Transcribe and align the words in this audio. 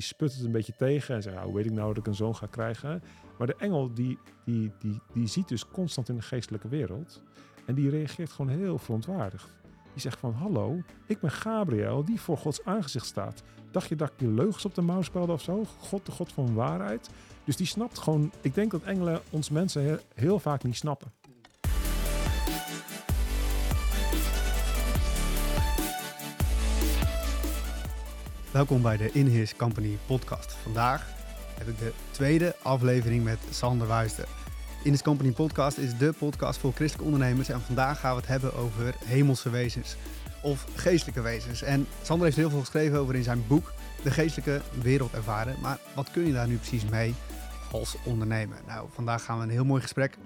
die 0.00 0.08
sput 0.08 0.34
het 0.34 0.44
een 0.44 0.52
beetje 0.52 0.76
tegen 0.76 1.14
en 1.14 1.22
zegt, 1.22 1.36
"Ja, 1.36 1.44
hoe 1.44 1.54
weet 1.54 1.64
ik 1.64 1.72
nou 1.72 1.88
dat 1.88 1.96
ik 1.96 2.06
een 2.06 2.14
zoon 2.14 2.36
ga 2.36 2.46
krijgen? 2.46 3.02
Maar 3.38 3.46
de 3.46 3.54
engel 3.58 3.94
die, 3.94 4.18
die, 4.44 4.72
die, 4.78 5.00
die 5.12 5.26
ziet 5.26 5.48
dus 5.48 5.68
constant 5.68 6.08
in 6.08 6.14
de 6.14 6.22
geestelijke 6.22 6.68
wereld 6.68 7.22
en 7.66 7.74
die 7.74 7.90
reageert 7.90 8.30
gewoon 8.30 8.50
heel 8.50 8.78
verontwaardigd. 8.78 9.48
Die 9.92 10.00
zegt 10.00 10.18
van, 10.18 10.32
hallo, 10.32 10.82
ik 11.06 11.20
ben 11.20 11.30
Gabriel 11.30 12.04
die 12.04 12.20
voor 12.20 12.36
Gods 12.36 12.64
aangezicht 12.64 13.06
staat. 13.06 13.42
Dacht 13.70 13.88
je 13.88 13.96
dat 13.96 14.08
ik 14.08 14.20
je 14.20 14.28
leugens 14.28 14.64
op 14.64 14.74
de 14.74 14.82
mouw 14.82 15.02
spelde 15.02 15.32
of 15.32 15.42
zo? 15.42 15.64
God, 15.64 16.06
de 16.06 16.12
God 16.12 16.32
van 16.32 16.54
waarheid. 16.54 17.10
Dus 17.44 17.56
die 17.56 17.66
snapt 17.66 17.98
gewoon, 17.98 18.32
ik 18.40 18.54
denk 18.54 18.70
dat 18.70 18.82
engelen 18.82 19.20
ons 19.30 19.50
mensen 19.50 20.00
heel 20.14 20.38
vaak 20.38 20.62
niet 20.62 20.76
snappen. 20.76 21.12
Welkom 28.52 28.82
bij 28.82 28.96
de 28.96 29.10
In 29.12 29.26
His 29.26 29.56
Company 29.56 29.98
podcast. 30.06 30.52
Vandaag 30.52 31.06
heb 31.58 31.68
ik 31.68 31.78
de 31.78 31.92
tweede 32.10 32.54
aflevering 32.62 33.24
met 33.24 33.38
Sander 33.50 33.86
Wuister. 33.86 34.28
In 34.84 34.90
His 34.90 35.02
Company 35.02 35.30
podcast 35.30 35.78
is 35.78 35.98
de 35.98 36.12
podcast 36.18 36.60
voor 36.60 36.72
christelijke 36.72 37.12
ondernemers. 37.12 37.48
En 37.48 37.60
vandaag 37.60 38.00
gaan 38.00 38.10
we 38.10 38.20
het 38.20 38.26
hebben 38.26 38.54
over 38.54 38.94
hemelse 39.04 39.50
wezens 39.50 39.96
of 40.42 40.66
geestelijke 40.74 41.20
wezens. 41.20 41.62
En 41.62 41.86
Sander 42.02 42.24
heeft 42.24 42.36
heel 42.36 42.50
veel 42.50 42.60
geschreven 42.60 42.98
over 42.98 43.14
in 43.14 43.22
zijn 43.22 43.44
boek 43.46 43.72
De 44.02 44.10
Geestelijke 44.10 44.60
Wereld 44.82 45.12
Ervaren. 45.12 45.56
Maar 45.60 45.78
wat 45.94 46.10
kun 46.10 46.26
je 46.26 46.32
daar 46.32 46.48
nu 46.48 46.56
precies 46.56 46.84
mee 46.84 47.14
als 47.72 47.96
ondernemer? 48.04 48.58
Nou, 48.66 48.88
vandaag 48.92 49.24
gaan 49.24 49.38
we 49.38 49.44
een 49.44 49.50
heel 49.50 49.64
mooi 49.64 49.82
gesprek 49.82 50.16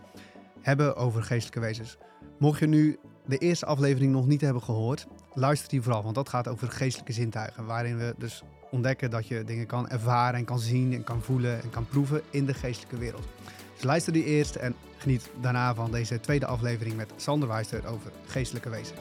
hebben 0.61 0.97
over 0.97 1.23
geestelijke 1.23 1.61
wezens. 1.61 1.97
Mocht 2.39 2.61
je 2.61 2.67
nu 2.67 2.99
de 3.27 3.39
eerste 3.39 3.67
aflevering 3.67 4.13
nog 4.13 4.27
niet 4.27 4.41
hebben 4.41 4.63
gehoord, 4.63 5.07
luister 5.35 5.69
die 5.69 5.83
vooral, 5.83 6.03
want 6.03 6.15
dat 6.15 6.29
gaat 6.29 6.49
over 6.49 6.71
geestelijke 6.71 7.13
zintuigen, 7.13 7.67
waarin 7.67 7.99
we 7.99 8.15
dus 8.19 8.43
ontdekken 8.71 9.11
dat 9.11 9.27
je 9.27 9.45
dingen 9.45 9.67
kan 9.67 9.89
ervaren 9.89 10.39
en 10.39 10.45
kan 10.45 10.59
zien 10.59 10.93
en 10.93 11.05
kan 11.05 11.23
voelen 11.23 11.63
en 11.63 11.71
kan 11.71 11.87
proeven 11.87 12.23
in 12.31 12.47
de 12.47 12.55
geestelijke 12.55 12.99
wereld. 12.99 13.25
Dus 13.75 13.83
luister 13.83 14.13
die 14.13 14.25
eerst 14.25 14.55
en 14.55 14.75
geniet 14.97 15.31
daarna 15.41 15.75
van 15.75 15.91
deze 15.91 16.21
tweede 16.21 16.47
aflevering 16.47 16.97
met 16.97 17.13
Sander 17.17 17.49
Wijster 17.49 17.87
over 17.87 18.13
geestelijke 18.27 18.71
wezens. 18.71 19.01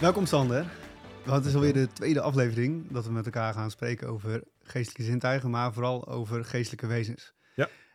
Welkom 0.00 0.26
Sander. 0.26 0.66
Het 1.24 1.44
is 1.44 1.54
alweer 1.54 1.72
de 1.72 1.88
tweede 1.92 2.20
aflevering 2.20 2.90
dat 2.90 3.04
we 3.04 3.12
met 3.12 3.24
elkaar 3.24 3.54
gaan 3.54 3.70
spreken 3.70 4.08
over 4.08 4.42
geestelijke 4.62 5.02
zintuigen, 5.02 5.50
maar 5.50 5.72
vooral 5.72 6.08
over 6.08 6.44
geestelijke 6.44 6.86
wezens. 6.86 7.32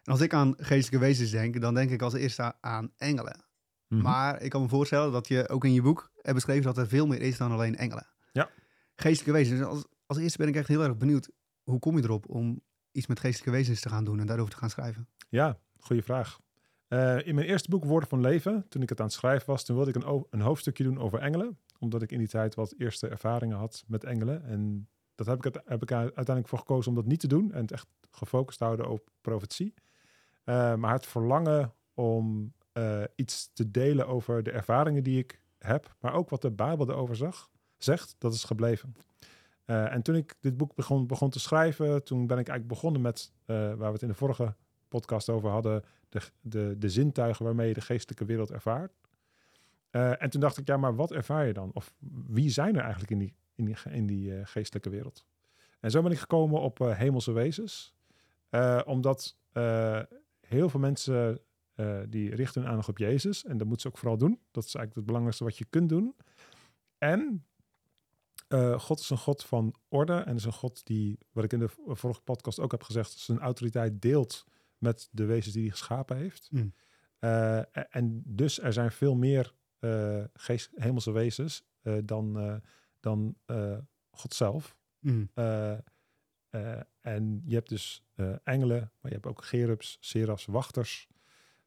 En 0.03 0.11
als 0.11 0.21
ik 0.21 0.33
aan 0.33 0.53
geestelijke 0.57 1.05
wezens 1.05 1.31
denk, 1.31 1.61
dan 1.61 1.73
denk 1.73 1.91
ik 1.91 2.01
als 2.01 2.13
eerste 2.13 2.53
aan 2.61 2.91
engelen. 2.97 3.45
Mhm. 3.87 4.01
Maar 4.01 4.41
ik 4.41 4.49
kan 4.49 4.61
me 4.61 4.67
voorstellen 4.67 5.11
dat 5.11 5.27
je 5.27 5.49
ook 5.49 5.65
in 5.65 5.73
je 5.73 5.81
boek 5.81 6.11
hebt 6.21 6.35
beschreven 6.35 6.63
dat 6.63 6.77
er 6.77 6.87
veel 6.87 7.07
meer 7.07 7.21
is 7.21 7.37
dan 7.37 7.51
alleen 7.51 7.75
engelen. 7.75 8.07
Ja. 8.31 8.49
Geestelijke 8.95 9.31
wezens. 9.31 9.59
Dus 9.59 9.67
Als, 9.67 9.85
als 10.05 10.17
eerste 10.17 10.37
ben 10.37 10.47
ik 10.47 10.55
echt 10.55 10.67
heel 10.67 10.83
erg 10.83 10.97
benieuwd, 10.97 11.29
hoe 11.63 11.79
kom 11.79 11.97
je 11.97 12.03
erop 12.03 12.29
om 12.29 12.61
iets 12.91 13.07
met 13.07 13.19
geestelijke 13.19 13.57
wezens 13.57 13.81
te 13.81 13.89
gaan 13.89 14.03
doen 14.03 14.19
en 14.19 14.25
daarover 14.25 14.53
te 14.53 14.57
gaan 14.57 14.69
schrijven? 14.69 15.07
Ja, 15.29 15.59
goede 15.79 16.01
vraag. 16.01 16.39
Eh, 16.87 17.27
in 17.27 17.35
mijn 17.35 17.47
eerste 17.47 17.69
boek 17.69 17.85
Woorden 17.85 18.09
van 18.09 18.21
Leven, 18.21 18.65
toen 18.69 18.81
ik 18.81 18.89
het 18.89 18.99
aan 18.99 19.05
het 19.05 19.15
schrijven 19.15 19.47
was, 19.47 19.65
toen 19.65 19.75
wilde 19.75 19.91
ik 19.91 20.03
een, 20.03 20.25
een 20.29 20.41
hoofdstukje 20.41 20.83
doen 20.83 20.99
over 20.99 21.19
engelen. 21.19 21.57
Omdat 21.79 22.01
ik 22.01 22.11
in 22.11 22.17
die 22.17 22.27
tijd 22.27 22.55
wat 22.55 22.73
eerste 22.77 23.07
ervaringen 23.07 23.57
had 23.57 23.83
met 23.87 24.03
engelen. 24.03 24.45
En 24.45 24.89
dat 25.15 25.27
heb 25.27 25.45
ik, 25.45 25.61
heb 25.65 25.81
ik 25.81 25.91
uiteindelijk 25.91 26.47
voor 26.47 26.59
gekozen 26.59 26.89
om 26.89 26.95
dat 26.95 27.05
niet 27.05 27.19
te 27.19 27.27
doen. 27.27 27.51
En 27.51 27.61
het 27.61 27.71
echt 27.71 27.87
gefocust 28.11 28.57
te 28.57 28.63
houden 28.63 28.89
op 28.89 29.09
profetie. 29.21 29.73
Eh, 30.43 30.75
maar 30.75 30.93
het 30.93 31.05
verlangen 31.05 31.73
om 31.93 32.53
eh, 32.71 33.03
iets 33.15 33.53
te 33.53 33.71
delen 33.71 34.07
over 34.07 34.43
de 34.43 34.51
ervaringen 34.51 35.03
die 35.03 35.19
ik 35.19 35.39
heb. 35.59 35.95
Maar 35.99 36.13
ook 36.13 36.29
wat 36.29 36.41
de 36.41 36.51
Bijbel 36.51 36.89
erover 36.89 37.15
zag, 37.15 37.49
zegt, 37.77 38.15
dat 38.17 38.33
is 38.33 38.43
gebleven. 38.43 38.95
Eh, 39.65 39.93
en 39.93 40.01
toen 40.01 40.15
ik 40.15 40.35
dit 40.39 40.57
boek 40.57 40.75
begon, 40.75 41.07
begon 41.07 41.29
te 41.29 41.39
schrijven, 41.39 42.03
toen 42.03 42.27
ben 42.27 42.37
ik 42.37 42.47
eigenlijk 42.47 42.67
begonnen 42.67 43.01
met, 43.01 43.31
waar 43.45 43.77
we 43.77 43.85
het 43.85 44.01
in 44.01 44.07
de 44.07 44.13
vorige 44.13 44.55
podcast 44.87 45.29
over 45.29 45.49
hadden, 45.49 45.83
de, 46.09 46.21
de, 46.41 46.75
de 46.77 46.89
zintuigen 46.89 47.45
waarmee 47.45 47.67
je 47.67 47.73
de 47.73 47.81
geestelijke 47.81 48.25
wereld 48.25 48.51
ervaart. 48.51 48.93
En 49.91 50.29
toen 50.29 50.41
dacht 50.41 50.57
ik, 50.57 50.67
ja, 50.67 50.77
maar 50.77 50.95
wat 50.95 51.11
ervaar 51.11 51.45
je 51.45 51.53
dan? 51.53 51.71
Of 51.73 51.93
wie 52.27 52.49
zijn 52.49 52.75
er 52.75 52.81
eigenlijk 52.81 53.11
in 53.11 53.19
die, 53.19 53.33
in 53.55 53.65
die, 53.65 53.75
in 53.89 54.07
die 54.07 54.45
geestelijke 54.45 54.89
wereld? 54.89 55.25
En 55.79 55.91
zo 55.91 56.01
ben 56.01 56.11
ik 56.11 56.19
gekomen 56.19 56.61
op 56.61 56.79
hemelse 56.79 57.31
wezens. 57.31 57.93
Omdat 58.85 59.37
heel 60.53 60.69
veel 60.69 60.79
mensen 60.79 61.41
eh, 61.73 61.99
die 62.09 62.35
richten 62.35 62.61
hun 62.61 62.69
aandacht 62.69 62.89
op 62.89 62.97
Jezus. 62.97 63.45
En 63.45 63.57
dat 63.57 63.67
moeten 63.67 63.81
ze 63.81 63.87
ook 63.87 63.97
vooral 63.97 64.17
doen. 64.17 64.39
Dat 64.51 64.63
is 64.63 64.75
eigenlijk 64.75 64.95
het 64.95 65.05
belangrijkste 65.05 65.43
wat 65.43 65.57
je 65.57 65.65
kunt 65.65 65.89
doen. 65.89 66.15
En 66.97 67.45
eh, 68.47 68.79
God 68.79 68.99
is 68.99 69.09
een 69.09 69.17
God 69.17 69.43
van 69.43 69.75
orde. 69.87 70.13
En 70.13 70.35
is 70.35 70.45
een 70.45 70.53
God 70.53 70.85
die, 70.85 71.17
wat 71.31 71.43
ik 71.43 71.53
in 71.53 71.59
de 71.59 71.69
vorige 71.85 72.21
podcast 72.21 72.59
ook 72.59 72.71
heb 72.71 72.83
gezegd, 72.83 73.11
zijn 73.11 73.39
autoriteit 73.39 74.01
deelt 74.01 74.45
met 74.77 75.09
de 75.11 75.25
wezens 75.25 75.53
die 75.53 75.63
hij 75.63 75.71
geschapen 75.71 76.17
heeft. 76.17 76.47
Mm. 76.51 76.73
Eh, 77.19 77.95
en 77.95 78.23
dus 78.25 78.59
er 78.59 78.73
zijn 78.73 78.91
veel 78.91 79.15
meer 79.15 79.53
geest, 80.33 80.71
hemelse 80.75 81.11
wezens 81.11 81.63
dan, 82.03 82.61
dan 82.99 83.35
God 84.11 84.33
zelf. 84.33 84.77
Mm. 84.99 85.29
Eh, 86.53 86.79
en 87.01 87.41
je 87.45 87.53
hebt 87.55 87.69
dus 87.69 88.03
eh, 88.15 88.33
engelen, 88.43 88.79
maar 88.79 89.11
je 89.11 89.17
hebt 89.17 89.25
ook 89.25 89.43
gerubs, 89.43 89.97
serafs, 89.99 90.45
wachters. 90.45 91.07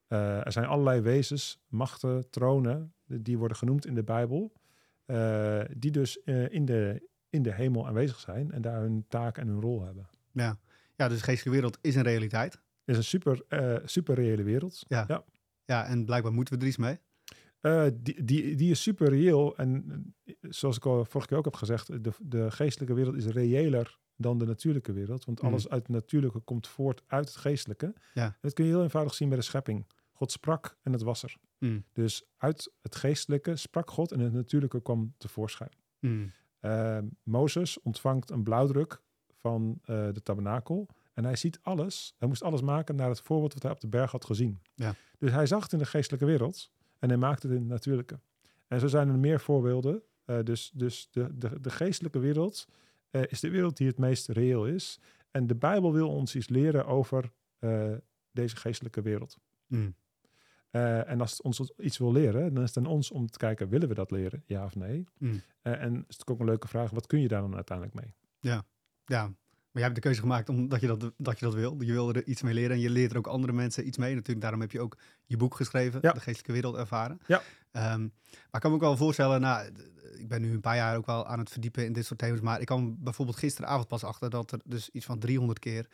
Eh, 0.07 0.45
er 0.45 0.51
zijn 0.51 0.65
allerlei 0.65 1.01
wezens, 1.01 1.59
machten, 1.67 2.29
tronen, 2.29 2.93
die- 3.05 3.37
worden 3.37 3.57
genoemd 3.57 3.85
in 3.85 3.95
de 3.95 4.03
Bijbel. 4.03 4.53
die 5.77 5.91
dus 5.91 6.17
in, 6.49 6.65
de, 6.65 7.07
in 7.29 7.41
de 7.41 7.53
hemel 7.53 7.87
aanwezig 7.87 8.19
zijn 8.19 8.51
en 8.51 8.61
daar 8.61 8.81
hun 8.81 9.05
taak 9.07 9.37
en 9.37 9.47
hun 9.47 9.61
rol 9.61 9.83
hebben. 9.83 10.07
Ja. 10.31 10.57
ja, 10.95 11.07
dus 11.07 11.17
de 11.17 11.23
geestelijke 11.23 11.49
wereld 11.49 11.77
is 11.81 11.95
een 11.95 12.03
realiteit. 12.03 12.53
Het 12.53 12.61
is 12.85 12.97
een 12.97 13.03
super, 13.03 13.43
super 13.85 14.15
reële 14.15 14.43
wereld. 14.43 14.83
Ja. 14.87 15.05
Ja. 15.07 15.23
Ja, 15.65 15.85
en 15.85 16.05
blijkbaar 16.05 16.33
moeten 16.33 16.53
we 16.53 16.59
er 16.61 16.67
iets 16.67 16.77
mee. 16.77 16.99
Die, 17.93 18.23
die, 18.23 18.55
die 18.55 18.71
is 18.71 18.81
super 18.81 19.09
reëel. 19.09 19.57
En 19.57 20.03
zoals 20.41 20.77
ik 20.77 20.85
al 20.85 21.05
vorige 21.05 21.29
keer 21.29 21.37
ook 21.37 21.45
heb 21.45 21.55
gezegd, 21.55 22.03
de, 22.03 22.11
de 22.19 22.51
geestelijke 22.51 22.93
wereld 22.93 23.15
is 23.15 23.25
reëler 23.25 23.97
dan 24.17 24.37
de 24.37 24.45
natuurlijke 24.45 24.91
wereld. 24.93 25.25
Want 25.25 25.41
Mhm. 25.41 25.47
alles 25.51 25.69
uit 25.69 25.81
het 25.81 25.91
natuurlijke 25.91 26.39
komt 26.39 26.67
voort 26.67 27.01
uit 27.07 27.27
het 27.27 27.37
geestelijke. 27.37 27.93
Ja. 28.13 28.23
En 28.25 28.37
dat 28.41 28.53
kun 28.53 28.65
je 28.65 28.71
heel 28.71 28.83
eenvoudig 28.83 29.13
zien 29.13 29.27
bij 29.29 29.37
de 29.37 29.43
schepping. 29.43 29.85
God 30.13 30.31
sprak 30.31 30.77
en 30.81 30.91
het 30.91 31.01
was 31.01 31.23
er. 31.23 31.35
Mm. 31.59 31.83
Dus 31.93 32.23
uit 32.37 32.71
het 32.81 32.95
geestelijke 32.95 33.55
sprak 33.55 33.91
God 33.91 34.11
en 34.11 34.19
het 34.19 34.33
natuurlijke 34.33 34.81
kwam 34.81 35.13
tevoorschijn. 35.17 35.71
Mm. 35.99 36.31
Eh, 36.59 36.97
Mozes 37.23 37.81
ontvangt 37.81 38.29
een 38.29 38.43
blauwdruk 38.43 39.01
van 39.35 39.79
eh, 39.81 40.07
de 40.13 40.21
tabernakel. 40.23 40.87
En 41.13 41.23
hij 41.23 41.35
ziet 41.35 41.59
alles. 41.61 42.13
Hij 42.17 42.27
moest 42.27 42.43
alles 42.43 42.61
maken 42.61 42.95
naar 42.95 43.09
het 43.09 43.21
voorbeeld 43.21 43.53
wat 43.53 43.63
hij 43.63 43.71
op 43.71 43.79
de 43.79 43.87
berg 43.87 44.11
had 44.11 44.25
gezien. 44.25 44.61
Ja. 44.75 44.95
Dus 45.17 45.31
hij 45.31 45.45
zag 45.45 45.63
het 45.63 45.73
in 45.73 45.79
de 45.79 45.85
geestelijke 45.85 46.25
wereld 46.25 46.71
en 46.99 47.09
hij 47.09 47.17
maakte 47.17 47.47
het 47.47 47.55
in 47.55 47.61
het 47.61 47.71
natuurlijke. 47.71 48.19
En 48.67 48.79
zo 48.79 48.87
zijn 48.87 49.09
er 49.09 49.17
meer 49.17 49.39
voorbeelden. 49.39 50.01
Eh, 50.25 50.43
dus 50.43 50.71
dus 50.73 51.07
de, 51.11 51.37
de, 51.37 51.61
de 51.61 51.69
geestelijke 51.69 52.19
wereld 52.19 52.67
eh, 53.09 53.21
is 53.27 53.39
de 53.39 53.49
wereld 53.49 53.77
die 53.77 53.87
het 53.87 53.97
meest 53.97 54.27
reëel 54.27 54.67
is. 54.67 54.99
En 55.31 55.47
de 55.47 55.55
Bijbel 55.55 55.93
wil 55.93 56.09
ons 56.09 56.35
iets 56.35 56.49
leren 56.49 56.85
over 56.85 57.31
eh, 57.59 57.93
deze 58.31 58.55
geestelijke 58.55 59.01
wereld. 59.01 59.37
Mm. 59.67 59.95
Eh, 60.69 61.09
en 61.09 61.21
als 61.21 61.31
het 61.31 61.41
ons 61.41 61.73
iets 61.77 61.97
wil 61.97 62.11
leren, 62.11 62.53
dan 62.53 62.63
is 62.63 62.75
het 62.75 62.85
aan 62.85 62.91
ons 62.91 63.11
om 63.11 63.27
te 63.27 63.37
kijken, 63.37 63.69
willen 63.69 63.87
we 63.87 63.93
dat 63.93 64.11
leren? 64.11 64.43
Ja 64.45 64.65
of 64.65 64.75
nee? 64.75 65.07
Mm. 65.17 65.41
En 65.61 66.05
is 66.07 66.17
het 66.17 66.27
ook 66.27 66.39
een 66.39 66.45
leuke 66.45 66.67
vraag, 66.67 66.89
wat 66.89 67.07
kun 67.07 67.19
je 67.19 67.27
daar 67.27 67.41
dan 67.41 67.55
uiteindelijk 67.55 68.01
mee? 68.01 68.13
Ja, 69.05 69.23
maar 69.25 69.35
jij 69.77 69.85
hebt 69.85 69.95
de 69.95 70.01
keuze 70.01 70.21
gemaakt 70.21 70.49
omdat 70.49 70.81
je 70.81 70.87
dat, 70.87 71.11
dat 71.17 71.39
je 71.39 71.45
dat 71.45 71.53
wil. 71.53 71.81
Je 71.81 71.91
wil 71.91 72.13
er 72.13 72.25
iets 72.25 72.41
mee 72.41 72.53
leren 72.53 72.75
en 72.75 72.81
je 72.81 72.89
leert 72.89 73.11
er 73.11 73.17
ook 73.17 73.27
andere 73.27 73.53
mensen 73.53 73.87
iets 73.87 73.97
mee. 73.97 74.13
Natuurlijk, 74.13 74.41
daarom 74.41 74.61
heb 74.61 74.71
je 74.71 74.79
ook 74.79 74.97
je 75.25 75.37
boek 75.37 75.55
geschreven, 75.55 75.99
Ja. 76.01 76.11
De 76.11 76.19
Geestelijke 76.19 76.51
Wereld 76.51 76.75
Ervaren. 76.75 77.19
Ja. 77.27 77.41
Ehm, 77.71 78.01
maar 78.01 78.51
ik 78.51 78.59
kan 78.59 78.69
me 78.69 78.75
ook 78.75 78.81
wel 78.81 78.97
voorstellen, 78.97 79.41
nou, 79.41 79.69
ik 80.17 80.27
ben 80.27 80.41
nu 80.41 80.51
een 80.51 80.61
paar 80.61 80.75
jaar 80.75 80.97
ook 80.97 81.05
wel 81.05 81.27
aan 81.27 81.39
het 81.39 81.49
verdiepen 81.49 81.85
in 81.85 81.93
dit 81.93 82.05
soort 82.05 82.19
thema's. 82.19 82.41
Maar 82.41 82.59
ik 82.59 82.65
kwam 82.65 82.97
bijvoorbeeld 82.99 83.37
gisteravond 83.37 83.87
pas 83.87 84.03
achter 84.03 84.29
dat 84.29 84.51
er 84.51 84.59
dus 84.63 84.89
iets 84.89 85.05
van 85.05 85.19
300 85.19 85.59
keer 85.59 85.87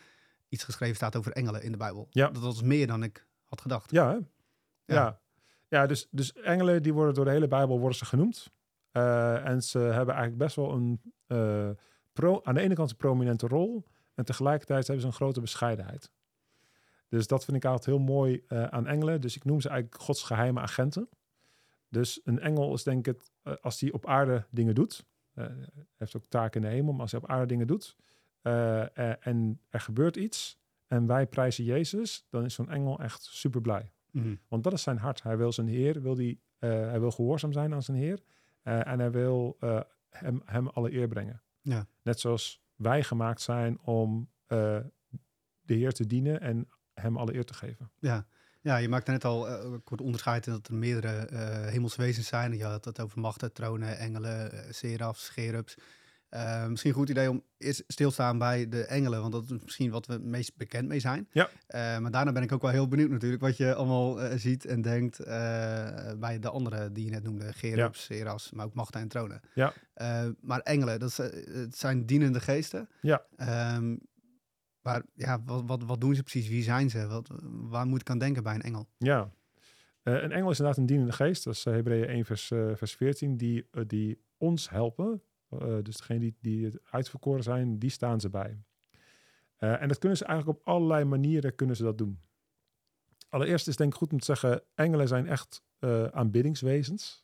iets 0.50 0.64
geschreven 0.64 0.96
staat 0.96 1.16
over 1.16 1.32
engelen 1.32 1.64
in 1.64 1.72
de 1.72 1.78
Bijbel. 1.78 2.08
Ja. 2.10 2.30
Dat 2.30 2.44
was 2.44 2.62
meer 2.62 2.88
dan 2.88 3.04
ik 3.04 3.28
had 3.44 3.62
gedacht. 3.62 3.92
Ja, 3.92 4.10
hè? 4.10 4.14
Ja. 4.14 4.26
ja. 4.86 5.20
ja. 5.68 5.88
dus, 5.88 6.08
dus 6.12 6.34
engelen 6.34 6.84
die 6.84 6.94
worden 6.94 7.14
door 7.14 7.26
de 7.26 7.32
hele 7.32 7.48
Bijbel 7.48 7.80
worden 7.80 7.98
ze 7.98 8.06
genoemd. 8.06 8.52
Eh, 8.92 9.46
en 9.46 9.64
ze 9.64 9.80
hebben 9.80 10.16
eigenlijk 10.16 10.38
best 10.38 10.56
wel 10.56 10.72
een, 10.72 11.02
eh, 11.28 11.70
pro, 12.14 12.40
aan 12.44 12.54
de 12.54 12.62
ene 12.62 12.74
kant 12.74 12.90
een 12.90 12.98
prominente 12.98 13.48
rol. 13.48 13.84
En 14.14 14.26
tegelijkertijd 14.26 14.88
hebben 14.88 15.02
ze 15.02 15.08
een 15.08 15.16
grote 15.16 15.42
bescheidenheid. 15.42 16.12
Dus 17.10 17.28
dat 17.28 17.46
vind 17.46 17.58
ik 17.58 17.66
altijd 17.66 17.86
heel 17.86 18.00
mooi 18.00 18.44
eh, 18.48 18.64
aan 18.64 18.88
engelen. 18.88 19.22
Dus 19.22 19.36
ik 19.36 19.44
noem 19.44 19.62
ze 19.62 19.70
eigenlijk 19.70 20.02
Gods 20.02 20.24
geheime 20.24 20.60
agenten. 20.60 21.10
Dus 21.90 22.22
een 22.24 22.40
engel 22.40 22.74
is 22.74 22.84
denk 22.84 23.08
ik, 23.08 23.22
eh, 23.42 23.54
als 23.62 23.80
hij 23.80 23.92
op 23.92 24.06
aarde 24.06 24.46
dingen 24.50 24.76
doet. 24.76 25.06
Hij 25.34 25.56
heeft 25.98 26.16
ook 26.16 26.26
taken 26.30 26.62
in 26.62 26.68
de 26.70 26.74
hemel, 26.74 26.92
maar 26.92 27.02
als 27.02 27.12
hij 27.12 27.22
op 27.22 27.30
aarde 27.30 27.46
dingen 27.46 27.68
doet. 27.68 27.96
en 28.42 29.60
er 29.70 29.80
gebeurt 29.80 30.16
iets. 30.16 30.60
En 30.88 31.08
wij 31.08 31.28
prijzen 31.28 31.64
Jezus. 31.64 32.26
Dan 32.30 32.46
is 32.46 32.54
zo'n 32.54 32.70
engel 32.70 33.00
echt 33.00 33.24
super 33.24 33.62
blij. 33.62 33.92
Mhm. 34.12 34.36
Want 34.48 34.64
dat 34.64 34.74
is 34.74 34.82
zijn 34.82 34.98
hart. 34.98 35.24
Hij 35.24 35.38
wil 35.38 35.52
zijn 35.52 35.68
Heer, 35.68 36.02
wil 36.02 36.16
die, 36.16 36.42
hij 36.60 37.00
wil 37.00 37.12
gehoorzaam 37.12 37.52
zijn 37.52 37.74
aan 37.74 37.84
zijn 37.84 37.98
Heer. 37.98 38.24
En 38.64 39.00
hij 39.00 39.12
wil 39.12 39.58
hem, 40.10 40.42
hem 40.46 40.68
alle 40.68 40.94
eer 40.94 41.08
brengen. 41.08 41.43
Ja. 41.64 41.88
Net 42.02 42.20
zoals 42.20 42.62
wij 42.76 43.04
gemaakt 43.04 43.42
zijn 43.42 43.80
om 43.80 44.30
eh, 44.48 44.80
de 45.62 45.74
Heer 45.74 45.92
te 45.92 46.08
dienen 46.08 46.42
en 46.42 46.70
hem 46.94 47.18
alle 47.18 47.36
eer 47.36 47.46
te 47.46 47.54
geven. 47.54 47.92
Ja. 48.00 48.28
ja, 48.62 48.78
je 48.78 48.90
maakt 48.90 49.08
net 49.08 49.26
al 49.26 49.48
eh, 49.48 49.74
kort 49.84 50.02
onderscheid 50.02 50.48
in 50.48 50.54
dat 50.54 50.68
er 50.68 50.76
meerdere 50.76 51.26
eh 51.26 51.66
hemelswezens 51.66 52.28
zijn. 52.28 52.58
Je 52.58 52.64
had 52.64 52.86
het 52.86 53.00
over 53.00 53.20
machten, 53.20 53.54
tronen, 53.54 53.98
engelen, 53.98 54.74
serafs, 54.74 55.30
cherubs. 55.30 55.76
Eh, 56.34 56.68
misschien 56.68 56.90
een 56.92 56.98
goed 56.98 57.10
idee 57.10 57.30
om 57.30 57.44
eerst 57.58 57.84
stil 57.88 58.08
te 58.08 58.14
staan 58.14 58.38
bij 58.38 58.70
de 58.70 58.86
engelen, 58.86 59.20
want 59.20 59.32
dat 59.32 59.44
is 59.44 59.64
misschien 59.64 59.92
wat 59.92 60.06
we 60.06 60.14
het 60.14 60.24
meest 60.24 60.58
bekend 60.58 60.88
mee 60.88 61.00
zijn. 61.00 61.28
Ja. 61.32 61.50
Eh, 61.68 61.98
maar 61.98 62.12
daarna 62.12 62.32
ben 62.32 62.44
ik 62.44 62.52
ook 62.52 62.62
wel 62.62 62.72
heel 62.72 62.88
benieuwd 62.88 63.10
natuurlijk 63.10 63.42
wat 63.42 63.58
je 63.58 63.74
allemaal 63.74 64.22
eh, 64.22 64.38
ziet 64.38 64.66
en 64.66 64.82
denkt 64.82 65.18
bij 66.20 66.38
de 66.40 66.50
andere 66.50 66.92
die 66.92 67.06
je 67.06 67.12
net 67.12 67.24
noemde, 67.24 67.54
cherubs, 67.54 68.04
serafs, 68.04 68.52
maar 68.52 68.66
ook 68.66 68.74
machten 68.74 69.02
en 69.02 69.08
tronen. 69.08 69.42
Ja. 69.54 69.74
Maar 70.42 70.60
engelen, 70.60 71.00
dat 71.00 71.18
het 71.18 71.78
zijn 71.78 72.06
dienende 72.06 72.40
geesten. 72.40 72.90
Ja. 73.02 73.26
Ehm, 73.36 73.96
maar 74.82 75.02
ja, 75.14 75.44
wat, 75.46 75.64
wat, 75.66 75.84
wat 75.84 76.02
doen 76.02 76.16
ze 76.16 76.24
precies? 76.24 76.50
Wie 76.50 76.64
zijn 76.64 76.90
ze? 76.90 77.08
Wat, 77.08 77.30
waar 77.44 77.86
moet 77.86 78.02
ik 78.02 78.10
aan 78.10 78.20
denken 78.20 78.44
bij 78.44 78.56
een 78.56 78.62
engel? 78.62 78.88
Ja. 78.98 79.30
Een 80.04 80.32
engel 80.32 80.50
is 80.50 80.58
inderdaad 80.58 80.78
een 80.78 80.86
dienende 80.86 81.14
geest. 81.14 81.44
Dat 81.44 81.54
is 81.54 81.64
Hebreeën 81.64 82.08
1 82.08 82.26
vers, 82.26 82.48
vers 82.74 82.96
14. 82.96 83.38
Die, 83.38 83.68
die 83.88 84.22
ons 84.38 84.70
helpen. 84.70 85.22
Eh, 85.62 85.78
dus 85.84 85.98
degene 85.98 86.20
die, 86.20 86.36
die 86.42 86.66
het 86.66 86.80
uitverkoren 86.84 87.44
zijn, 87.44 87.80
die 87.80 87.90
staan 87.90 88.20
ze 88.20 88.30
bij. 88.30 88.58
Eh, 89.58 89.82
en 89.82 89.88
dat 89.88 89.98
kunnen 89.98 90.18
ze 90.18 90.26
eigenlijk 90.26 90.60
op 90.60 90.68
allerlei 90.68 91.04
manieren 91.04 91.56
kunnen 91.56 91.76
ze 91.76 91.84
dat 91.84 91.98
doen. 91.98 92.20
Allereerst 93.30 93.68
is 93.68 93.76
denk 93.76 93.92
ik 93.92 93.98
goed 93.98 94.12
om 94.12 94.20
te 94.20 94.26
zeggen, 94.26 94.62
engelen 94.76 95.08
zijn 95.08 95.28
echt 95.28 95.64
eh, 95.80 96.06
aanbiddingswezens. 96.06 97.24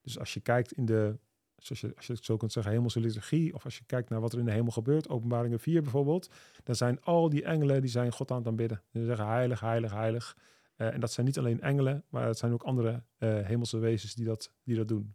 Dus 0.00 0.18
als 0.18 0.34
je 0.34 0.40
kijkt 0.40 0.72
in 0.72 0.84
de, 0.84 1.18
zoals 1.56 1.80
je, 1.80 1.92
als 1.96 2.06
je 2.06 2.12
het 2.12 2.24
zo 2.24 2.36
kunt 2.36 2.52
zeggen, 2.52 2.72
hemelse 2.72 3.00
liturgie, 3.00 3.54
of 3.54 3.64
als 3.64 3.78
je 3.78 3.84
kijkt 3.84 4.08
naar 4.08 4.20
wat 4.20 4.32
er 4.32 4.38
in 4.38 4.44
de 4.44 4.50
hemel 4.50 4.70
gebeurt, 4.70 5.08
openbaringen 5.08 5.60
4 5.60 5.82
bijvoorbeeld, 5.82 6.30
dan 6.64 6.74
zijn 6.74 7.00
al 7.02 7.28
die 7.28 7.44
engelen, 7.44 7.80
die 7.80 7.90
zijn 7.90 8.12
God 8.12 8.30
aan 8.30 8.38
het 8.38 8.46
aanbidden. 8.46 8.82
Die 8.92 9.04
zeggen 9.04 9.26
heilig, 9.26 9.60
heilig, 9.60 9.92
heilig. 9.92 10.36
Uh, 10.76 10.94
en 10.94 11.00
dat 11.00 11.12
zijn 11.12 11.26
niet 11.26 11.38
alleen 11.38 11.60
engelen, 11.60 12.04
maar 12.08 12.26
het 12.26 12.38
zijn 12.38 12.52
ook 12.52 12.62
andere 12.62 13.02
uh, 13.18 13.46
hemelse 13.46 13.78
wezens 13.78 14.14
die 14.14 14.24
dat, 14.24 14.52
die 14.64 14.76
dat 14.76 14.88
doen. 14.88 15.12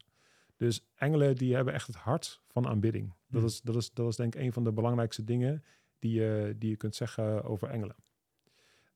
Dus 0.55 0.85
engelen 0.95 1.35
die 1.35 1.55
hebben 1.55 1.73
echt 1.73 1.87
het 1.87 1.95
hart 1.95 2.41
van 2.47 2.67
aanbidding. 2.67 3.13
Dat, 3.27 3.41
Hmm. 3.41 3.49
is, 3.49 3.61
dat, 3.61 3.75
is, 3.75 3.93
dat 3.93 4.07
is 4.07 4.15
denk 4.15 4.35
ik 4.35 4.41
een 4.41 4.53
van 4.53 4.63
de 4.63 4.71
belangrijkste 4.71 5.23
dingen 5.23 5.63
die 5.99 6.11
je, 6.11 6.55
die 6.57 6.69
je 6.69 6.75
kunt 6.75 6.95
zeggen 6.95 7.43
over 7.43 7.69
engelen. 7.69 7.95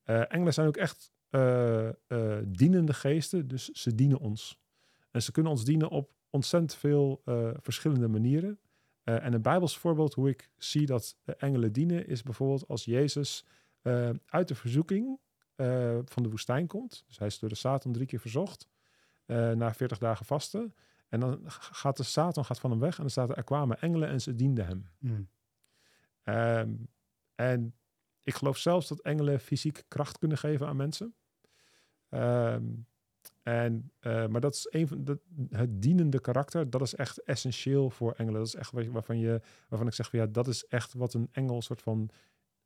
Uh, 0.06 0.33
engelen 0.33 0.53
zijn 0.53 0.67
ook 0.67 0.77
echt 0.77 1.11
uh, 1.29 1.89
dienende 2.45 2.94
geesten, 2.94 3.47
dus 3.47 3.69
ze 3.69 3.95
dienen 3.95 4.19
ons. 4.19 4.59
En 5.11 5.21
ze 5.21 5.31
kunnen 5.31 5.51
ons 5.51 5.65
dienen 5.65 5.89
op 5.89 6.11
ontzettend 6.29 6.75
veel 6.75 7.21
verschillende 7.62 8.07
manieren. 8.07 8.59
En 9.03 9.33
een 9.33 9.41
Bijbels 9.41 9.77
voorbeeld 9.77 10.13
hoe 10.13 10.29
ik 10.29 10.50
zie 10.57 10.85
dat 10.85 11.17
engelen 11.38 11.73
dienen 11.73 12.07
is 12.07 12.23
bijvoorbeeld 12.23 12.67
als 12.67 12.85
Jezus 12.85 13.45
uit 14.25 14.47
de 14.47 14.55
verzoeking 14.55 15.19
van 16.05 16.23
de 16.23 16.29
woestijn 16.29 16.67
komt. 16.67 17.03
Dus 17.07 17.17
hij 17.17 17.27
is 17.27 17.39
door 17.39 17.50
de 17.50 17.55
Satan 17.55 17.91
drie 17.91 18.05
keer 18.05 18.19
verzocht 18.19 18.67
na 19.25 19.73
40 19.73 19.97
dagen 19.97 20.25
vasten. 20.25 20.73
En 21.09 21.19
dan 21.19 21.41
gaat 21.47 21.97
de 21.97 22.03
Satan 22.03 22.45
gaat 22.45 22.59
van 22.59 22.71
hem 22.71 22.79
weg 22.79 22.95
en 22.95 23.01
dan 23.01 23.09
staat 23.09 23.29
er, 23.29 23.38
er 23.38 23.44
kwamen 23.44 23.81
engelen 23.81 24.09
en 24.09 24.21
ze 24.21 24.35
dienden 24.35 24.65
hem. 24.65 24.85
Mm. 25.00 25.29
Um, 26.23 26.88
en 27.35 27.75
ik 28.23 28.35
geloof 28.35 28.57
zelfs 28.57 28.88
dat 28.88 29.00
engelen 29.00 29.39
fysiek 29.39 29.83
kracht 29.88 30.17
kunnen 30.17 30.38
geven 30.38 30.67
aan 30.67 30.75
mensen. 30.75 31.15
Um, 32.09 32.88
en, 33.44 33.91
uh, 34.01 34.27
maar 34.27 34.41
dat 34.41 34.53
is 34.53 34.67
een 34.69 34.88
van 34.88 35.03
de, 35.03 35.19
het 35.50 35.81
dienende 35.81 36.19
karakter, 36.19 36.69
dat 36.69 36.81
is 36.81 36.95
echt 36.95 37.23
essentieel 37.23 37.89
voor 37.89 38.12
engelen. 38.12 38.39
Dat 38.39 38.47
is 38.47 38.55
echt 38.55 38.71
waarvan, 38.71 39.19
je, 39.19 39.41
waarvan 39.69 39.88
ik 39.88 39.94
zeg 39.94 40.09
van 40.09 40.19
ja, 40.19 40.25
dat 40.25 40.47
is 40.47 40.65
echt 40.65 40.94
wat 40.94 41.13
een 41.13 41.29
engel 41.31 41.62
soort 41.62 41.81
van 41.81 42.09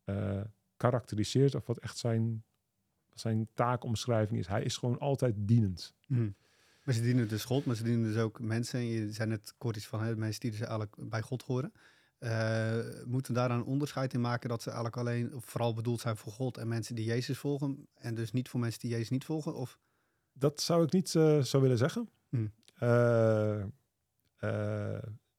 uh, 0.06 0.42
karakteriseert, 0.78 1.56
of 1.56 1.66
wat 1.66 1.78
echt 1.78 1.98
zijn, 1.98 2.44
zijn 3.13 3.48
taakomschrijving 3.54 4.39
is. 4.39 4.48
Hij 4.48 4.63
is 4.63 4.78
gewoon 4.78 5.00
altijd 5.00 5.36
dienend. 5.38 5.96
Mm. 6.07 6.36
Maar 6.84 6.94
ze 6.94 7.02
dienen 7.02 7.28
dus 7.28 7.44
God, 7.44 7.66
maar 7.66 7.76
ze 7.76 7.84
dienen 7.84 8.14
dus 8.14 8.22
ook 8.22 8.40
mensen. 8.40 8.80
En 8.80 8.86
je 8.86 9.12
zei 9.12 9.30
net 9.30 9.54
kort 9.58 9.76
iets 9.76 9.88
van 9.88 10.04
hè, 10.04 10.16
mensen 10.16 10.42
die 10.42 10.52
dus 10.52 10.60
eigenlijk 10.60 10.96
bij 10.98 11.22
God 11.22 11.44
horen. 11.44 11.74
Uh, 12.20 12.78
moeten 13.06 13.34
daar 13.34 13.52
een 13.52 13.64
onderscheid 13.64 14.14
in 14.14 14.22
maken 14.22 14.50
dat 14.50 14.62
ze 14.62 14.70
eigenlijk 14.70 14.98
alleen 14.98 15.36
of 15.36 15.46
vooral 15.46 15.74
bedoeld 15.74 16.02
zijn 16.02 16.18
voor 16.18 16.32
God 16.32 16.58
en 16.58 16.68
mensen 16.68 16.96
die 16.96 17.06
Jezus 17.06 17.38
volgen 17.38 17.88
en 17.94 18.16
dus 18.16 18.32
niet 18.32 18.50
voor 18.50 18.60
mensen 18.60 18.80
die 18.80 18.90
Jezus 18.90 19.10
niet 19.10 19.26
volgen? 19.26 19.56
Of? 19.56 19.80
Dat 20.34 20.62
zou 20.62 20.84
ik 20.84 20.92
niet 20.92 21.14
uh, 21.14 21.42
zo 21.42 21.62
willen 21.62 21.78
zeggen. 21.78 22.10
Hmm. 22.30 22.52
Uh, 22.80 23.64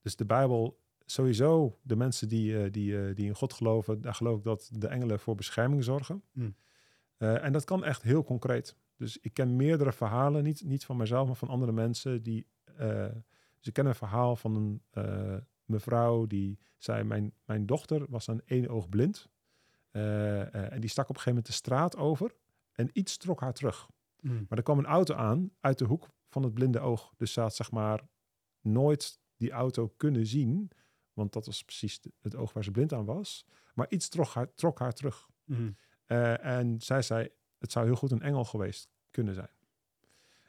dus 0.00 0.16
de 0.16 0.24
Bijbel, 0.24 0.80
sowieso 1.04 1.78
de 1.82 1.96
mensen 1.96 2.28
die, 2.28 2.58
eh, 2.58 2.72
die, 2.72 3.14
die 3.14 3.26
in 3.26 3.34
God 3.34 3.52
geloven, 3.52 4.00
daar 4.00 4.14
geloof 4.14 4.38
ik 4.38 4.44
dat 4.44 4.70
de 4.72 4.88
engelen 4.88 5.20
voor 5.20 5.34
bescherming 5.34 5.84
zorgen. 5.84 6.22
Hmm. 6.32 6.56
en 7.18 7.52
dat 7.52 7.64
kan 7.64 7.84
echt 7.84 8.02
heel 8.02 8.24
concreet. 8.24 8.76
Dus 8.96 9.18
ik 9.18 9.34
ken 9.34 9.56
meerdere 9.56 9.92
verhalen, 9.92 10.42
niet, 10.42 10.64
niet 10.64 10.84
van 10.84 10.96
mezelf, 10.96 11.26
maar 11.26 11.36
van 11.36 11.48
andere 11.48 11.72
mensen 11.72 12.22
die. 12.22 12.46
dus 13.56 13.66
ik 13.66 13.72
ken 13.72 13.86
een 13.86 13.94
verhaal 13.94 14.36
van 14.36 14.54
een 14.54 14.82
mevrouw 15.64 16.26
die 16.26 16.58
zei: 16.78 17.04
Mijn, 17.04 17.34
mijn 17.44 17.66
dochter 17.66 18.06
was 18.08 18.28
aan 18.28 18.40
één 18.44 18.68
oog 18.68 18.88
blind. 18.88 19.28
Uh, 19.92 20.72
en 20.72 20.80
die 20.80 20.90
stak 20.90 21.08
op 21.08 21.16
een 21.16 21.22
gegeven 21.22 21.28
moment 21.28 21.46
de 21.46 21.52
straat 21.52 21.96
over. 21.96 22.36
En 22.72 22.90
iets 22.92 23.16
trok 23.16 23.40
haar 23.40 23.52
terug. 23.52 23.88
Mm. 24.20 24.46
Maar 24.48 24.58
er 24.58 24.64
kwam 24.64 24.78
een 24.78 24.86
auto 24.86 25.14
aan 25.14 25.50
uit 25.60 25.78
de 25.78 25.84
hoek 25.84 26.08
van 26.28 26.42
het 26.42 26.54
blinde 26.54 26.80
oog. 26.80 27.14
Dus 27.16 27.32
ze 27.32 27.40
had 27.40 27.54
zeg 27.54 27.70
maar 27.70 28.08
nooit 28.60 29.20
die 29.36 29.50
auto 29.50 29.88
kunnen 29.88 30.26
zien. 30.26 30.70
Want 31.12 31.32
dat 31.32 31.46
was 31.46 31.64
precies 31.64 32.00
het 32.20 32.34
oog 32.34 32.52
waar 32.52 32.64
ze 32.64 32.70
blind 32.70 32.92
aan 32.92 33.04
was. 33.04 33.46
Maar 33.74 33.86
iets 33.90 34.08
trok 34.08 34.28
haar, 34.28 34.54
trok 34.54 34.78
haar 34.78 34.92
terug. 34.92 35.28
Mm. 35.44 35.76
Uh, 36.06 36.44
en 36.44 36.80
zij 36.80 37.02
zei: 37.02 37.28
Het 37.64 37.72
zou 37.72 37.86
heel 37.86 37.96
goed 37.96 38.10
een 38.10 38.22
engel 38.22 38.44
geweest 38.44 38.88
kunnen 39.10 39.34
zijn. 39.34 39.50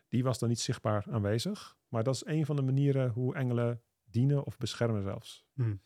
Die 0.08 0.24
was 0.24 0.40
dan 0.40 0.50
niet 0.50 0.60
zichtbaar 0.60 1.06
aanwezig. 1.10 1.78
Maar 1.88 2.04
dat 2.04 2.16
is 2.16 2.26
een 2.26 2.46
van 2.46 2.56
de 2.56 2.62
manieren 2.62 3.10
hoe 3.10 3.36
engelen 3.36 3.82
dienen 4.04 4.44
of 4.44 4.58
beschermen 4.58 5.04
zelfs. 5.04 5.46
Mm. 5.54 5.82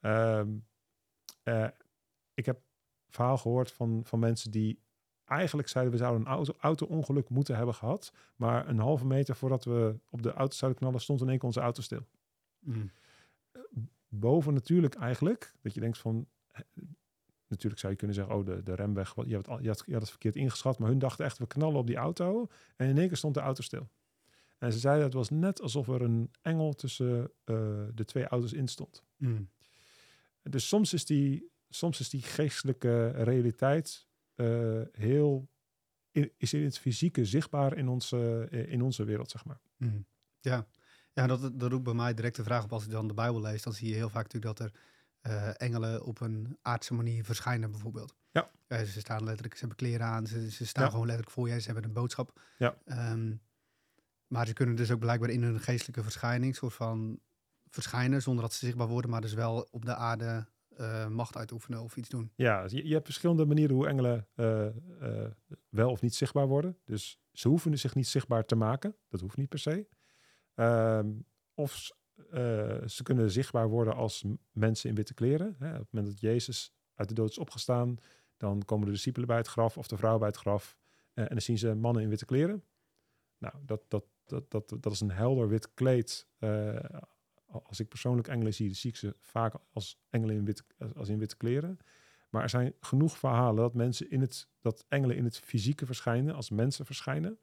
Uh, 0.00 0.42
uh, 1.44 1.68
ik 2.34 2.46
heb 2.46 2.60
verhaal 3.08 3.38
gehoord 3.38 3.72
van, 3.72 4.00
van 4.04 4.18
mensen 4.18 4.50
die 4.50 4.82
eigenlijk 5.24 5.68
zeiden 5.68 5.92
we 5.92 5.98
zouden 5.98 6.20
een 6.20 6.32
auto, 6.32 6.54
auto-ongeluk 6.58 7.28
moeten 7.28 7.56
hebben 7.56 7.74
gehad. 7.74 8.12
Maar 8.36 8.68
een 8.68 8.78
halve 8.78 9.06
meter 9.06 9.36
voordat 9.36 9.64
we 9.64 10.00
op 10.10 10.22
de 10.22 10.32
auto 10.32 10.54
zouden 10.54 10.80
knallen, 10.80 11.00
stond 11.00 11.20
in 11.20 11.28
één 11.28 11.38
keer 11.38 11.46
onze 11.46 11.60
auto 11.60 11.82
stil. 11.82 12.06
Mm. 12.58 12.90
Boven 14.08 14.54
natuurlijk 14.54 14.94
eigenlijk, 14.94 15.54
dat 15.60 15.74
je 15.74 15.80
denkt 15.80 15.98
van... 15.98 16.28
Natuurlijk 17.50 17.80
zou 17.80 17.92
je 17.92 17.98
kunnen 17.98 18.16
zeggen, 18.16 18.34
oh, 18.34 18.46
de, 18.46 18.62
de 18.62 18.74
remweg, 18.74 19.14
je 19.26 19.34
had, 19.34 19.58
je, 19.60 19.68
had, 19.68 19.82
je 19.86 19.92
had 19.92 20.00
het 20.00 20.10
verkeerd 20.10 20.36
ingeschat. 20.36 20.78
Maar 20.78 20.88
hun 20.88 20.98
dachten 20.98 21.24
echt, 21.24 21.38
we 21.38 21.46
knallen 21.46 21.78
op 21.78 21.86
die 21.86 21.96
auto. 21.96 22.46
En 22.76 22.88
in 22.88 22.98
één 22.98 23.08
keer 23.08 23.16
stond 23.16 23.34
de 23.34 23.40
auto 23.40 23.62
stil. 23.62 23.90
En 24.58 24.72
ze 24.72 24.78
zeiden, 24.78 25.04
het 25.04 25.14
was 25.14 25.30
net 25.30 25.60
alsof 25.60 25.88
er 25.88 26.02
een 26.02 26.30
engel 26.42 26.72
tussen 26.72 27.20
uh, 27.20 27.84
de 27.94 28.04
twee 28.04 28.26
auto's 28.26 28.52
in 28.52 28.68
stond. 28.68 29.04
Mm. 29.16 29.50
Dus 30.42 30.68
soms 30.68 30.92
is 30.92 31.04
die, 31.04 31.50
soms 31.68 32.00
is 32.00 32.08
die 32.08 32.22
geestelijke 32.22 33.08
realiteit 33.08 34.06
uh, 34.36 34.82
heel... 34.92 35.48
Is 36.36 36.52
in 36.52 36.64
het 36.64 36.78
fysieke 36.78 37.24
zichtbaar 37.24 37.76
in 37.76 37.88
onze, 37.88 38.48
in 38.50 38.82
onze 38.82 39.04
wereld, 39.04 39.30
zeg 39.30 39.44
maar. 39.44 39.60
Mm. 39.76 40.06
Ja, 40.40 40.66
ja 41.12 41.26
dat, 41.26 41.60
dat 41.60 41.70
roept 41.70 41.84
bij 41.84 41.94
mij 41.94 42.14
direct 42.14 42.36
de 42.36 42.42
vraag 42.42 42.64
op 42.64 42.72
als 42.72 42.84
ik 42.84 42.90
dan 42.90 43.08
de 43.08 43.14
Bijbel 43.14 43.40
lees. 43.40 43.62
Dan 43.62 43.72
zie 43.72 43.88
je 43.88 43.94
heel 43.94 44.08
vaak 44.08 44.32
natuurlijk 44.32 44.58
dat 44.58 44.66
er 44.68 44.80
engelen 45.56 46.04
op 46.04 46.20
een 46.20 46.58
aardse 46.62 46.94
manier 46.94 47.24
verschijnen 47.24 47.70
bijvoorbeeld. 47.70 48.14
Ja. 48.30 48.50
Uh, 48.68 48.80
ze 48.80 49.00
staan 49.00 49.24
letterlijk, 49.24 49.54
ze 49.54 49.60
hebben 49.60 49.76
kleren 49.76 50.06
aan, 50.06 50.26
ze, 50.26 50.50
ze 50.50 50.66
staan 50.66 50.84
ja. 50.84 50.90
gewoon 50.90 51.06
letterlijk 51.06 51.36
voor 51.36 51.48
je, 51.48 51.60
ze 51.60 51.66
hebben 51.66 51.84
een 51.84 51.92
boodschap. 51.92 52.40
Ja. 52.58 52.76
Um, 53.12 53.40
maar 54.26 54.46
ze 54.46 54.52
kunnen 54.52 54.74
dus 54.74 54.90
ook 54.90 54.98
blijkbaar 54.98 55.30
in 55.30 55.42
hun 55.42 55.60
geestelijke 55.60 56.02
verschijning 56.02 56.56
soort 56.56 56.74
van 56.74 57.20
verschijnen 57.68 58.22
zonder 58.22 58.42
dat 58.42 58.52
ze 58.52 58.64
zichtbaar 58.64 58.88
worden, 58.88 59.10
maar 59.10 59.20
dus 59.20 59.34
wel 59.34 59.68
op 59.70 59.84
de 59.84 59.94
aarde 59.94 60.46
uh, 60.78 61.06
macht 61.06 61.36
uitoefenen 61.36 61.82
of 61.82 61.96
iets 61.96 62.08
doen. 62.08 62.32
Ja, 62.34 62.64
je, 62.66 62.86
je 62.86 62.92
hebt 62.92 63.04
verschillende 63.04 63.46
manieren 63.46 63.76
hoe 63.76 63.86
engelen 63.86 64.26
uh, 64.36 64.66
uh, 65.02 65.26
wel 65.68 65.90
of 65.90 66.00
niet 66.00 66.14
zichtbaar 66.14 66.46
worden. 66.46 66.78
Dus 66.84 67.20
ze 67.32 67.48
hoeven 67.48 67.78
zich 67.78 67.94
niet 67.94 68.08
zichtbaar 68.08 68.44
te 68.44 68.54
maken, 68.54 68.96
dat 69.08 69.20
hoeft 69.20 69.36
niet 69.36 69.48
per 69.48 69.58
se. 69.58 69.86
Um, 70.54 71.24
of 71.54 71.90
ze 72.86 73.00
kunnen 73.02 73.30
zichtbaar 73.30 73.68
worden 73.68 73.94
als 73.94 74.24
mensen 74.52 74.88
in 74.88 74.94
witte 74.94 75.14
kleren. 75.14 75.56
Hè. 75.58 75.72
Op 75.72 75.78
het 75.78 75.92
moment 75.92 76.12
dat 76.12 76.20
Jezus 76.20 76.72
uit 76.94 77.08
de 77.08 77.14
dood 77.14 77.30
is 77.30 77.38
opgestaan, 77.38 77.98
dan 78.36 78.64
komen 78.64 78.86
de 78.86 78.92
discipelen 78.92 79.28
bij 79.28 79.36
het 79.36 79.46
graf 79.46 79.78
of 79.78 79.88
de 79.88 79.96
vrouw 79.96 80.18
bij 80.18 80.28
het 80.28 80.36
graf. 80.36 80.78
Uh, 81.14 81.24
en 81.24 81.30
dan 81.30 81.40
zien 81.40 81.58
ze 81.58 81.74
mannen 81.74 82.02
in 82.02 82.08
witte 82.08 82.24
kleren. 82.24 82.64
Nou, 83.38 83.54
dat, 83.64 83.82
dat, 83.88 84.04
dat, 84.24 84.50
dat, 84.50 84.76
dat 84.80 84.92
is 84.92 85.00
een 85.00 85.10
helder 85.10 85.48
wit 85.48 85.74
kleed. 85.74 86.26
Uh, 86.38 86.78
als 87.46 87.80
ik 87.80 87.88
persoonlijk 87.88 88.28
engelen 88.28 88.54
zie, 88.54 88.74
zie 88.74 88.90
ik 88.90 88.96
ze 88.96 89.16
vaak 89.20 89.54
als 89.72 90.00
engelen 90.10 90.36
in 90.36 90.44
witte, 90.44 90.62
als 90.96 91.08
in 91.08 91.18
witte 91.18 91.36
kleren. 91.36 91.78
Maar 92.30 92.42
er 92.42 92.48
zijn 92.48 92.74
genoeg 92.80 93.18
verhalen 93.18 93.56
dat 93.62 93.74
mensen 93.74 94.10
in 94.10 94.20
het, 94.20 94.48
dat 94.60 94.84
engelen 94.88 95.16
in 95.16 95.24
het 95.24 95.38
fysieke 95.38 95.86
verschijnen, 95.86 96.34
als 96.34 96.50
mensen 96.50 96.86
verschijnen. 96.86 97.38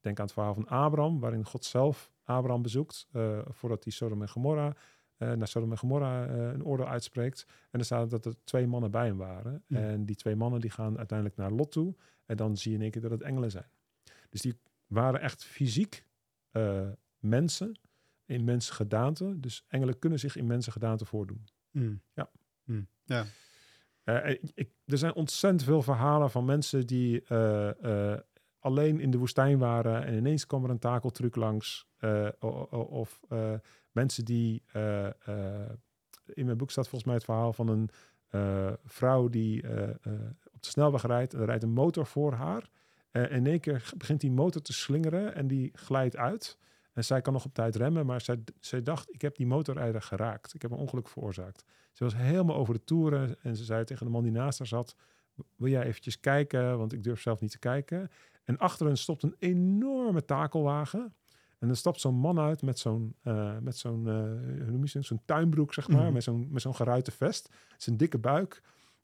Denk 0.00 0.18
aan 0.18 0.24
het 0.24 0.34
verhaal 0.34 0.54
van 0.54 0.68
Abraham, 0.68 1.20
waarin 1.20 1.44
God 1.44 1.64
zelf 1.64 2.12
Abraham 2.30 2.62
bezoekt, 2.62 3.06
eh, 3.12 3.38
voordat 3.48 3.84
hij 3.84 3.92
Sodom 3.92 4.22
en 4.22 4.28
Gomorra, 4.28 4.76
eh, 5.16 5.32
naar 5.32 5.48
Sodom 5.48 5.70
en 5.70 5.78
Gomorra 5.78 6.26
eh, 6.26 6.52
een 6.52 6.64
oordeel 6.64 6.88
uitspreekt. 6.88 7.46
En 7.70 7.78
er 7.78 7.84
staat 7.84 8.10
dat 8.10 8.26
er 8.26 8.34
twee 8.44 8.66
mannen 8.66 8.90
bij 8.90 9.06
hem 9.06 9.16
waren. 9.16 9.62
Ja. 9.66 9.78
En 9.78 10.04
die 10.04 10.16
twee 10.16 10.36
mannen 10.36 10.60
die 10.60 10.70
gaan 10.70 10.98
uiteindelijk 10.98 11.38
naar 11.38 11.50
Lot 11.50 11.72
toe. 11.72 11.94
En 12.26 12.36
dan 12.36 12.56
zie 12.56 12.70
je 12.70 12.76
in 12.76 12.82
één 12.82 12.90
keer 12.90 13.02
dat 13.02 13.10
het 13.10 13.22
engelen 13.22 13.50
zijn. 13.50 13.70
Dus 14.28 14.40
die 14.40 14.58
waren 14.86 15.20
echt 15.20 15.44
fysiek 15.44 16.04
mensen 17.18 17.78
in 18.24 18.44
mensengedaante. 18.44 19.40
Dus 19.40 19.64
engelen 19.68 19.98
kunnen 19.98 20.18
zich 20.18 20.36
in 20.36 20.46
mensengedaante 20.46 21.04
voordoen. 21.04 21.44
Mm. 21.70 22.00
Ja. 22.14 22.30
Mm. 22.64 22.88
Ja. 23.04 23.24
Ik, 24.54 24.70
er 24.84 24.98
zijn 24.98 25.14
ontzettend 25.14 25.62
veel 25.62 25.82
verhalen 25.82 26.30
van 26.30 26.44
mensen 26.44 26.86
die 26.86 27.22
alleen 28.58 29.00
in 29.00 29.10
de 29.10 29.18
woestijn 29.18 29.58
waren 29.58 30.04
en 30.04 30.14
ineens 30.14 30.46
kwam 30.46 30.64
er 30.64 30.70
een 30.70 30.78
takeltruc 30.78 31.36
langs. 31.36 31.89
Eh, 32.00 32.28
of 32.90 33.20
eh, 33.28 33.54
mensen 33.92 34.24
die. 34.24 34.62
eh, 34.72 35.08
in 36.34 36.44
mijn 36.44 36.56
boek 36.56 36.70
staat 36.70 36.88
volgens 36.88 37.04
mij 37.04 37.14
het 37.14 37.24
verhaal 37.24 37.52
van 37.52 37.68
een 37.68 37.90
vrouw 38.84 39.28
die 39.28 39.62
op 40.52 40.62
de 40.62 40.68
snelweg 40.70 41.06
rijdt. 41.06 41.34
En 41.34 41.40
er 41.40 41.46
rijdt 41.46 41.62
een 41.62 41.72
motor 41.72 42.06
voor 42.06 42.32
haar. 42.32 42.70
En 43.10 43.30
in 43.30 43.46
één 43.46 43.60
keer 43.60 43.92
begint 43.96 44.20
die 44.20 44.30
motor 44.30 44.62
te 44.62 44.72
slingeren 44.72 45.34
en 45.34 45.46
die 45.46 45.70
glijdt 45.74 46.16
uit. 46.16 46.58
En 46.92 47.04
zij 47.04 47.20
kan 47.20 47.32
nog 47.32 47.44
op 47.44 47.54
tijd 47.54 47.76
remmen, 47.76 48.06
maar 48.06 48.20
zij, 48.20 48.44
zij 48.60 48.82
dacht: 48.82 49.14
ik 49.14 49.22
heb 49.22 49.36
die 49.36 49.46
motorrijder 49.46 50.02
geraakt. 50.02 50.54
Ik 50.54 50.62
heb 50.62 50.70
een 50.70 50.78
ongeluk 50.78 51.08
veroorzaakt. 51.08 51.64
Ze 51.92 52.04
was 52.04 52.16
helemaal 52.16 52.56
over 52.56 52.74
de 52.74 52.84
toeren 52.84 53.36
en 53.42 53.56
ze 53.56 53.64
zei 53.64 53.84
tegen 53.84 54.06
de 54.06 54.12
man 54.12 54.22
die 54.22 54.32
naast 54.32 54.58
haar 54.58 54.68
zat: 54.68 54.96
Wil 55.56 55.68
jij 55.68 55.84
eventjes 55.84 56.20
kijken? 56.20 56.78
Want 56.78 56.92
ik 56.92 57.02
durf 57.02 57.20
zelf 57.20 57.40
niet 57.40 57.50
te 57.50 57.58
kijken. 57.58 58.10
En 58.44 58.58
achter 58.58 58.86
hen 58.86 58.96
stopt 58.96 59.22
een 59.22 59.36
enorme 59.38 60.24
takelwagen. 60.24 61.14
En 61.60 61.66
dan 61.66 61.76
stapt 61.76 62.00
zo'n 62.00 62.14
man 62.14 62.38
uit 62.38 62.62
met 62.62 62.78
zo'n, 62.78 63.14
eh, 63.22 63.58
met 63.58 63.76
zo'n, 63.76 64.08
eh, 64.08 64.14
hoe 64.62 64.70
noem 64.70 64.80
je 64.82 64.88
zo'n, 64.88 65.02
zo'n 65.02 65.20
tuinbroek, 65.24 65.74
zeg 65.74 65.88
maar, 65.88 66.02
Mhm. 66.04 66.12
met 66.12 66.22
zo'n, 66.22 66.48
met 66.50 66.62
zo'n 66.62 66.74
geruite 66.74 67.10
vest. 67.10 67.48
Zijn 67.76 67.96
dikke 67.96 68.18
buik. 68.18 68.62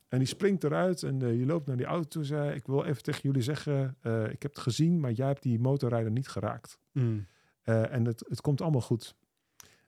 En 0.09 0.19
die 0.19 0.29
springt 0.29 0.65
eruit 0.65 1.03
en 1.03 1.23
eh, 1.23 1.39
je 1.39 1.47
loopt 1.47 1.67
naar 1.67 1.77
die 1.77 1.87
auto 1.87 2.09
toe. 2.09 2.21
en 2.23 2.27
Zei, 2.29 2.55
ik 2.55 2.67
wil 2.67 2.85
even 2.85 3.03
tegen 3.03 3.21
jullie 3.23 3.43
zeggen, 3.43 3.97
eh, 4.01 4.31
ik 4.31 4.43
heb 4.43 4.55
het 4.55 4.63
gezien, 4.63 5.01
maar 5.01 5.13
jij 5.13 5.27
hebt 5.27 5.43
die 5.43 5.59
motorrijder 5.61 6.11
niet 6.13 6.29
geraakt. 6.29 6.79
Mm. 6.93 7.27
Eh, 7.63 7.93
en 7.93 8.05
het, 8.05 8.25
het 8.29 8.41
komt 8.41 8.61
allemaal 8.61 8.81
goed. 8.81 9.17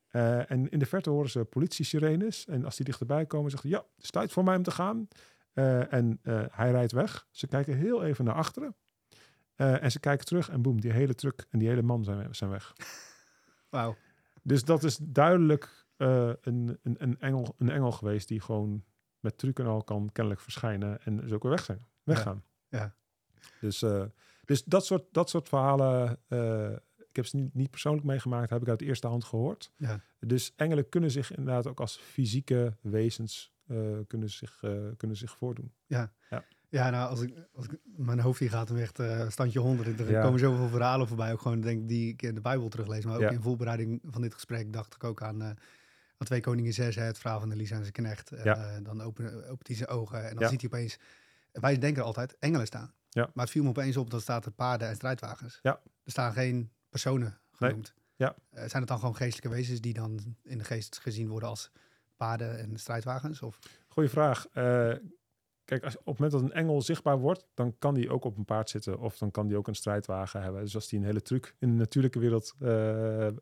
Eh, 0.08 0.50
en 0.50 0.68
in 0.68 0.78
de 0.78 0.86
verte 0.86 1.10
horen 1.10 1.30
ze 1.30 1.44
politie-sirenes. 1.44 2.46
En 2.46 2.64
als 2.64 2.76
die 2.76 2.84
dichterbij 2.84 3.26
komen, 3.26 3.50
zeggen 3.50 3.68
ze, 3.70 3.74
ja, 3.76 3.82
het 3.94 4.04
is 4.04 4.10
tijd 4.10 4.32
voor 4.32 4.44
mij 4.44 4.56
om 4.56 4.62
te 4.62 4.70
gaan. 4.70 5.08
Eh, 5.52 5.92
en 5.92 6.18
eh, 6.22 6.44
hij 6.50 6.70
rijdt 6.70 6.92
weg. 6.92 7.26
Ze 7.30 7.46
kijken 7.46 7.76
heel 7.76 8.04
even 8.04 8.24
naar 8.24 8.34
achteren. 8.34 8.74
Eh, 9.58 9.82
en 9.82 9.90
ze 9.90 10.00
kijken 10.00 10.26
terug 10.26 10.48
en 10.48 10.62
boem, 10.62 10.80
die 10.80 10.92
hele 10.92 11.14
truck 11.14 11.46
en 11.50 11.58
die 11.58 11.68
hele 11.68 11.82
man 11.82 12.04
zijn, 12.04 12.34
zijn 12.34 12.50
weg. 12.50 12.72
Wauw. 13.70 13.96
Dus 14.42 14.64
dat 14.64 14.84
is 14.84 14.98
duidelijk 15.02 15.86
eh, 15.96 16.32
een, 16.40 16.78
een, 16.82 16.96
een, 16.98 17.20
engel, 17.20 17.54
een 17.58 17.70
engel 17.70 17.92
geweest 17.92 18.28
die 18.28 18.40
gewoon 18.40 18.84
met 19.20 19.38
truc 19.38 19.58
en 19.58 19.66
al 19.66 19.84
kan 19.84 20.10
kennelijk 20.12 20.42
verschijnen 20.42 21.02
en 21.02 21.16
dus 21.16 21.32
ook 21.32 21.42
weer 21.42 21.52
weg 21.52 21.64
zijn, 21.64 21.86
weggaan. 22.02 22.44
ja. 22.68 22.94
Dus, 23.60 23.82
eh, 23.82 24.04
dus 24.44 24.64
dat, 24.64 24.86
soort, 24.86 25.04
dat 25.12 25.30
soort 25.30 25.48
verhalen, 25.48 26.10
ik 27.08 27.16
heb 27.16 27.26
ze 27.26 27.36
niet, 27.36 27.54
niet 27.54 27.70
persoonlijk 27.70 28.06
meegemaakt, 28.06 28.50
heb 28.50 28.62
ik 28.62 28.68
uit 28.68 28.78
de 28.78 28.84
eerste 28.84 29.06
hand 29.06 29.24
gehoord. 29.24 29.72
Ja. 29.76 30.00
Dus 30.20 30.52
engelen 30.56 30.88
kunnen 30.88 31.10
zich 31.10 31.30
inderdaad 31.30 31.66
ook 31.66 31.80
als 31.80 31.96
fysieke 31.96 32.76
wezens 32.80 33.52
kunnen, 34.06 34.30
zich, 34.30 34.58
kunnen 34.96 35.16
zich 35.16 35.36
voordoen. 35.36 35.72
Ja, 35.86 36.12
nou, 36.70 37.10
als 37.10 37.20
ik, 37.20 37.34
als 37.54 37.64
ik 37.64 37.78
mijn 37.96 38.20
hoofd 38.20 38.40
hier 38.40 38.50
gaat 38.50 38.68
hem 38.68 38.78
echt 38.78 38.98
eh, 38.98 39.28
standje 39.28 39.58
100. 39.58 40.00
Er 40.00 40.10
Ja. 40.10 40.22
komen 40.22 40.38
zoveel 40.40 40.68
verhalen 40.68 41.08
voorbij, 41.08 41.32
ook 41.32 41.40
gewoon 41.40 41.60
denk 41.60 41.88
die 41.88 42.12
ik 42.12 42.22
in 42.22 42.34
de 42.34 42.40
Bijbel 42.40 42.68
teruglees. 42.68 43.04
Maar 43.04 43.14
ook 43.14 43.20
Ja. 43.20 43.30
in 43.30 43.42
voorbereiding 43.42 44.00
van 44.04 44.22
dit 44.22 44.34
gesprek 44.34 44.72
dacht 44.72 44.94
ik 44.94 45.04
ook 45.04 45.22
aan, 45.22 45.42
eh 45.42 45.48
aan 46.20 46.26
2 46.26 46.40
Koningen 46.40 46.72
6, 46.72 46.94
hè, 46.96 47.02
het 47.02 47.18
verhaal 47.18 47.40
van 47.40 47.52
Elisa 47.52 47.74
en 47.74 47.80
zijn 47.80 47.92
knecht. 47.92 48.30
Ja. 48.44 48.56
eh, 48.56 48.84
dan 48.84 49.00
openen, 49.02 49.48
opent 49.48 49.66
hij 49.66 49.76
zijn 49.76 49.88
ogen 49.88 50.28
en 50.28 50.34
dan 50.34 50.42
Ja. 50.44 50.48
ziet 50.48 50.60
hij 50.60 50.70
opeens, 50.70 50.98
wij 51.52 51.78
denken 51.78 52.04
altijd 52.04 52.36
engelen 52.38 52.66
staan. 52.66 52.92
Ja. 53.08 53.30
Maar 53.34 53.44
het 53.44 53.52
viel 53.52 53.62
me 53.62 53.68
opeens 53.68 53.96
op, 53.96 54.10
dat 54.10 54.22
staat 54.22 54.44
er 54.44 54.50
paarden 54.52 54.88
en 54.88 54.94
strijdwagens. 54.94 55.58
Ja. 55.62 55.80
Er 56.04 56.10
staan 56.10 56.32
geen 56.32 56.70
personen 56.88 57.38
genoemd. 57.52 57.94
Ja. 58.16 58.34
Zijn 58.52 58.70
het 58.72 58.86
dan 58.88 58.98
gewoon 58.98 59.16
geestelijke 59.16 59.48
wezens 59.56 59.80
die 59.80 59.92
dan 59.94 60.36
in 60.42 60.58
de 60.58 60.64
geest 60.64 60.98
gezien 60.98 61.28
worden 61.28 61.48
als 61.48 61.70
paarden 62.16 62.58
en 62.58 62.78
strijdwagens? 62.78 63.42
Of? 63.42 63.58
Goeie 63.88 64.08
vraag. 64.10 64.46
Kijk, 65.68 65.84
als, 65.84 65.96
op 65.98 66.06
het 66.06 66.18
moment 66.18 66.32
dat 66.32 66.42
een 66.42 66.62
engel 66.62 66.82
zichtbaar 66.82 67.18
wordt, 67.18 67.46
dan 67.54 67.78
kan 67.78 67.94
die 67.94 68.10
ook 68.10 68.24
op 68.24 68.36
een 68.36 68.44
paard 68.44 68.70
zitten 68.70 68.98
of 68.98 69.18
dan 69.18 69.30
kan 69.30 69.46
die 69.46 69.56
ook 69.56 69.68
een 69.68 69.74
strijdwagen 69.74 70.42
hebben. 70.42 70.62
Dus 70.62 70.74
als 70.74 70.88
die 70.88 70.98
een 70.98 71.04
hele 71.04 71.22
truc 71.22 71.54
in 71.58 71.68
de 71.68 71.74
natuurlijke 71.74 72.18
wereld 72.18 72.54
eh, 72.58 73.26
eh, 73.26 73.34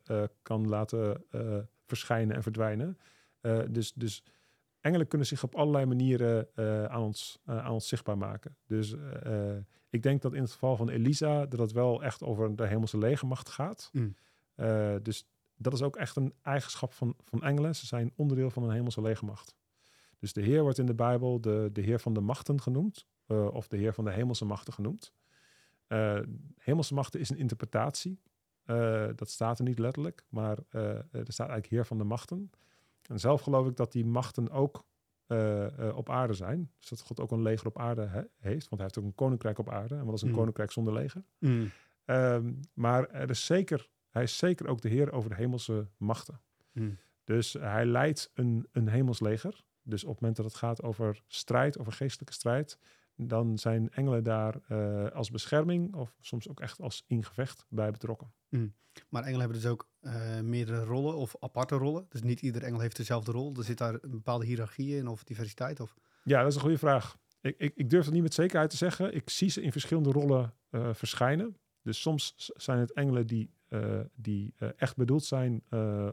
kan 0.43 0.69
laten 0.69 1.25
eh, 1.31 1.59
verschijnen 1.85 2.37
en 2.37 2.43
verdwijnen. 2.43 2.99
Dus, 3.69 3.93
dus 3.93 4.23
engelen 4.81 5.09
kunnen 5.09 5.27
zich 5.27 5.43
op 5.43 5.55
allerlei 5.55 5.87
manieren 5.87 6.49
aan, 6.91 7.03
ons, 7.03 7.39
aan 7.45 7.73
ons 7.73 7.89
zichtbaar 7.89 8.19
maken. 8.19 8.57
Dus 8.67 8.95
ik 9.91 10.03
denk 10.03 10.23
dat 10.23 10.35
in 10.35 10.43
het 10.43 10.53
geval 10.53 10.77
van 10.77 10.89
Elisa, 10.89 11.47
dat 11.47 11.59
het 11.61 11.73
wel 11.73 12.03
echt 12.03 12.23
over 12.23 12.57
de 12.57 12.67
hemelse 12.67 12.99
legermacht 12.99 13.49
gaat. 13.49 13.91
Mm. 13.93 14.15
Dus 15.03 15.29
dat 15.57 15.73
is 15.73 15.83
ook 15.83 15.97
echt 15.97 16.17
een 16.17 16.35
eigenschap 16.43 16.93
van, 16.93 17.15
van 17.25 17.43
engelen. 17.43 17.75
Ze 17.75 17.87
zijn 17.87 18.13
onderdeel 18.17 18.51
van 18.51 18.63
een 18.63 18.71
hemelse 18.71 19.01
legermacht. 19.01 19.55
Dus 20.19 20.33
de 20.33 20.43
Heer 20.43 20.63
wordt 20.63 20.79
in 20.79 20.87
de 20.87 20.95
Bijbel 20.95 21.41
de, 21.41 21.71
de 21.73 21.81
Heer 21.81 22.01
van 22.01 22.13
de 22.15 22.21
machten 22.21 22.61
genoemd, 22.61 23.07
eh, 23.27 23.47
of 23.55 23.69
de 23.69 23.77
Heer 23.77 23.95
van 23.95 24.05
de 24.05 24.11
hemelse 24.13 24.45
machten 24.45 24.73
genoemd. 24.73 25.13
Eh, 25.87 26.19
hemelse 26.59 26.95
machten 26.95 27.21
is 27.21 27.31
een 27.31 27.39
interpretatie. 27.39 28.21
Eh, 28.65 29.07
dat 29.15 29.31
staat 29.31 29.59
er 29.59 29.65
niet 29.65 29.79
letterlijk, 29.79 30.25
maar 30.29 30.59
er 30.71 31.05
staat 31.11 31.49
eigenlijk 31.49 31.67
Heer 31.67 31.87
van 31.87 31.99
de 31.99 32.05
machten. 32.05 32.51
En 33.03 33.21
zelf 33.21 33.41
geloof 33.41 33.67
ik 33.69 33.77
dat 33.77 33.93
die 33.93 34.05
machten 34.05 34.51
ook 34.51 34.85
op 35.95 36.11
aarde 36.11 36.33
zijn. 36.35 36.71
Dus 36.79 36.89
dat 36.89 37.01
God 37.01 37.21
ook 37.21 37.31
een 37.31 37.43
leger 37.43 37.67
op 37.67 37.79
aarde 37.79 38.07
he- 38.07 38.27
heeft, 38.39 38.69
want 38.69 38.71
hij 38.71 38.83
heeft 38.83 38.99
ook 38.99 39.05
een 39.05 39.15
koninkrijk 39.15 39.59
op 39.59 39.71
aarde. 39.71 39.95
En 39.95 40.05
wat 40.05 40.15
is 40.15 40.23
een 40.23 40.29
Mm. 40.29 40.35
koninkrijk 40.35 40.71
zonder 40.71 40.93
leger? 40.93 41.25
Ehm, 42.05 42.53
maar 42.75 43.09
er 43.11 43.31
is 43.31 43.47
zeker, 43.47 43.89
hij 44.11 44.23
is 44.23 44.39
zeker 44.39 44.67
ook 44.69 44.81
de 44.81 44.89
Heer 44.89 45.13
over 45.13 45.31
de 45.31 45.37
hemelse 45.37 45.87
machten. 45.97 46.41
Mm. 46.73 46.97
Dus 47.25 47.53
hij 47.53 47.87
leidt 47.87 48.31
een, 48.35 48.67
een 48.73 48.89
hemels 48.89 49.21
leger. 49.21 49.65
Dus 49.89 50.05
op 50.05 50.11
het 50.11 50.21
moment 50.21 50.37
dat 50.37 50.47
het 50.47 50.55
gaat 50.55 50.83
over 50.83 51.23
strijd, 51.27 51.79
over 51.79 51.93
geestelijke 51.93 52.33
strijd, 52.33 52.79
dan 53.17 53.59
zijn 53.59 53.91
engelen 53.91 54.25
daar 54.25 54.61
eh, 54.69 55.11
als 55.11 55.31
bescherming 55.31 55.95
of 55.95 56.15
soms 56.21 56.49
ook 56.49 56.61
echt 56.61 56.81
als 56.81 57.05
ingevecht 57.07 57.67
bij 57.69 57.91
betrokken. 57.91 58.33
Maar 59.09 59.23
engelen 59.23 59.41
hebben 59.41 59.61
dus 59.61 59.71
ook 59.71 59.89
eh, 60.01 60.41
meerdere 60.41 60.85
rollen 60.85 61.17
of 61.17 61.37
aparte 61.39 61.75
rollen. 61.75 62.07
Dus 62.09 62.23
niet 62.23 62.41
ieder 62.41 62.63
engel 62.63 62.81
heeft 62.81 62.97
dezelfde 62.97 63.33
rol. 63.33 63.55
Er 63.57 63.65
zit 63.65 63.79
daar 63.79 63.95
een 63.95 64.11
bepaalde 64.11 64.45
hiërarchie 64.45 64.97
in 64.97 65.09
of 65.09 65.25
diversiteit. 65.25 65.81
Of... 65.81 65.97
Ja, 66.25 66.39
dat 66.39 66.49
is 66.49 66.55
een 66.55 66.61
goede 66.61 66.79
vraag. 66.79 67.17
Ik, 67.41 67.55
ik, 67.59 67.73
ik 67.75 67.91
durf 67.91 68.05
het 68.05 68.15
niet 68.15 68.23
met 68.23 68.35
zekerheid 68.35 68.71
te 68.71 68.77
zeggen. 68.77 69.15
Ik 69.15 69.31
zie 69.31 69.49
ze 69.49 69.63
in 69.63 69.73
verschillende 69.73 70.11
rollen 70.11 70.55
eh, 70.71 70.95
verschijnen. 70.95 71.57
Dus 71.83 72.01
soms 72.01 72.51
zijn 72.55 72.79
het 72.79 72.93
engelen 72.93 73.27
die, 73.27 73.51
die 74.15 74.55
echt 74.77 74.97
bedoeld 74.97 75.25
zijn 75.25 75.63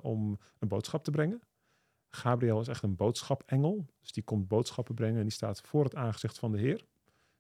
om 0.02 0.40
een 0.60 0.68
boodschap 0.68 1.04
te 1.04 1.12
brengen. 1.12 1.42
Gabriel 2.16 2.60
is 2.60 2.68
echt 2.68 2.84
een 2.84 2.96
boodschapengel. 2.96 3.86
Dus 4.00 4.12
die 4.12 4.24
komt 4.24 4.48
boodschappen 4.48 4.96
brengen 4.96 5.18
en 5.18 5.24
die 5.24 5.32
staat 5.32 5.62
voor 5.62 5.84
het 5.84 5.96
aangezicht 5.96 6.40
van 6.40 6.52
de 6.52 6.60
Heer. 6.60 6.86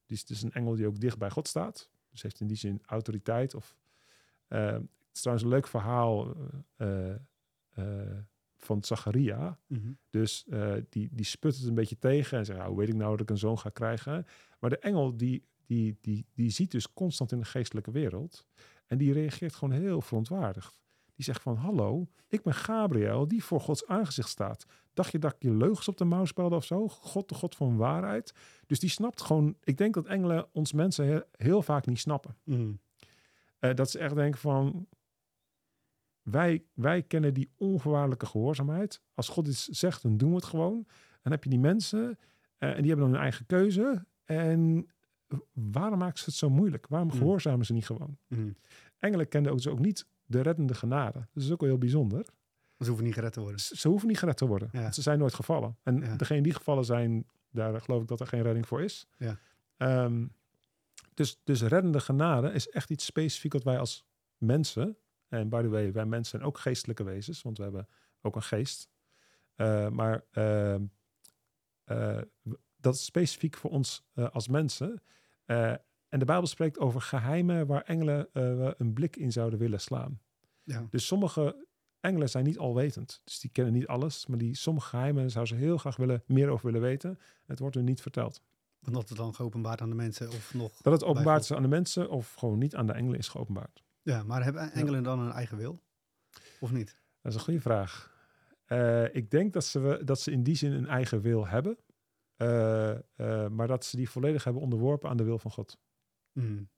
Die 0.06 0.18
is 0.18 0.26
dus 0.26 0.42
een 0.42 0.52
engel 0.52 0.76
die 0.76 0.88
ook 0.88 1.00
dicht 1.00 1.18
bij 1.18 1.30
God 1.30 1.48
staat. 1.48 1.90
Dus 2.10 2.22
heeft 2.22 2.40
in 2.40 2.48
die 2.48 2.58
zin 2.58 2.82
autoriteit. 2.86 3.56
Of, 3.56 3.76
eh, 4.48 4.72
het 4.74 5.14
is 5.14 5.20
trouwens 5.22 5.46
een 5.46 5.54
leuk 5.54 5.68
verhaal 5.68 6.36
eh, 6.76 7.14
eh, 7.74 8.18
van 8.58 8.84
Zacharia. 8.84 9.60
Dus 10.10 10.46
eh, 10.50 10.74
die, 10.90 11.10
die 11.12 11.26
sput 11.26 11.56
het 11.56 11.68
een 11.68 11.74
beetje 11.74 12.00
tegen 12.00 12.38
en 12.38 12.46
zegt, 12.46 12.60
ja, 12.60 12.68
hoe 12.68 12.78
weet 12.78 12.90
ik 12.90 12.96
nou 12.96 13.12
dat 13.12 13.22
ik 13.22 13.30
een 13.30 13.38
zoon 13.38 13.60
ga 13.60 13.70
krijgen? 13.70 14.26
Maar 14.60 14.70
de 14.70 14.80
engel 14.80 15.18
die, 15.18 15.44
die, 15.66 15.98
die, 16.02 16.26
die 16.34 16.50
ziet 16.50 16.72
dus 16.72 16.94
constant 16.94 17.32
in 17.32 17.40
de 17.40 17.46
geestelijke 17.46 17.92
wereld 17.92 18.48
en 18.88 18.98
die 18.98 19.14
reageert 19.14 19.56
gewoon 19.56 19.74
heel 19.80 20.02
verontwaardigd. 20.02 20.83
Die 21.16 21.26
zegt 21.26 21.42
van, 21.42 21.56
hallo, 21.56 22.08
ik 22.28 22.42
ben 22.44 22.54
Gabriel 22.54 23.28
die 23.28 23.44
voor 23.44 23.60
Gods 23.62 23.88
aangezicht 23.88 24.30
staat. 24.30 24.66
Dacht 24.94 25.12
je 25.12 25.20
dat 25.20 25.34
ik 25.34 25.42
je 25.44 25.52
leugens 25.52 25.88
op 25.88 25.98
de 25.98 26.06
mouw 26.06 26.26
spelde 26.26 26.56
of 26.56 26.66
zo? 26.66 26.88
God, 26.88 27.30
de 27.30 27.36
God 27.36 27.56
van 27.56 27.78
waarheid. 27.78 28.34
Dus 28.66 28.80
die 28.80 28.90
snapt 28.90 29.22
gewoon, 29.22 29.56
ik 29.64 29.78
denk 29.78 29.94
dat 29.94 30.06
engelen 30.06 30.48
ons 30.54 30.74
mensen 30.74 31.06
heel, 31.06 31.24
heel 31.32 31.62
vaak 31.62 31.86
niet 31.86 32.00
snappen. 32.00 32.38
Eh, 33.60 33.74
dat 33.74 33.90
ze 33.90 34.00
echt 34.00 34.16
denken 34.16 34.40
van, 34.40 34.88
wij, 36.22 36.64
wij 36.74 37.04
kennen 37.04 37.34
die 37.34 37.52
onvoorwaardelijke 37.58 38.26
gehoorzaamheid. 38.26 39.02
Als 39.14 39.30
God 39.30 39.48
iets 39.48 39.68
zegt, 39.68 40.02
dan 40.02 40.18
doen 40.18 40.30
we 40.30 40.36
het 40.36 40.46
gewoon. 40.46 40.86
Dan 41.22 41.32
heb 41.32 41.44
je 41.44 41.50
die 41.50 41.60
mensen 41.60 42.20
eh, 42.58 42.70
en 42.70 42.82
die 42.82 42.88
hebben 42.88 43.06
dan 43.06 43.10
hun 43.14 43.22
eigen 43.24 43.46
keuze. 43.46 44.06
En 44.26 44.88
waarom 45.54 46.00
maken 46.00 46.18
ze 46.20 46.26
het 46.26 46.34
zo 46.34 46.50
moeilijk? 46.50 46.88
Waarom 46.88 47.10
Mm. 47.10 47.18
gehoorzamen 47.18 47.66
ze 47.66 47.74
niet 47.74 47.86
gewoon? 47.86 48.18
Engelen 49.00 49.28
kenden 49.28 49.52
ook, 49.52 49.58
dus 49.58 49.68
ook 49.68 49.80
niet 49.80 50.08
de 50.34 50.42
reddende 50.42 50.74
genade. 50.74 51.28
Dat 51.34 51.44
is 51.44 51.52
ook 51.52 51.60
wel 51.60 51.70
heel 51.70 51.78
bijzonder. 51.78 52.26
Ze 52.80 52.88
hoeven 52.88 53.06
niet 53.06 53.14
gered 53.14 53.34
te 53.34 53.40
worden. 53.42 53.60
Ze, 53.60 53.78
ze 53.78 53.88
hoeven 53.88 54.08
niet 54.08 54.18
gered 54.18 54.38
te 54.38 54.46
worden. 54.46 54.70
Ja. 54.72 54.92
Ze 54.92 55.02
zijn 55.02 55.20
nooit 55.20 55.34
gevallen. 55.34 55.78
En 55.84 56.00
Ja. 56.00 56.16
degene 56.16 56.42
die 56.42 56.54
gevallen 56.54 56.86
zijn, 56.86 57.28
daar 57.52 57.82
geloof 57.82 58.02
ik 58.02 58.08
dat 58.08 58.20
er 58.20 58.28
geen 58.28 58.42
redding 58.42 58.68
voor 58.68 58.82
is. 58.82 59.08
Ja. 59.18 59.38
Ehm, 59.78 60.26
dus, 61.14 61.40
dus 61.44 61.62
reddende 61.62 62.00
genade 62.00 62.52
is 62.52 62.70
echt 62.70 62.90
iets 62.90 63.06
specifiek 63.06 63.54
wat 63.54 63.64
wij 63.64 63.80
als 63.80 64.06
mensen 64.38 64.98
En 65.28 65.50
by 65.50 65.62
the 65.62 65.70
way, 65.70 65.92
wij 65.92 66.06
mensen 66.06 66.38
zijn 66.38 66.44
ook 66.50 66.58
geestelijke 66.58 67.04
wezens, 67.04 67.42
want 67.42 67.58
we 67.58 67.64
hebben 67.64 67.88
ook 68.22 68.36
een 68.36 68.44
geest. 68.44 68.90
Uh, 69.58 69.90
maar 69.90 70.24
uh, 70.34 70.76
uh, 71.86 72.22
dat 72.78 72.96
is 72.96 73.06
specifiek 73.06 73.58
voor 73.58 73.72
ons 73.72 74.04
als 74.32 74.48
mensen. 74.48 75.02
En 76.14 76.20
de 76.20 76.26
Bijbel 76.26 76.48
spreekt 76.48 76.80
over 76.80 77.02
geheimen 77.02 77.68
waar 77.68 77.82
engelen 77.82 78.28
een 78.78 78.94
blik 78.94 79.16
in 79.16 79.32
zouden 79.32 79.60
willen 79.60 79.82
slaan. 79.82 80.20
Ja. 80.64 80.88
Dus 80.90 81.08
sommige 81.08 81.66
engelen 82.00 82.30
zijn 82.30 82.46
niet 82.46 82.58
alwetend. 82.58 83.22
Dus 83.24 83.40
die 83.40 83.50
kennen 83.50 83.74
niet 83.74 83.88
alles. 83.88 84.26
Maar 84.26 84.38
die 84.38 84.56
sommige 84.56 84.88
geheimen 84.88 85.32
zouden 85.32 85.58
ze 85.58 85.64
heel 85.64 85.78
graag 85.78 85.96
willen, 85.96 86.24
meer 86.26 86.50
over 86.50 86.66
willen 86.66 86.82
weten. 86.82 87.20
Het 87.46 87.60
wordt 87.60 87.76
hun 87.76 87.86
niet 87.86 88.02
verteld. 88.02 88.42
Dat 88.80 89.10
het 89.10 89.18
dan 89.18 89.34
geopenbaard 89.34 89.82
aan 89.82 89.90
de 89.90 89.96
mensen 89.96 90.30
of 90.30 90.54
nog... 90.54 90.82
Dat 90.82 90.94
het 90.94 91.04
openbaard 91.04 91.44
is 91.44 91.54
aan 91.54 91.62
de 91.62 91.68
mensen 91.68 92.10
of 92.10 92.34
gewoon 92.34 92.58
niet 92.58 92.76
aan 92.76 92.88
de 92.88 92.94
engelen 92.94 93.20
is 93.20 93.28
geopenbaard. 93.28 93.84
Ja, 94.02 94.24
maar 94.24 94.44
hebben 94.44 94.72
engelen 94.72 95.04
dan 95.04 95.20
een 95.20 95.32
eigen 95.32 95.58
wil? 95.58 95.80
Of 96.60 96.72
niet? 96.72 96.98
Dat 97.22 97.32
is 97.32 97.38
een 97.38 97.44
goede 97.44 97.62
vraag. 97.62 98.12
Uh, 98.68 99.16
ik 99.16 99.32
denk 99.32 99.54
dat 99.54 99.66
ze, 99.66 100.02
dat 100.06 100.20
ze 100.20 100.32
in 100.32 100.44
die 100.44 100.56
zin 100.56 100.72
een 100.72 100.88
eigen 100.88 101.22
wil 101.22 101.48
hebben. 101.48 101.78
Uh, 102.38 102.90
uh, 103.18 103.48
maar 103.48 103.68
dat 103.68 103.86
ze 103.86 103.96
die 103.96 104.10
volledig 104.10 104.44
hebben 104.44 104.62
onderworpen 104.62 105.10
aan 105.10 105.18
de 105.18 105.24
wil 105.24 105.40
van 105.40 105.52
God. 105.52 105.78
Mm. 106.34 106.70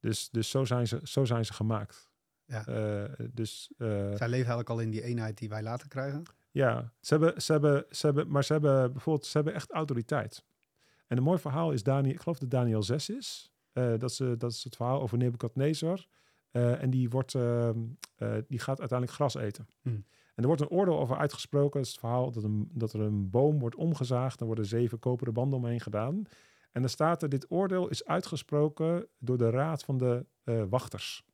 Dus, 0.00 0.30
dus 0.30 0.50
zo, 0.50 0.64
zijn 0.64 0.88
ze, 0.88 1.00
zo 1.02 1.24
zijn 1.24 1.44
ze 1.44 1.52
gemaakt. 1.52 2.08
Ja. 2.44 2.64
dus, 3.32 3.70
Zij 3.78 4.08
leven 4.14 4.30
eigenlijk 4.30 4.70
al 4.70 4.80
in 4.80 4.90
die 4.90 5.02
eenheid 5.02 5.38
die 5.38 5.48
wij 5.48 5.62
later 5.62 5.88
krijgen? 5.88 6.22
Ja, 6.50 6.92
ze 7.00 7.14
hebben, 7.14 7.42
ze 7.42 7.52
hebben, 7.52 7.86
ze 7.90 8.06
hebben, 8.06 8.30
maar 8.30 8.44
ze 8.44 8.52
hebben 8.52 8.92
bijvoorbeeld 8.92 9.26
ze 9.26 9.36
hebben 9.36 9.54
echt 9.54 9.70
autoriteit. 9.70 10.44
En 11.06 11.16
een 11.16 11.22
mooi 11.22 11.38
verhaal 11.38 11.72
is 11.72 11.82
Daniel, 11.82 12.14
ik 12.14 12.20
geloof 12.20 12.38
dat 12.38 12.50
Daniel 12.50 12.82
6 12.82 13.08
is. 13.08 13.52
dat, 13.72 14.12
ze, 14.12 14.36
dat 14.36 14.52
is 14.52 14.64
het 14.64 14.76
verhaal 14.76 15.00
over 15.00 15.18
Nebukadnezar. 15.18 16.06
Uh, 16.52 16.82
en 16.82 16.90
die, 16.90 17.10
wordt, 17.10 17.34
uh, 17.34 17.68
uh, 18.18 18.34
die 18.48 18.58
gaat 18.58 18.78
uiteindelijk 18.78 19.18
gras 19.18 19.34
eten. 19.34 19.68
Hmm. 19.82 20.04
En 20.34 20.42
er 20.42 20.46
wordt 20.46 20.60
een 20.60 20.68
oordeel 20.68 20.98
over 20.98 21.16
uitgesproken. 21.16 21.72
Dat 21.72 21.86
is 21.86 21.90
het 21.90 22.00
verhaal 22.00 22.30
dat, 22.30 22.42
een, 22.42 22.70
dat 22.72 22.92
er 22.92 23.00
een 23.00 23.30
boom 23.30 23.58
wordt 23.58 23.76
omgezaagd. 23.76 24.38
Dan 24.38 24.46
worden 24.46 24.66
zeven 24.66 24.98
koperen 24.98 25.34
banden 25.34 25.58
omheen 25.58 25.80
gedaan. 25.80 26.22
En 26.72 26.80
dan 26.80 26.90
staat 26.90 27.22
er, 27.22 27.28
dit 27.28 27.50
oordeel 27.50 27.88
is 27.88 28.04
uitgesproken 28.04 29.06
door 29.18 29.38
de 29.38 29.50
raad 29.50 29.84
van 29.84 29.98
de 29.98 30.26
wachters. 30.68 31.24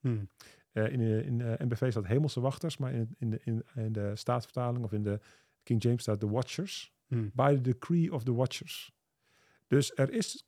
Hmm. 0.00 0.28
in 0.72 0.98
de 0.98 1.22
in, 1.24 1.36
NBV 1.36 1.90
staat 1.90 2.06
hemelse 2.06 2.40
wachters, 2.40 2.76
maar 2.76 2.92
in, 2.92 3.14
in, 3.18 3.30
de, 3.30 3.40
in, 3.44 3.64
in 3.74 3.92
de 3.92 4.16
staatsvertaling 4.16 4.84
of 4.84 4.92
in 4.92 5.02
de 5.02 5.20
King 5.62 5.82
James 5.82 6.02
staat 6.02 6.20
de 6.20 6.28
watchers. 6.28 6.94
Hmm. 7.06 7.30
By 7.34 7.54
the 7.54 7.60
decree 7.60 8.12
of 8.12 8.24
the 8.24 8.34
watchers. 8.34 8.92
Dus 9.66 9.92
er 9.94 10.10
is 10.10 10.46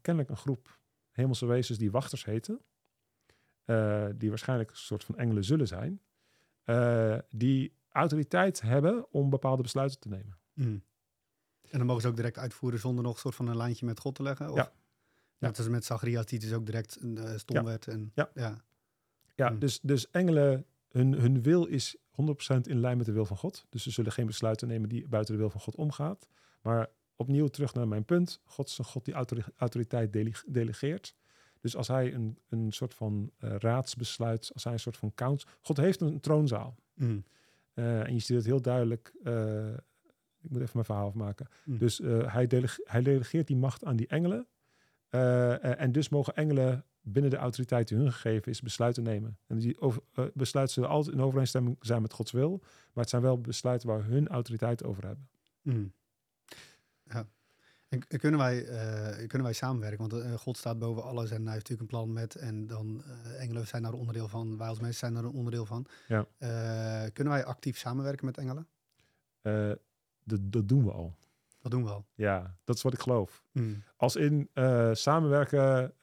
kennelijk 0.00 0.30
een 0.30 0.36
groep 0.36 0.78
hemelse 1.10 1.46
wezens 1.46 1.78
die 1.78 1.90
wachters 1.90 2.24
heten. 2.24 2.60
Uh, 3.66 4.06
die 4.16 4.28
waarschijnlijk 4.28 4.70
een 4.70 4.76
soort 4.76 5.04
van 5.04 5.16
engelen 5.16 5.44
zullen 5.44 5.66
zijn, 5.66 6.00
uh, 6.64 7.18
die 7.28 7.72
autoriteit 7.88 8.60
hebben 8.60 9.12
om 9.12 9.30
bepaalde 9.30 9.62
besluiten 9.62 10.00
te 10.00 10.08
nemen. 10.08 10.38
Mm. 10.54 10.82
En 11.70 11.78
dan 11.78 11.86
mogen 11.86 12.02
ze 12.02 12.08
ook 12.08 12.16
direct 12.16 12.38
uitvoeren 12.38 12.80
zonder 12.80 13.04
nog 13.04 13.14
een 13.14 13.20
soort 13.20 13.34
van 13.34 13.48
een 13.48 13.56
lijntje 13.56 13.86
met 13.86 14.00
God 14.00 14.14
te 14.14 14.22
leggen? 14.22 14.50
Of? 14.50 14.56
Ja. 14.56 14.72
Net 15.38 15.58
als 15.58 15.68
met 15.68 15.84
Zacharias, 15.84 16.26
die 16.26 16.38
dus 16.38 16.52
ook 16.52 16.66
direct 16.66 16.98
een 17.00 17.16
uh, 17.16 17.36
stom 17.36 17.56
ja. 17.56 17.64
werd. 17.64 17.86
En, 17.86 18.10
ja, 18.14 18.30
ja. 18.34 18.64
ja 19.34 19.50
mm. 19.50 19.58
dus, 19.58 19.80
dus 19.82 20.10
engelen, 20.10 20.66
hun, 20.88 21.12
hun 21.12 21.42
wil 21.42 21.64
is 21.66 21.96
100% 21.96 22.00
in 22.62 22.80
lijn 22.80 22.96
met 22.96 23.06
de 23.06 23.12
wil 23.12 23.24
van 23.24 23.36
God. 23.36 23.66
Dus 23.68 23.82
ze 23.82 23.90
zullen 23.90 24.12
geen 24.12 24.26
besluiten 24.26 24.68
nemen 24.68 24.88
die 24.88 25.08
buiten 25.08 25.34
de 25.34 25.40
wil 25.40 25.50
van 25.50 25.60
God 25.60 25.74
omgaat. 25.74 26.28
Maar 26.62 26.88
opnieuw 27.16 27.46
terug 27.46 27.74
naar 27.74 27.88
mijn 27.88 28.04
punt. 28.04 28.40
God 28.44 28.68
is 28.68 28.78
een 28.78 28.84
God 28.84 29.04
die 29.04 29.14
autoriteit 29.56 30.12
delegeert. 30.46 31.14
Dus 31.60 31.76
als 31.76 31.88
hij 31.88 32.14
een, 32.14 32.38
een 32.48 32.72
soort 32.72 32.94
van 32.94 33.30
uh, 33.38 33.54
raadsbesluit, 33.58 34.50
als 34.54 34.64
hij 34.64 34.72
een 34.72 34.80
soort 34.80 34.96
van 34.96 35.14
count. 35.14 35.44
God 35.60 35.76
heeft 35.76 36.00
een 36.00 36.20
troonzaal. 36.20 36.76
Mm. 36.94 37.24
Uh, 37.74 38.06
en 38.06 38.14
je 38.14 38.20
ziet 38.20 38.36
het 38.36 38.46
heel 38.46 38.62
duidelijk. 38.62 39.14
Uh, 39.22 39.68
ik 40.42 40.50
moet 40.50 40.60
even 40.60 40.70
mijn 40.72 40.84
verhaal 40.84 41.06
afmaken. 41.06 41.46
Mm. 41.64 41.78
Dus 41.78 41.98
hij, 42.26 42.46
delege 42.46 42.80
hij, 42.84 43.02
delegeert 43.02 43.46
die 43.46 43.56
macht 43.56 43.84
aan 43.84 43.96
die 43.96 44.06
engelen. 44.06 44.46
en 45.60 45.92
dus 45.92 46.08
mogen 46.08 46.34
engelen 46.34 46.84
binnen 47.02 47.30
de 47.30 47.36
autoriteit 47.36 47.88
die 47.88 47.98
hun 47.98 48.12
gegeven 48.12 48.52
is 48.52 48.60
besluiten 48.60 49.02
nemen. 49.02 49.38
En 49.46 49.58
die 49.58 49.80
over, 49.80 50.02
besluiten 50.34 50.74
zullen 50.74 50.88
altijd 50.90 51.16
in 51.16 51.22
overeenstemming 51.22 51.76
zijn 51.80 52.02
met 52.02 52.12
Gods 52.12 52.32
wil. 52.32 52.58
Maar 52.60 53.02
het 53.02 53.08
zijn 53.08 53.22
wel 53.22 53.40
besluiten 53.40 53.88
waar 53.88 54.04
hun 54.04 54.28
autoriteit 54.28 54.84
over 54.84 55.06
hebben. 55.06 55.28
Mm. 55.62 55.92
Ja. 57.02 57.26
En 57.88 58.06
kunnen 58.06 58.40
wij, 58.40 58.68
uh, 58.68 59.26
kunnen 59.26 59.42
wij 59.42 59.52
samenwerken? 59.52 60.08
Want 60.08 60.24
uh, 60.24 60.34
God 60.34 60.56
staat 60.56 60.78
boven 60.78 61.02
alles 61.02 61.30
en 61.30 61.42
hij 61.44 61.52
heeft 61.52 61.68
natuurlijk 61.68 61.80
een 61.80 61.98
plan 61.98 62.12
met. 62.12 62.34
En 62.34 62.66
dan 62.66 63.02
uh, 63.06 63.40
engelen 63.40 63.66
zijn 63.66 63.82
daar 63.82 63.92
een 63.92 63.98
onderdeel 63.98 64.28
van. 64.28 64.58
Wij 64.58 64.68
als 64.68 64.80
mensen 64.80 64.98
zijn 64.98 65.14
daar 65.14 65.24
een 65.24 65.30
onderdeel 65.30 65.66
van. 65.66 65.86
Ja. 66.08 66.26
kunnen 67.12 67.32
wij 67.32 67.44
actief 67.44 67.78
samenwerken 67.78 68.26
met 68.26 68.38
engelen? 68.38 68.66
Dat 70.24 70.68
doen 70.68 70.84
we 70.84 70.92
al. 70.92 71.16
Dat 71.60 71.70
doen 71.70 71.84
we 71.84 71.90
al. 71.90 72.06
Ja, 72.14 72.56
dat 72.64 72.76
is 72.76 72.82
wat 72.82 72.92
ik 72.92 73.00
geloof. 73.00 73.44
Hmm. 73.52 73.82
Als 73.96 74.16
in 74.16 74.50
samenwerken. 74.92 75.94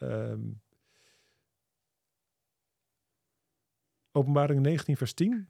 Um, 0.00 0.60
openbaring 4.12 4.60
19, 4.60 4.96
vers 4.96 5.14
10. 5.14 5.48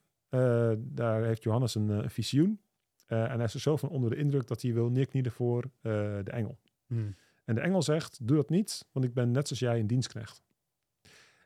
daar 0.79 1.25
heeft 1.25 1.43
Johannes 1.43 1.75
een, 1.75 2.11
visioen. 2.11 2.61
En 3.07 3.37
hij 3.37 3.45
is 3.45 3.55
er 3.55 3.61
zo 3.61 3.77
van 3.77 3.89
onder 3.89 4.11
de 4.11 4.17
indruk 4.17 4.47
dat 4.47 4.63
hij 4.63 4.75
wil 4.75 4.91
neerknielen 4.91 5.33
voor 5.33 5.71
de 5.81 6.31
engel. 6.31 6.59
Hmm. 6.87 7.15
En 7.45 7.55
de 7.55 7.61
engel 7.61 7.83
zegt, 7.83 8.27
doe 8.27 8.37
dat 8.37 8.51
niet, 8.51 8.87
want 8.93 9.05
ik 9.05 9.15
ben 9.15 9.31
net 9.31 9.47
zoals 9.47 9.63
jij 9.63 9.81
een 9.81 9.87
dienstknecht. 9.87 10.43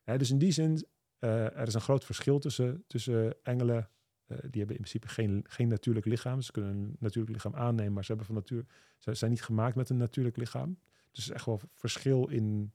Hè, 0.02 0.18
dus 0.18 0.30
in 0.30 0.38
die 0.38 0.52
zin, 0.52 0.86
er 1.18 1.66
is 1.66 1.74
een 1.74 1.80
groot 1.80 2.04
verschil 2.04 2.38
tussen, 2.38 2.84
tussen 2.86 3.36
engelen. 3.42 3.88
Die 4.26 4.36
hebben 4.38 4.76
in 4.76 4.82
principe 4.82 5.08
geen, 5.08 5.44
geen 5.48 5.68
natuurlijk 5.68 6.06
lichaam. 6.06 6.40
Ze 6.40 6.52
kunnen 6.52 6.70
een 6.70 6.96
natuurlijk 6.98 7.34
lichaam 7.34 7.54
aannemen, 7.54 7.92
maar 7.92 8.02
ze, 8.02 8.08
hebben 8.08 8.26
van 8.26 8.34
natuur, 8.34 8.64
ze 8.98 9.14
zijn 9.14 9.30
niet 9.30 9.42
gemaakt 9.42 9.76
met 9.76 9.90
een 9.90 9.96
natuurlijk 9.96 10.36
lichaam. 10.36 10.78
Dus 11.10 11.24
er 11.24 11.30
is 11.30 11.36
echt 11.36 11.46
wel 11.46 11.60
verschil 11.72 12.28
in 12.28 12.72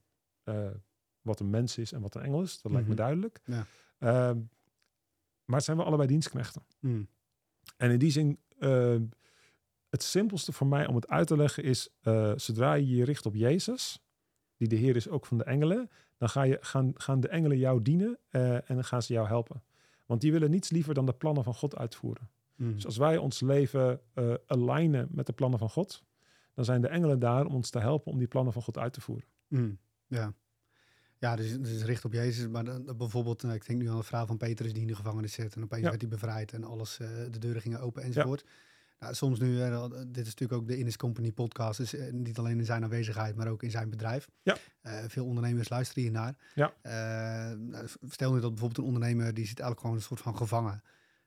wat 1.22 1.40
een 1.40 1.50
mens 1.50 1.78
is 1.78 1.92
en 1.92 2.02
wat 2.02 2.16
een 2.16 2.22
engel 2.22 2.42
is. 2.42 2.62
Dat 2.62 2.72
lijkt 2.72 2.88
me 2.88 2.94
mhm. 2.94 3.02
duidelijk. 3.02 3.42
Ja. 3.46 3.66
Ehm, 3.98 4.38
maar 5.46 5.56
het 5.56 5.66
zijn 5.66 5.78
wel 5.78 5.86
allebei 5.86 6.08
dienstknechten. 6.08 6.64
Mm. 6.80 7.08
En 7.78 7.92
in 7.92 8.00
die 8.00 8.12
zin 8.12 8.40
Ehm, 8.60 9.04
het 9.90 10.04
simpelste 10.04 10.52
voor 10.52 10.68
mij 10.68 10.88
om 10.88 10.96
het 10.96 11.08
uit 11.08 11.28
te 11.28 11.38
leggen 11.38 11.64
is, 11.64 11.90
uh, 12.04 12.34
zodra 12.36 12.74
je 12.74 12.96
je 12.96 13.04
richt 13.04 13.26
op 13.26 13.36
Jezus, 13.36 14.04
die 14.58 14.68
de 14.68 14.76
Heer 14.76 14.96
is 14.96 15.10
ook 15.10 15.26
van 15.26 15.38
de 15.38 15.44
engelen, 15.44 15.90
dan 16.18 16.30
ga 16.30 16.44
je, 16.44 16.58
gaan, 16.62 16.92
gaan 16.96 17.20
de 17.20 17.28
engelen 17.28 17.58
jou 17.58 17.82
dienen 17.82 18.20
uh, 18.32 18.54
en 18.54 18.76
dan 18.76 18.84
gaan 18.84 19.02
ze 19.02 19.14
jou 19.14 19.28
helpen. 19.28 19.64
Want 20.10 20.22
die 20.22 20.32
willen 20.32 20.50
niets 20.50 20.70
liever 20.70 20.94
dan 20.94 21.06
de 21.06 21.14
plannen 21.14 21.44
van 21.44 21.54
God 21.54 21.76
uitvoeren. 21.76 22.30
Hmm. 22.56 22.74
Dus 22.74 22.86
als 22.86 22.98
wij 22.98 23.18
ons 23.18 23.42
leven 23.42 24.02
uh, 24.16 24.34
alignen 24.46 25.08
met 25.12 25.26
de 25.26 25.34
plannen 25.34 25.60
van 25.60 25.70
God, 25.70 26.04
dan 26.54 26.66
zijn 26.66 26.82
de 26.82 26.88
engelen 26.88 27.20
daar 27.20 27.46
om 27.46 27.56
ons 27.56 27.70
te 27.70 27.80
helpen 27.80 28.12
om 28.12 28.18
die 28.18 28.28
plannen 28.28 28.54
van 28.54 28.62
God 28.62 28.78
uit 28.78 28.94
te 28.94 29.02
voeren. 29.02 29.28
Hmm. 29.48 29.78
Ja. 30.08 30.34
Ja, 31.18 31.36
dus, 31.36 31.60
dus 31.60 31.84
richt 31.84 32.06
op 32.06 32.14
Jezus. 32.14 32.48
Maar 32.48 32.64
dan, 32.64 32.94
bijvoorbeeld, 32.98 33.44
ik 33.44 33.68
denk 33.68 33.82
nu 33.82 33.90
aan 33.90 33.98
de 33.98 34.04
verhaal 34.04 34.26
van 34.26 34.38
Petrus 34.38 34.74
die 34.74 34.82
in 34.82 34.88
de 34.88 34.96
gevangenis 34.96 35.34
zit. 35.34 35.56
En 35.56 35.64
opeens 35.64 35.84
werd 35.84 36.02
hij 36.02 36.10
bevrijd 36.10 36.54
en 36.54 36.64
alles, 36.64 37.00
uh, 37.00 37.08
de 37.32 37.40
deuren 37.40 37.62
gingen 37.62 37.80
open 37.80 38.04
enzovoort. 38.04 38.44
Ja. 38.46 38.52
Nou, 39.00 39.14
soms 39.14 39.40
nu, 39.40 39.58
uh, 39.58 39.86
dit 40.08 40.26
is 40.26 40.34
natuurlijk 40.34 40.62
ook 40.62 40.68
de 40.68 40.78
Innis 40.78 40.98
Company 40.98 41.32
podcast. 41.32 41.78
Dus 41.78 41.94
uh, 41.94 42.12
niet 42.12 42.38
alleen 42.38 42.60
in 42.60 42.66
zijn 42.66 42.84
aanwezigheid, 42.84 43.36
maar 43.36 43.48
ook 43.48 43.64
in 43.64 43.72
zijn 43.72 43.90
bedrijf. 43.90 44.30
Ja. 44.42 44.58
veel 45.08 45.26
ondernemers 45.26 45.70
luisteren 45.70 46.04
hiernaar. 46.04 46.36
Ja. 46.56 46.74
Nou, 47.56 47.88
stel 48.10 48.34
nu 48.34 48.40
dat 48.40 48.50
bijvoorbeeld 48.50 48.78
een 48.78 48.94
ondernemer, 48.94 49.34
die 49.34 49.46
zit 49.46 49.60
eigenlijk 49.60 49.80
gewoon 49.80 49.96
een 49.96 50.02
soort 50.02 50.22
van 50.22 50.38
gevangen. 50.38 50.84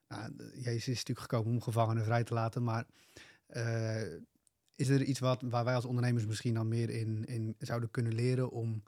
Nou, 0.08 0.32
Jezus 0.54 0.88
is 0.88 0.98
natuurlijk 0.98 1.20
gekomen 1.20 1.52
om 1.52 1.62
gevangenen 1.62 2.04
vrij 2.04 2.24
te 2.24 2.34
laten. 2.34 2.62
Maar 2.62 2.86
is 4.74 4.88
er 4.88 5.02
iets 5.02 5.20
wat, 5.20 5.42
waar 5.42 5.64
wij 5.64 5.74
als 5.74 5.84
ondernemers 5.84 6.26
misschien 6.26 6.54
dan 6.54 6.68
meer 6.68 6.90
in, 6.90 7.24
in 7.24 7.54
zouden 7.58 7.90
kunnen 7.90 8.14
leren 8.14 8.50
om 8.50 8.82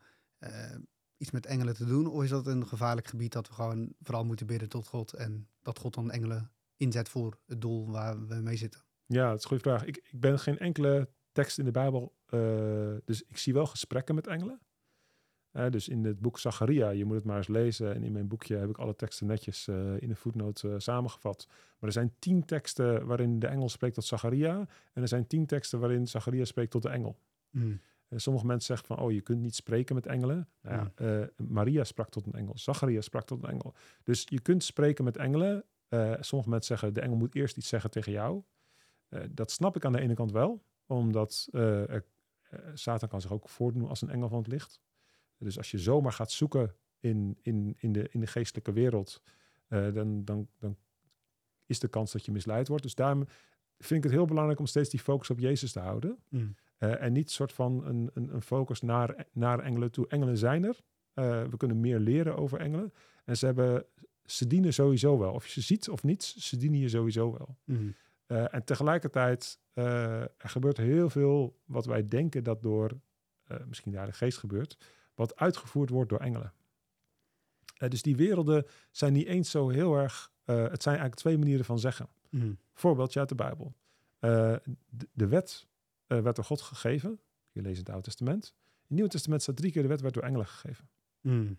iets 1.16 1.30
met 1.30 1.46
engelen 1.46 1.74
te 1.74 1.84
doen? 1.84 2.06
Of 2.06 2.22
is 2.22 2.30
dat 2.30 2.46
een 2.46 2.66
gevaarlijk 2.66 3.06
gebied 3.06 3.32
dat 3.32 3.48
we 3.48 3.54
gewoon 3.54 3.92
vooral 4.02 4.24
moeten 4.24 4.46
bidden 4.46 4.68
tot 4.68 4.86
God 4.86 5.12
en 5.12 5.48
dat 5.62 5.78
God 5.78 5.94
dan 5.94 6.10
engelen 6.10 6.50
inzet 6.84 7.08
voor 7.08 7.38
het 7.46 7.60
doel 7.60 7.90
waar 7.90 8.26
we 8.26 8.34
mee 8.34 8.56
zitten? 8.56 8.80
Ja, 9.06 9.28
dat 9.28 9.36
is 9.36 9.42
een 9.42 9.48
goede 9.48 9.62
vraag. 9.62 9.84
Ik, 9.84 9.96
ik 9.96 10.20
ben 10.20 10.38
geen 10.38 10.58
enkele 10.58 11.08
tekst 11.32 11.58
in 11.58 11.64
de 11.64 11.70
Bijbel, 11.70 12.14
uh, 12.30 12.96
dus 13.04 13.22
ik 13.22 13.36
zie 13.36 13.52
wel 13.52 13.66
gesprekken 13.66 14.14
met 14.14 14.26
engelen. 14.26 14.60
Uh, 15.52 15.70
dus 15.70 15.88
in 15.88 16.04
het 16.04 16.20
boek 16.20 16.38
Zacharia, 16.38 16.90
je 16.90 17.04
moet 17.04 17.16
het 17.16 17.24
maar 17.24 17.36
eens 17.36 17.48
lezen. 17.48 17.94
En 17.94 18.02
in 18.02 18.12
mijn 18.12 18.28
boekje 18.28 18.56
heb 18.56 18.68
ik 18.68 18.78
alle 18.78 18.96
teksten 18.96 19.26
netjes 19.26 19.66
uh, 19.66 20.00
in 20.00 20.08
de 20.08 20.16
voetnoot 20.16 20.64
samengevat. 20.76 21.46
Maar 21.48 21.88
er 21.88 21.92
zijn 21.92 22.14
tien 22.18 22.44
teksten 22.44 23.06
waarin 23.06 23.38
de 23.38 23.46
engel 23.46 23.68
spreekt 23.68 23.94
tot 23.94 24.04
Zacharia. 24.04 24.66
En 24.92 25.02
er 25.02 25.08
zijn 25.08 25.26
tien 25.26 25.46
teksten 25.46 25.80
waarin 25.80 26.06
Zacharia 26.06 26.44
spreekt 26.44 26.70
tot 26.70 26.82
de 26.82 26.88
engel. 26.88 27.18
Mm. 27.50 27.80
Eh, 28.14 28.18
sommige 28.20 28.46
mensen 28.46 28.66
zeggen 28.66 28.86
van, 28.86 29.06
oh, 29.06 29.12
je 29.12 29.20
kunt 29.20 29.40
niet 29.40 29.54
spreken 29.54 29.94
met 29.94 30.06
engelen. 30.06 30.48
Nou 30.62 30.90
ja, 30.96 31.20
uh, 31.20 31.26
Maria 31.36 31.84
sprak 31.84 32.10
tot 32.10 32.26
een 32.26 32.32
engel, 32.32 32.58
Zacharias 32.58 33.04
sprak 33.04 33.26
tot 33.26 33.42
een 33.42 33.50
engel. 33.50 33.74
Dus 34.02 34.26
je 34.28 34.40
kunt 34.40 34.64
spreken 34.64 35.04
met 35.04 35.16
engelen. 35.16 35.64
Uh, 35.94 36.14
sommige 36.20 36.50
mensen 36.50 36.78
zeggen, 36.78 36.94
de 36.94 37.00
engel 37.00 37.16
moet 37.16 37.34
eerst 37.34 37.56
iets 37.56 37.68
zeggen 37.68 37.90
tegen 37.90 38.12
jou. 38.12 38.42
dat 39.30 39.50
snap 39.50 39.76
ik 39.76 39.84
aan 39.84 39.92
de 39.92 40.00
ene 40.00 40.14
kant 40.14 40.32
wel, 40.32 40.64
omdat 40.86 41.48
er, 41.52 42.04
Satan 42.74 43.08
kan 43.08 43.20
zich 43.20 43.32
ook 43.32 43.48
voordoen 43.48 43.88
als 43.88 44.02
een 44.02 44.10
engel 44.10 44.28
van 44.28 44.38
het 44.38 44.46
licht. 44.46 44.80
Dus 45.38 45.56
als 45.56 45.70
je 45.70 45.78
zomaar 45.78 46.12
gaat 46.12 46.30
zoeken 46.30 46.74
in, 47.00 47.38
in, 47.42 47.74
in, 47.78 47.92
de, 47.92 48.08
in 48.10 48.20
de 48.20 48.26
geestelijke 48.26 48.72
wereld, 48.72 49.22
eh, 49.68 49.92
dan, 49.92 50.24
dan, 50.24 50.48
dan 50.58 50.76
is 51.66 51.78
de 51.78 51.88
kans 51.88 52.12
dat 52.12 52.24
je 52.24 52.32
misleid 52.32 52.68
wordt. 52.68 52.82
Dus 52.82 52.94
daarom 52.94 53.26
vind 53.78 54.04
ik 54.04 54.10
het 54.10 54.12
heel 54.12 54.26
belangrijk 54.26 54.58
om 54.58 54.66
steeds 54.66 54.90
die 54.90 55.00
focus 55.00 55.30
op 55.30 55.38
Jezus 55.38 55.72
te 55.72 55.80
houden. 55.80 56.18
Mm. 56.28 56.54
Eh, 56.78 57.02
en 57.02 57.12
niet 57.12 57.30
soort 57.30 57.52
van 57.52 57.86
een, 57.86 58.10
een, 58.14 58.34
een 58.34 58.42
focus 58.42 58.80
naar, 58.80 59.26
naar 59.32 59.58
engelen 59.58 59.90
toe. 59.90 60.08
Engelen 60.08 60.38
zijn 60.38 60.64
er. 60.64 60.80
Eh, 61.14 61.44
we 61.44 61.56
kunnen 61.56 61.80
meer 61.80 61.98
leren 61.98 62.36
over 62.36 62.60
engelen. 62.60 62.92
En 63.24 63.36
ze, 63.36 63.46
hebben, 63.46 63.84
ze 64.24 64.46
dienen 64.46 64.72
sowieso 64.72 65.18
wel. 65.18 65.32
Of 65.32 65.46
je 65.46 65.52
ze 65.52 65.60
ziet 65.60 65.88
of 65.88 66.02
niet, 66.02 66.22
ze 66.22 66.56
dienen 66.56 66.80
je 66.80 66.88
sowieso 66.88 67.32
wel. 67.32 67.56
Mm. 67.64 67.94
Eh, 68.26 68.54
en 68.54 68.64
tegelijkertijd, 68.64 69.58
eh, 69.72 70.20
er 70.20 70.48
gebeurt 70.48 70.76
heel 70.76 71.10
veel 71.10 71.60
wat 71.64 71.86
wij 71.86 72.08
denken 72.08 72.44
dat 72.44 72.62
door, 72.62 73.00
eh, 73.44 73.64
misschien 73.66 73.90
de 73.90 73.96
Heilige 73.96 74.24
Geest 74.24 74.38
gebeurt, 74.38 74.78
wat 75.14 75.36
uitgevoerd 75.36 75.90
wordt 75.90 76.10
door 76.10 76.20
engelen. 76.20 76.52
Dus 77.88 78.02
die 78.02 78.16
werelden 78.16 78.66
zijn 78.90 79.12
niet 79.12 79.26
eens 79.26 79.50
zo 79.50 79.68
heel 79.68 79.94
erg, 79.94 80.32
het 80.44 80.82
zijn 80.82 80.96
eigenlijk 80.96 81.14
twee 81.14 81.38
manieren 81.38 81.64
van 81.64 81.78
zeggen. 81.78 82.08
Mm. 82.30 82.58
Voorbeeldje 82.74 83.20
uit 83.20 83.28
de 83.28 83.34
Bijbel. 83.34 83.74
De, 84.18 85.08
de 85.12 85.26
wet 85.26 85.66
werd 86.06 86.36
door 86.36 86.44
God 86.44 86.60
gegeven. 86.60 87.20
Je 87.50 87.62
leest 87.62 87.78
het 87.78 87.88
Oude 87.88 88.04
Testament. 88.04 88.54
In 88.54 88.80
het 88.80 88.90
Nieuwe 88.90 89.10
Testament 89.10 89.42
staat 89.42 89.56
drie 89.56 89.72
keer 89.72 89.82
de 89.82 89.88
wet 89.88 90.00
werd 90.00 90.14
door 90.14 90.22
engelen 90.22 90.46
gegeven. 90.46 90.88
Mm. 91.20 91.58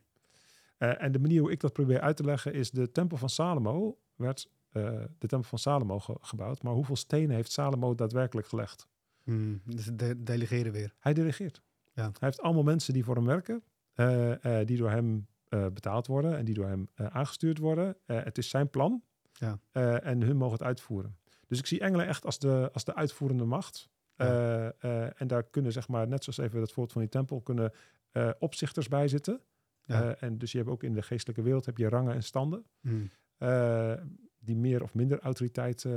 Eh, 0.77 1.01
en 1.03 1.11
de 1.11 1.19
manier 1.19 1.41
hoe 1.41 1.51
ik 1.51 1.59
dat 1.59 1.73
probeer 1.73 2.01
uit 2.01 2.17
te 2.17 2.23
leggen 2.23 2.53
is 2.53 2.71
de 2.71 2.91
tempel 2.91 3.17
van 3.17 3.29
Salomo 3.29 3.97
werd 4.15 4.49
eh, 4.71 4.83
de 5.17 5.27
tempel 5.27 5.49
van 5.49 5.59
Salomo 5.59 5.99
ge- 5.99 6.17
gebouwd. 6.21 6.63
Maar 6.63 6.73
hoeveel 6.73 6.95
stenen 6.95 7.35
heeft 7.35 7.51
Salomo 7.51 7.95
daadwerkelijk 7.95 8.47
gelegd? 8.47 8.87
Mm. 9.23 9.61
Dus 9.65 9.89
de 9.93 10.23
delegeren 10.23 10.71
weer. 10.71 10.93
Hij 10.99 11.13
delegeert. 11.13 11.61
Ja. 11.93 12.03
Hij 12.03 12.11
heeft 12.19 12.41
allemaal 12.41 12.63
mensen 12.63 12.93
die 12.93 13.03
voor 13.03 13.15
hem 13.15 13.25
werken, 13.25 13.63
eh, 13.93 14.59
die 14.65 14.77
door 14.77 14.89
hem 14.89 15.27
betaald 15.49 16.07
worden 16.07 16.37
en 16.37 16.45
die 16.45 16.53
door 16.53 16.67
hem 16.67 16.89
aangestuurd 16.95 17.57
worden. 17.57 17.97
Het 18.05 18.37
is 18.37 18.49
zijn 18.49 18.69
plan 18.69 19.03
Ja. 19.33 19.59
en 19.99 20.21
hun 20.21 20.37
mogen 20.37 20.57
het 20.57 20.63
uitvoeren. 20.67 21.17
Dus 21.47 21.59
ik 21.59 21.65
zie 21.65 21.79
engelen 21.79 22.07
echt 22.07 22.25
als 22.25 22.39
de, 22.39 22.69
als 22.73 22.83
de 22.83 22.95
uitvoerende 22.95 23.45
macht. 23.45 23.89
Ja. 24.15 24.71
En 25.15 25.27
daar 25.27 25.43
kunnen, 25.43 25.71
zeg 25.71 25.87
maar, 25.87 26.07
net 26.07 26.23
zoals 26.23 26.39
even 26.39 26.59
dat 26.59 26.67
voorbeeld 26.71 26.91
van 26.91 27.01
die 27.01 27.09
tempel, 27.11 27.41
kunnen 27.41 27.71
opzichters 28.39 28.87
bij 28.87 29.07
zitten. 29.07 29.41
Ja. 29.85 30.15
Eh, 30.15 30.27
en 30.27 30.37
dus 30.37 30.51
je 30.51 30.57
hebt 30.57 30.69
ook 30.69 30.83
in 30.83 30.93
de 30.93 31.01
geestelijke 31.01 31.41
wereld 31.41 31.65
heb 31.65 31.77
je 31.77 31.89
rangen 31.89 32.13
en 32.13 32.23
standen. 32.23 32.65
Mm. 32.81 33.09
eh, 33.37 33.93
die 34.39 34.55
meer 34.55 34.83
of 34.83 34.93
minder 34.93 35.19
autoriteit 35.19 35.85
eh, 35.85 35.93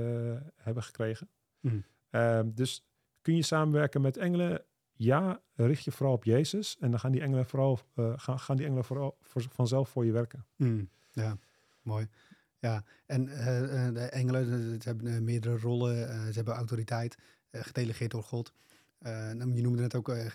hebben 0.56 0.82
gekregen. 0.82 1.28
Mm. 1.60 1.84
Eh, 2.10 2.40
dus 2.44 2.84
kun 3.22 3.36
je 3.36 3.42
samenwerken 3.42 4.00
met 4.00 4.16
engelen? 4.16 4.62
Ja, 4.92 5.40
richt 5.54 5.84
je 5.84 5.90
vooral 5.90 6.14
op 6.14 6.24
Jezus. 6.24 6.76
En 6.78 6.90
dan 6.90 7.00
gaan 7.00 7.12
die 7.12 7.20
engelen 7.20 7.46
vooral, 7.46 7.78
gaan, 7.94 8.38
gaan 8.38 8.56
die 8.56 8.64
engelen 8.66 8.84
vooral 8.84 9.18
voor, 9.20 9.42
vanzelf 9.50 9.88
voor 9.88 10.04
je 10.04 10.12
werken. 10.12 10.46
Mm, 10.56 10.88
ja, 11.12 11.38
mooi. 11.82 12.08
Ja, 12.58 12.84
en 13.06 13.24
de 13.94 14.08
engelen, 14.10 14.46
ze 14.82 14.88
hebben 14.88 15.24
meerdere 15.24 15.58
rollen, 15.58 15.96
ze 16.26 16.32
hebben 16.34 16.54
autoriteit, 16.54 17.16
eh, 17.50 17.60
gedelegeerd 17.62 18.10
door 18.10 18.22
God. 18.22 18.52
Eh, 18.98 19.30
nou, 19.30 19.54
je 19.54 19.62
noemde 19.62 19.80
net 19.82 19.94
ook 19.94 20.08
eh 20.08 20.26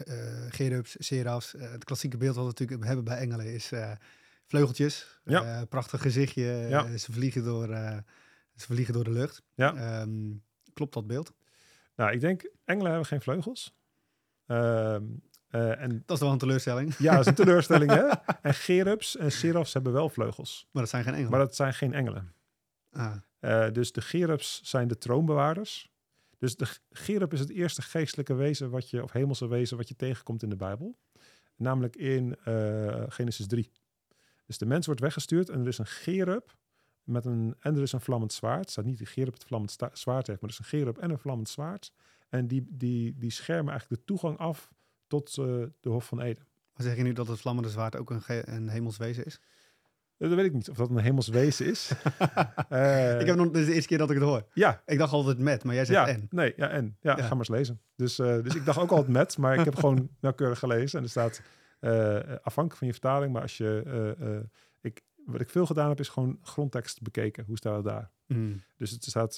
gerubs, 0.49 0.95
serafs. 0.99 1.55
Eh, 1.55 1.71
het 1.71 1.83
klassieke 1.83 2.17
beeld 2.17 2.35
wat 2.35 2.43
we 2.43 2.49
natuurlijk 2.49 2.83
hebben 2.85 3.05
bij 3.05 3.17
engelen 3.17 3.53
is 3.53 3.71
vleugeltjes. 4.45 5.19
Ja. 5.23 5.65
Prachtig 5.65 6.01
gezichtje, 6.01 6.43
Ja. 6.43 6.97
ze, 6.97 7.11
vliegen 7.11 7.43
door, 7.43 7.67
ze 8.55 8.65
vliegen 8.65 8.93
door 8.93 9.03
de 9.03 9.11
lucht. 9.11 9.43
Ja. 9.53 9.75
Ehm, 9.75 10.31
klopt 10.73 10.93
dat 10.93 11.07
beeld? 11.07 11.33
Nou, 11.95 12.11
ik 12.11 12.19
denk, 12.21 12.49
engelen 12.65 12.89
hebben 12.91 13.07
geen 13.07 13.21
vleugels. 13.21 13.75
Ehm, 14.45 15.03
eh, 15.49 15.81
en 15.81 16.03
Dat 16.05 16.15
is 16.17 16.23
wel 16.23 16.31
een 16.31 16.37
teleurstelling, 16.37 16.95
ja, 16.95 17.11
dat 17.11 17.19
is 17.21 17.25
een 17.27 17.35
teleurstelling, 17.45 17.91
hè? 17.91 18.03
En 18.41 18.53
gerubs 18.53 19.17
en 19.17 19.31
serafs 19.31 19.73
hebben 19.73 19.93
wel 19.93 20.09
vleugels. 20.09 20.67
maar 20.71 20.81
dat 20.81 20.91
zijn 20.91 21.03
geen 21.03 21.13
engelen. 21.13 21.31
Maar 21.31 21.39
dat 21.39 21.55
zijn 21.55 21.73
geen 21.73 21.93
engelen. 21.93 22.33
Ah, 22.91 23.71
dus 23.73 23.91
de 23.91 24.01
gerubs 24.01 24.61
zijn 24.63 24.87
de 24.87 24.97
troonbewaarders. 24.97 25.92
Dus 26.43 26.55
de 26.55 26.67
gerub 26.91 27.33
is 27.33 27.39
het 27.39 27.49
eerste 27.49 27.81
geestelijke 27.81 28.33
wezen 28.33 28.69
wat 28.69 28.89
je, 28.89 29.03
of 29.03 29.11
hemelse 29.11 29.47
wezen 29.47 29.77
wat 29.77 29.87
je 29.87 29.95
tegenkomt 29.95 30.43
in 30.43 30.49
de 30.49 30.55
Bijbel. 30.55 30.97
Namelijk 31.55 31.95
in 31.95 32.35
eh, 32.43 33.03
Genesis 33.07 33.47
3. 33.47 33.71
Dus 34.45 34.57
de 34.57 34.65
mens 34.65 34.85
wordt 34.85 35.01
weggestuurd 35.01 35.49
en 35.49 35.61
er 35.61 35.67
is 35.67 35.77
een 35.77 35.85
gerub 35.85 36.57
met 37.03 37.25
een, 37.25 37.55
en 37.59 37.75
er 37.75 37.81
is 37.81 37.91
een 37.91 38.01
vlammend 38.01 38.33
zwaard. 38.33 38.59
Het 38.59 38.69
staat 38.69 38.85
niet 38.85 38.97
die 38.97 39.07
gerub 39.07 39.33
het 39.33 39.43
vlammend 39.43 39.71
zwaard 39.93 40.27
heeft, 40.27 40.41
maar 40.41 40.49
er 40.49 40.55
is 40.55 40.59
een 40.59 40.79
gerub 40.79 40.97
en 40.97 41.09
een 41.09 41.19
vlammend 41.19 41.49
zwaard. 41.49 41.91
En 42.29 42.47
die, 42.47 42.65
die, 42.69 43.17
die 43.17 43.31
schermen 43.31 43.71
eigenlijk 43.71 44.01
de 44.01 44.07
toegang 44.07 44.37
af 44.37 44.71
tot 45.07 45.27
eh, 45.27 45.45
de 45.79 45.89
Hof 45.89 46.05
van 46.05 46.21
Eden. 46.21 46.47
maar 46.73 46.85
zeg 46.85 46.95
je 46.95 47.03
nu 47.03 47.13
dat 47.13 47.27
het 47.27 47.39
vlammende 47.39 47.69
zwaard 47.69 47.95
ook 47.95 48.09
een, 48.09 48.21
een 48.27 48.69
hemelswezen 48.69 49.25
is? 49.25 49.39
Eh, 50.17 50.27
Dat 50.29 50.37
weet 50.37 50.45
ik 50.45 50.53
niet 50.53 50.69
of 50.69 50.77
dat 50.77 50.89
een 50.89 50.97
hemels 50.97 51.27
wezen 51.27 51.65
is. 51.65 51.91
Eh, 52.69 53.19
ik 53.19 53.25
heb 53.27 53.35
nog, 53.35 53.45
dit 53.47 53.55
is 53.61 53.65
de 53.65 53.73
eerste 53.73 53.87
keer 53.87 53.97
dat 53.97 54.09
ik 54.09 54.15
het 54.15 54.25
hoor. 54.25 54.43
ja, 54.53 54.81
Ik 54.85 54.97
dacht 54.97 55.13
altijd 55.13 55.37
met, 55.39 55.63
maar 55.63 55.75
jij 55.75 55.85
zegt 55.85 56.07
ja, 56.07 56.13
en. 56.13 56.27
Nee, 56.29 56.53
ja, 56.55 56.69
en. 56.69 56.97
Ja, 57.01 57.17
Ja. 57.17 57.23
ga 57.23 57.29
maar 57.29 57.37
eens 57.37 57.47
lezen. 57.49 57.81
Dus, 57.95 58.19
eh, 58.19 58.41
dus 58.43 58.55
ik 58.55 58.65
dacht 58.65 58.79
ook 58.79 58.89
altijd 58.91 59.11
met, 59.11 59.37
maar 59.37 59.57
ik 59.59 59.65
heb 59.65 59.75
gewoon 59.75 60.09
nauwkeurig 60.21 60.59
gelezen. 60.59 60.97
En 60.97 61.03
er 61.03 61.09
staat, 61.09 61.41
eh, 61.79 62.15
afhankelijk 62.41 62.75
van 62.77 62.87
je 62.87 62.93
vertaling, 62.93 63.33
maar 63.33 63.41
als 63.41 63.57
je, 63.57 64.45
ik, 64.81 65.01
wat 65.25 65.41
ik 65.41 65.49
veel 65.49 65.65
gedaan 65.65 65.89
heb, 65.89 65.99
is 65.99 66.09
gewoon 66.09 66.37
grondtekst 66.41 67.01
bekeken. 67.01 67.45
Hoe 67.45 67.57
staat 67.57 67.75
het 67.75 67.85
daar? 67.85 68.11
Mm. 68.27 68.61
Dus 68.77 68.91
het 68.91 69.03
staat 69.03 69.37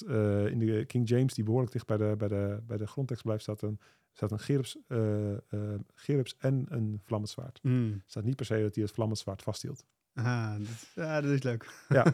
in 0.50 0.58
de 0.58 0.84
King 0.86 1.08
James, 1.08 1.34
die 1.34 1.44
behoorlijk 1.44 1.72
dicht 1.72 1.86
bij 1.86 1.96
de, 1.96 2.14
bij 2.18 2.28
de, 2.28 2.60
bij 2.66 2.76
de 2.76 2.86
grondtekst 2.86 3.24
blijft, 3.24 3.42
staat 3.42 3.62
een, 3.62 3.80
staat 4.12 4.30
een 4.32 4.38
gerubs, 4.40 4.78
gerubs 5.94 6.36
en 6.38 6.66
een 6.68 7.00
vlammend 7.02 7.30
zwaard. 7.32 7.58
Mm. 7.62 7.92
Het 7.92 8.10
staat 8.10 8.24
niet 8.24 8.36
per 8.36 8.46
se 8.46 8.62
dat 8.62 8.74
hij 8.74 8.84
het 8.84 8.92
vlammend 8.92 9.18
zwaard 9.18 9.42
vasthield. 9.42 9.84
Ah, 10.16 10.54
dat, 10.58 10.88
ja, 10.94 11.20
dat 11.20 11.30
is 11.30 11.42
leuk. 11.42 11.84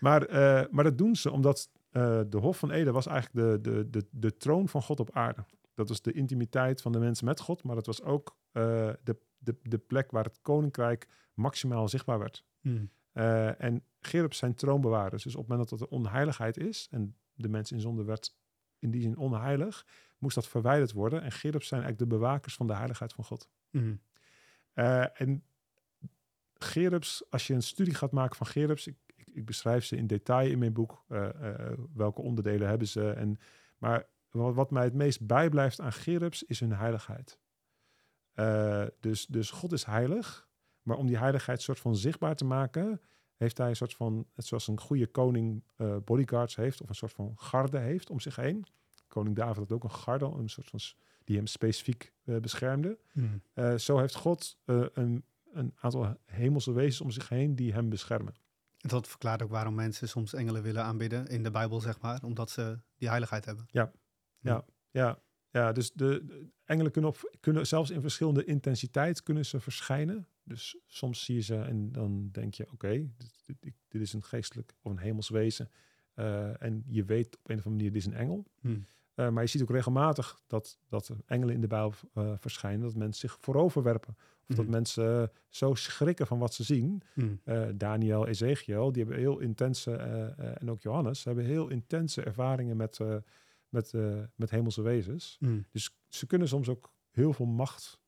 Maar, 0.00 0.26
eh, 0.26 0.68
maar 0.70 0.84
dat 0.84 0.98
doen 0.98 1.16
ze 1.16 1.30
omdat 1.30 1.70
eh, 1.90 2.20
de 2.28 2.36
Hof 2.36 2.58
van 2.58 2.70
Eden 2.70 2.92
was 2.92 3.06
eigenlijk 3.06 3.62
de, 3.64 3.70
de, 3.70 3.90
de, 3.90 4.06
de 4.10 4.36
troon 4.36 4.68
van 4.68 4.82
God 4.82 5.00
op 5.00 5.10
aarde. 5.12 5.44
Dat 5.74 5.88
was 5.88 6.02
de 6.02 6.12
intimiteit 6.12 6.82
van 6.82 6.92
de 6.92 6.98
mensen 6.98 7.26
met 7.26 7.40
God, 7.40 7.62
maar 7.62 7.74
dat 7.74 7.86
was 7.86 8.02
ook 8.02 8.36
eh, 8.52 8.62
de, 9.04 9.16
de, 9.38 9.56
de 9.62 9.78
plek 9.78 10.10
waar 10.10 10.24
het 10.24 10.38
koninkrijk 10.42 11.08
maximaal 11.34 11.88
zichtbaar 11.88 12.18
werd. 12.18 12.44
Mm. 12.60 12.90
Eh, 13.12 13.60
en 13.60 13.84
Gerubs 14.00 14.38
zijn 14.38 14.54
troonbewaarders. 14.54 15.22
Dus 15.22 15.34
op 15.34 15.40
het 15.40 15.50
moment 15.50 15.68
dat 15.68 15.80
er 15.80 15.86
onheiligheid 15.86 16.56
is 16.56 16.88
en 16.90 17.16
de 17.34 17.48
mens 17.48 17.72
in 17.72 17.80
zonde 17.80 18.04
werd 18.04 18.36
in 18.78 18.90
die 18.90 19.02
zin 19.02 19.16
onheilig, 19.16 19.86
moest 20.18 20.34
dat 20.34 20.48
verwijderd 20.48 20.92
worden. 20.92 21.22
En 21.22 21.32
Gerubs 21.32 21.68
zijn 21.68 21.82
eigenlijk 21.82 22.10
de 22.10 22.16
bewakers 22.16 22.54
van 22.54 22.66
de 22.66 22.74
heiligheid 22.74 23.12
van 23.12 23.24
God. 23.24 23.48
Mm. 23.70 24.00
Eh, 24.72 25.20
en 25.20 25.44
Gerubs, 26.62 27.24
als 27.30 27.46
je 27.46 27.54
een 27.54 27.62
studie 27.62 27.94
gaat 27.94 28.12
maken 28.12 28.36
van 28.36 28.46
Gerubs, 28.46 28.86
ik, 28.86 28.96
ik, 29.16 29.26
ik 29.32 29.44
beschrijf 29.44 29.84
ze 29.84 29.96
in 29.96 30.06
detail 30.06 30.50
in 30.50 30.58
mijn 30.58 30.72
boek, 30.72 31.04
eh, 31.08 31.28
eh, 31.28 31.78
welke 31.94 32.20
onderdelen 32.20 32.68
hebben 32.68 32.88
ze. 32.88 33.10
En, 33.10 33.38
maar 33.78 34.06
wat, 34.30 34.54
wat 34.54 34.70
mij 34.70 34.84
het 34.84 34.94
meest 34.94 35.26
bijblijft 35.26 35.80
aan 35.80 35.92
Gerubs 35.92 36.42
is 36.42 36.60
hun 36.60 36.72
heiligheid. 36.72 37.38
Eh, 38.32 38.84
dus, 39.00 39.26
dus 39.26 39.50
God 39.50 39.72
is 39.72 39.84
heilig, 39.84 40.48
maar 40.82 40.96
om 40.96 41.06
die 41.06 41.18
heiligheid 41.18 41.62
soort 41.62 41.80
van 41.80 41.96
zichtbaar 41.96 42.36
te 42.36 42.44
maken, 42.44 43.00
heeft 43.36 43.58
hij 43.58 43.68
een 43.68 43.76
soort 43.76 43.94
van, 43.94 44.26
zoals 44.36 44.68
een 44.68 44.80
goede 44.80 45.06
koning 45.06 45.62
bodyguards 46.04 46.56
heeft, 46.56 46.80
of 46.82 46.88
een 46.88 46.94
soort 46.94 47.12
van 47.12 47.32
garde 47.36 47.78
heeft 47.78 48.10
om 48.10 48.20
zich 48.20 48.36
heen. 48.36 48.66
Koning 49.08 49.36
David 49.36 49.56
had 49.56 49.72
ook 49.72 49.84
een 49.84 49.90
garde, 49.90 50.24
een 50.24 50.48
soort 50.48 50.68
van, 50.68 50.80
die 51.24 51.36
hem 51.36 51.46
specifiek 51.46 52.12
eh, 52.24 52.36
beschermde. 52.36 52.98
Mm. 53.12 53.42
Eh, 53.52 53.74
zo 53.74 53.98
heeft 53.98 54.14
God 54.14 54.58
een, 54.64 55.24
een 55.52 55.72
aantal 55.80 56.16
hemelse 56.24 56.72
wezens 56.72 57.00
om 57.00 57.10
zich 57.10 57.28
heen 57.28 57.54
die 57.56 57.72
hem 57.72 57.88
beschermen. 57.88 58.34
Dat 58.76 59.08
verklaart 59.08 59.42
ook 59.42 59.50
waarom 59.50 59.74
mensen 59.74 60.08
soms 60.08 60.34
engelen 60.34 60.62
willen 60.62 60.84
aanbidden 60.84 61.26
in 61.26 61.42
de 61.42 61.50
Bijbel, 61.50 61.80
zeg 61.80 62.00
maar. 62.00 62.22
Omdat 62.24 62.50
ze 62.50 62.78
die 62.96 63.08
heiligheid 63.08 63.44
hebben. 63.44 63.66
Ja, 64.90 65.18
ja 65.50 65.72
dus 65.72 65.92
de, 65.92 66.24
de 66.24 66.50
engelen 66.64 66.92
kunnen, 66.92 67.10
op, 67.10 67.36
kunnen 67.40 67.66
zelfs 67.66 67.90
in 67.90 68.00
verschillende 68.00 68.44
intensiteit 68.44 69.22
kunnen 69.22 69.46
ze 69.46 69.60
verschijnen. 69.60 70.26
Dus 70.44 70.76
soms 70.86 71.24
zie 71.24 71.34
je 71.34 71.40
ze 71.40 71.56
en 71.56 71.92
dan 71.92 72.28
denk 72.30 72.54
je, 72.54 72.72
oké, 72.72 73.10
dit, 73.16 73.56
dit, 73.60 73.74
dit 73.88 74.02
is 74.02 74.12
een 74.12 74.24
geestelijk 74.24 74.74
of 74.82 74.90
een 74.90 74.98
hemels 74.98 75.28
wezen. 75.28 75.70
Eh, 76.14 76.62
en 76.62 76.84
je 76.86 77.04
weet 77.04 77.36
op 77.36 77.50
een 77.50 77.58
of 77.58 77.66
andere 77.66 77.70
manier, 77.70 77.92
dit 77.92 77.96
is 77.96 78.06
een 78.06 78.18
engel. 78.18 78.46
Mm. 78.60 78.86
Eh, 79.14 79.28
maar 79.28 79.42
je 79.42 79.48
ziet 79.48 79.62
ook 79.62 79.70
regelmatig 79.70 80.40
dat, 80.46 80.78
dat 80.88 81.10
engelen 81.26 81.54
in 81.54 81.60
de 81.60 81.66
Bijbel 81.66 81.92
eh, 82.14 82.32
verschijnen. 82.38 82.80
Dat 82.80 82.94
mensen 82.94 83.28
zich 83.28 83.38
vooroverwerpen. 83.40 84.16
Of 84.48 84.56
dat 84.56 84.64
Mhm. 84.64 84.74
mensen 84.74 85.22
eh, 85.22 85.28
zo 85.48 85.74
schrikken 85.74 86.26
van 86.26 86.38
wat 86.38 86.54
ze 86.54 86.62
zien. 86.62 87.02
Mm. 87.14 87.40
Daniel, 87.78 88.26
Ezekiel, 88.26 88.92
die 88.92 89.02
hebben 89.02 89.20
heel 89.20 89.38
intense, 89.38 89.94
en 90.58 90.70
ook 90.70 90.82
Johannes, 90.82 91.24
hebben 91.24 91.44
heel 91.44 91.68
intense 91.68 92.22
ervaringen 92.22 92.76
met, 92.76 92.98
met, 93.68 93.92
met 94.34 94.50
hemelse 94.50 94.82
wezens. 94.82 95.36
Mm. 95.40 95.66
Dus 95.70 95.96
ze 96.08 96.26
kunnen 96.26 96.48
soms 96.48 96.68
ook 96.68 96.92
heel 97.10 97.32
veel 97.32 97.46
macht 97.46 98.00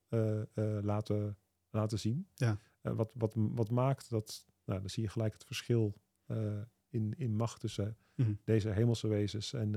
laten, 0.82 1.36
laten 1.70 1.98
zien. 1.98 2.28
Ja. 2.34 2.58
Wat, 2.80 3.10
wat, 3.14 3.34
wat 3.36 3.70
maakt 3.70 4.10
dat, 4.10 4.46
nou, 4.64 4.80
dan 4.80 4.90
zie 4.90 5.02
je 5.02 5.08
gelijk 5.08 5.32
het 5.32 5.44
verschil 5.44 5.94
in, 6.88 7.14
in 7.16 7.36
macht 7.36 7.60
tussen 7.60 7.96
Mhm. 8.14 8.32
deze 8.44 8.70
hemelse 8.70 9.08
wezens 9.08 9.52
en, 9.52 9.74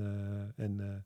en, 0.56 1.04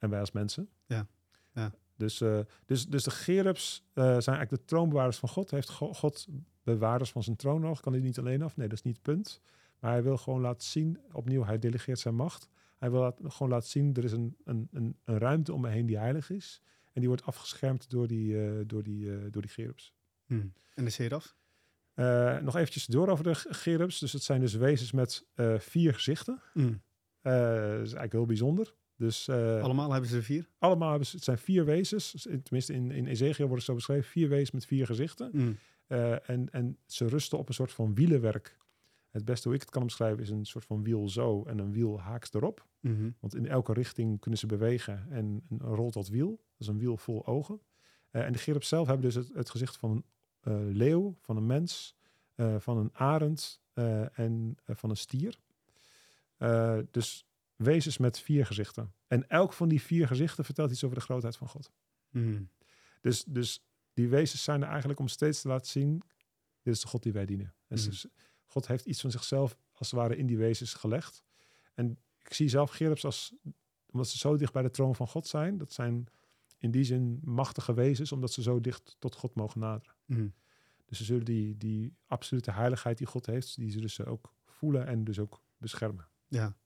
en 0.00 0.10
wij 0.10 0.20
als 0.20 0.32
mensen. 0.32 0.68
Ja. 0.86 1.06
Ja. 1.54 1.72
Dus, 2.00 2.20
eh, 2.20 2.38
dus, 2.66 2.86
dus 2.86 3.04
de 3.04 3.10
gerubs 3.10 3.84
eh, 3.92 4.04
zijn 4.04 4.36
eigenlijk 4.36 4.50
de 4.50 4.64
troonbewaarders 4.64 5.18
van 5.18 5.28
God. 5.28 5.50
Heeft 5.50 5.68
Go- 5.68 5.92
God 5.92 6.26
bewaarders 6.62 7.10
van 7.10 7.22
zijn 7.22 7.36
troon 7.36 7.60
nog. 7.60 7.80
Kan 7.80 7.92
hij 7.92 8.02
niet 8.02 8.18
alleen 8.18 8.42
af? 8.42 8.56
Nee, 8.56 8.68
dat 8.68 8.78
is 8.78 8.84
niet 8.84 8.94
het 8.94 9.02
punt. 9.02 9.40
Maar 9.78 9.90
hij 9.90 10.02
wil 10.02 10.16
gewoon 10.16 10.40
laten 10.40 10.68
zien, 10.68 10.98
opnieuw, 11.12 11.44
hij 11.44 11.58
delegeert 11.58 11.98
zijn 11.98 12.14
macht. 12.14 12.48
Hij 12.78 12.90
wil 12.90 13.00
laat, 13.00 13.20
gewoon 13.22 13.48
laten 13.48 13.68
zien, 13.68 13.94
er 13.94 14.04
is 14.04 14.12
een, 14.12 14.36
een, 14.44 14.68
een, 14.70 14.96
een 15.04 15.18
ruimte 15.18 15.52
om 15.52 15.60
me 15.60 15.68
heen 15.68 15.86
die 15.86 15.98
heilig 15.98 16.30
is. 16.30 16.62
En 16.92 17.00
die 17.00 17.08
wordt 17.08 17.24
afgeschermd 17.24 17.90
door 17.90 18.06
die, 18.06 18.32
uh, 18.32 18.60
door 18.66 18.82
die, 18.82 19.30
door 19.30 19.42
die 19.42 19.50
gerubs. 19.50 19.94
Hmm. 20.26 20.52
En 20.74 20.84
de 20.84 20.90
seraf? 20.90 21.36
Nog 22.42 22.56
eventjes 22.56 22.86
door 22.86 23.08
over 23.08 23.24
de 23.24 23.34
gerubs. 23.34 23.98
Dus 23.98 24.12
het 24.12 24.22
zijn 24.22 24.40
dus 24.40 24.54
wezens 24.54 24.92
met 24.92 25.26
vier 25.58 25.94
gezichten. 25.94 26.42
Hmm. 26.52 26.82
dat 27.22 27.32
is 27.32 27.70
eigenlijk 27.70 28.12
heel 28.12 28.26
bijzonder. 28.26 28.74
Dus, 29.00 29.28
allemaal 29.28 29.92
hebben 29.92 30.10
ze 30.10 30.16
er 30.16 30.22
vier? 30.22 30.48
Allemaal 30.58 30.88
hebben 30.88 31.06
ze, 31.06 31.16
het 31.16 31.24
zijn 31.24 31.38
vier 31.38 31.64
wezens. 31.64 32.26
Tenminste, 32.42 32.72
in, 32.72 32.90
in 32.90 33.06
Ezekiel 33.06 33.46
wordt 33.46 33.66
het 33.66 33.70
zo 33.70 33.74
beschreven. 33.74 34.04
Vier 34.04 34.28
wezens 34.28 34.50
met 34.50 34.66
vier 34.66 34.86
gezichten. 34.86 35.30
Hmm. 35.32 35.56
en, 36.26 36.50
en 36.50 36.76
ze 36.86 37.08
rusten 37.08 37.38
op 37.38 37.48
een 37.48 37.54
soort 37.54 37.72
van 37.72 37.94
wielenwerk 37.94 38.58
het 39.10 39.24
beste 39.24 39.48
hoe 39.48 39.56
ik 39.56 39.62
het 39.62 39.70
kan 39.70 39.82
omschrijven 39.82 40.22
is 40.22 40.30
een 40.30 40.44
soort 40.44 40.64
van 40.64 40.82
wiel 40.82 41.08
zo 41.08 41.44
en 41.44 41.58
een 41.58 41.72
wiel 41.72 42.00
haaks 42.00 42.32
erop. 42.32 42.66
Mhm. 42.80 43.10
Want 43.20 43.34
in 43.34 43.46
elke 43.46 43.72
richting 43.72 44.20
kunnen 44.20 44.40
ze 44.40 44.46
bewegen 44.46 45.06
en, 45.10 45.42
en 45.50 45.58
rolt 45.58 45.92
dat 45.92 46.08
wiel. 46.08 46.28
Dat 46.28 46.60
is 46.60 46.66
een 46.66 46.78
wiel 46.78 46.96
vol 46.96 47.26
ogen. 47.26 47.60
Uh, 48.12 48.24
en 48.24 48.32
de 48.32 48.38
gerub 48.38 48.64
zelf 48.64 48.86
hebben 48.86 49.04
dus 49.04 49.14
het, 49.14 49.34
het 49.34 49.50
gezicht 49.50 49.76
van 49.76 50.04
een 50.40 50.70
leeuw, 50.70 51.16
van 51.20 51.36
een 51.36 51.46
mens, 51.46 51.96
van 52.58 52.76
een 52.76 52.90
arend 52.92 53.60
en 54.12 54.56
van 54.66 54.90
een 54.90 54.96
stier. 54.96 55.38
dus 56.90 57.26
wezens 57.62 57.98
met 57.98 58.20
vier 58.20 58.46
gezichten. 58.46 58.94
En 59.06 59.28
elk 59.28 59.52
van 59.52 59.68
die 59.68 59.82
vier 59.82 60.06
gezichten 60.06 60.44
vertelt 60.44 60.70
iets 60.70 60.84
over 60.84 60.96
de 60.96 61.02
grootheid 61.02 61.36
van 61.36 61.48
God. 61.48 61.72
Mm. 62.10 62.50
Dus, 63.00 63.24
dus 63.24 63.64
die 63.92 64.08
wezens 64.08 64.44
zijn 64.44 64.62
er 64.62 64.68
eigenlijk 64.68 65.00
om 65.00 65.08
steeds 65.08 65.40
te 65.40 65.48
laten 65.48 65.70
zien, 65.70 66.02
dit 66.62 66.74
is 66.74 66.80
de 66.80 66.86
God 66.86 67.02
die 67.02 67.12
wij 67.12 67.26
dienen. 67.26 67.54
Mm. 67.68 67.76
Dus 67.76 68.06
God 68.44 68.66
heeft 68.66 68.84
iets 68.84 69.00
van 69.00 69.10
zichzelf 69.10 69.56
als 69.72 69.90
het 69.90 70.00
ware 70.00 70.16
in 70.16 70.26
die 70.26 70.38
wezens 70.38 70.74
gelegd. 70.74 71.22
En 71.74 71.98
ik 72.18 72.34
zie 72.34 72.48
zelf 72.48 72.70
Gerubs 72.70 73.04
als, 73.04 73.34
omdat 73.90 74.08
ze 74.08 74.18
zo 74.18 74.36
dicht 74.36 74.52
bij 74.52 74.62
de 74.62 74.70
troon 74.70 74.94
van 74.94 75.08
God 75.08 75.26
zijn, 75.26 75.58
dat 75.58 75.72
zijn 75.72 76.06
in 76.58 76.70
die 76.70 76.84
zin 76.84 77.20
machtige 77.24 77.74
wezens, 77.74 78.12
omdat 78.12 78.32
ze 78.32 78.42
zo 78.42 78.60
dicht 78.60 78.96
tot 78.98 79.14
God 79.14 79.34
mogen 79.34 79.60
naderen. 79.60 79.94
Mm. 80.06 80.34
Dus 80.86 80.98
ze 80.98 81.04
zullen 81.04 81.24
die, 81.24 81.56
die 81.56 81.96
absolute 82.06 82.50
heiligheid 82.50 82.98
die 82.98 83.06
God 83.06 83.26
heeft, 83.26 83.56
die 83.56 83.70
zullen 83.70 83.90
ze 83.90 84.04
ook 84.06 84.34
voelen 84.44 84.86
en 84.86 85.04
dus 85.04 85.18
ook 85.18 85.42
beschermen. 85.58 86.08
Ja. 86.28 86.56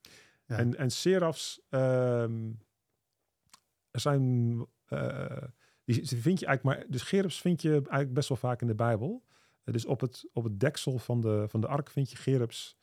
Ja. 0.45 0.57
En, 0.57 0.77
en 0.77 0.91
serafs, 0.91 1.61
um, 1.69 2.59
er 3.91 3.99
zijn, 3.99 4.55
uh, 4.89 5.37
die 5.85 6.05
vind 6.07 6.39
je 6.39 6.45
eigenlijk 6.45 6.63
maar, 6.63 6.85
dus 6.89 7.01
gerubs 7.01 7.41
vind 7.41 7.61
je 7.61 7.71
eigenlijk 7.71 8.13
best 8.13 8.29
wel 8.29 8.37
vaak 8.37 8.61
in 8.61 8.67
de 8.67 8.75
Bijbel. 8.75 9.23
Dus 9.63 9.85
op 9.85 10.01
het, 10.01 10.29
op 10.33 10.43
het 10.43 10.59
deksel 10.59 10.97
van 10.97 11.21
de, 11.21 11.45
van 11.47 11.61
de 11.61 11.67
ark 11.67 11.89
vind 11.89 12.11
je 12.11 12.17
gerubs. 12.17 12.77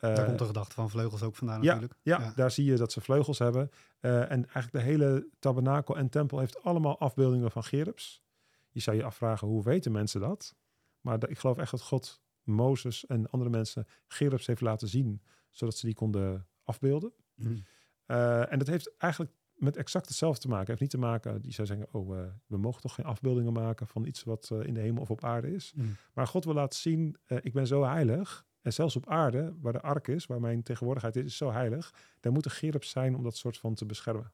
Uh, 0.00 0.14
daar 0.14 0.26
komt 0.26 0.38
de 0.38 0.44
gedachte 0.44 0.74
van 0.74 0.90
vleugels 0.90 1.22
ook 1.22 1.36
vandaan 1.36 1.62
ja, 1.62 1.72
natuurlijk. 1.72 2.00
Ja, 2.02 2.20
ja, 2.20 2.32
daar 2.36 2.50
zie 2.50 2.64
je 2.64 2.76
dat 2.76 2.92
ze 2.92 3.00
vleugels 3.00 3.38
hebben. 3.38 3.70
En 4.00 4.28
eigenlijk 4.28 4.72
de 4.72 4.80
hele 4.80 5.28
tabernakel 5.38 5.96
en 5.96 6.08
tempel 6.08 6.38
heeft 6.38 6.62
allemaal 6.62 6.98
afbeeldingen 6.98 7.50
van 7.50 7.64
gerubs. 7.64 8.22
Je 8.70 8.80
zou 8.80 8.96
je 8.96 9.04
afvragen, 9.04 9.48
hoe 9.48 9.62
weten 9.62 9.92
mensen 9.92 10.20
dat? 10.20 10.54
Maar 11.00 11.28
ik 11.28 11.38
geloof 11.38 11.58
echt 11.58 11.70
dat 11.70 11.82
God 11.82 12.22
Mozes 12.42 13.06
en 13.06 13.30
andere 13.30 13.50
mensen 13.50 13.86
gerubs 14.06 14.46
heeft 14.46 14.60
laten 14.60 14.88
zien, 14.88 15.22
zodat 15.50 15.76
ze 15.76 15.86
die 15.86 15.94
konden 15.94 16.46
afbeelden. 16.68 17.12
Mm. 17.34 17.62
Uh, 18.06 18.52
en 18.52 18.58
dat 18.58 18.68
heeft 18.68 18.96
eigenlijk 18.96 19.32
met 19.54 19.76
exact 19.76 20.08
hetzelfde 20.08 20.40
te 20.40 20.48
maken. 20.48 20.70
Het 20.70 20.80
heeft 20.80 20.80
niet 20.80 21.02
te 21.02 21.06
maken, 21.06 21.42
die 21.42 21.52
zou 21.52 21.66
zeggen, 21.66 21.88
oh, 21.90 22.16
uh, 22.16 22.22
we 22.46 22.56
mogen 22.56 22.80
toch 22.80 22.94
geen 22.94 23.04
afbeeldingen 23.04 23.52
maken 23.52 23.86
van 23.86 24.04
iets 24.04 24.24
wat 24.24 24.50
uh, 24.52 24.66
in 24.66 24.74
de 24.74 24.80
hemel 24.80 25.02
of 25.02 25.10
op 25.10 25.24
aarde 25.24 25.54
is. 25.54 25.72
Mm. 25.76 25.96
Maar 26.12 26.26
God 26.26 26.44
wil 26.44 26.54
laten 26.54 26.78
zien, 26.78 27.16
ik 27.26 27.52
ben 27.52 27.66
zo 27.66 27.84
heilig. 27.84 28.46
En 28.62 28.72
zelfs 28.72 28.96
op 28.96 29.08
aarde, 29.08 29.54
waar 29.60 29.72
de 29.72 29.80
ark 29.80 30.08
is, 30.08 30.26
waar 30.26 30.40
mijn 30.40 30.62
tegenwoordigheid 30.62 31.16
is, 31.16 31.24
is 31.24 31.36
zo 31.36 31.52
heilig. 31.52 31.94
Daar 32.20 32.32
moet 32.32 32.62
een 32.62 32.82
zijn 32.82 33.16
om 33.16 33.22
dat 33.22 33.36
soort 33.36 33.58
van 33.58 33.74
te 33.74 33.86
beschermen. 33.86 34.32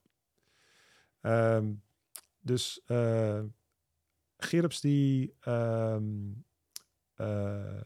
Um, 1.21 1.83
dus 2.41 2.83
gerubs 4.37 4.81
die, 4.81 5.35
um, 5.49 6.45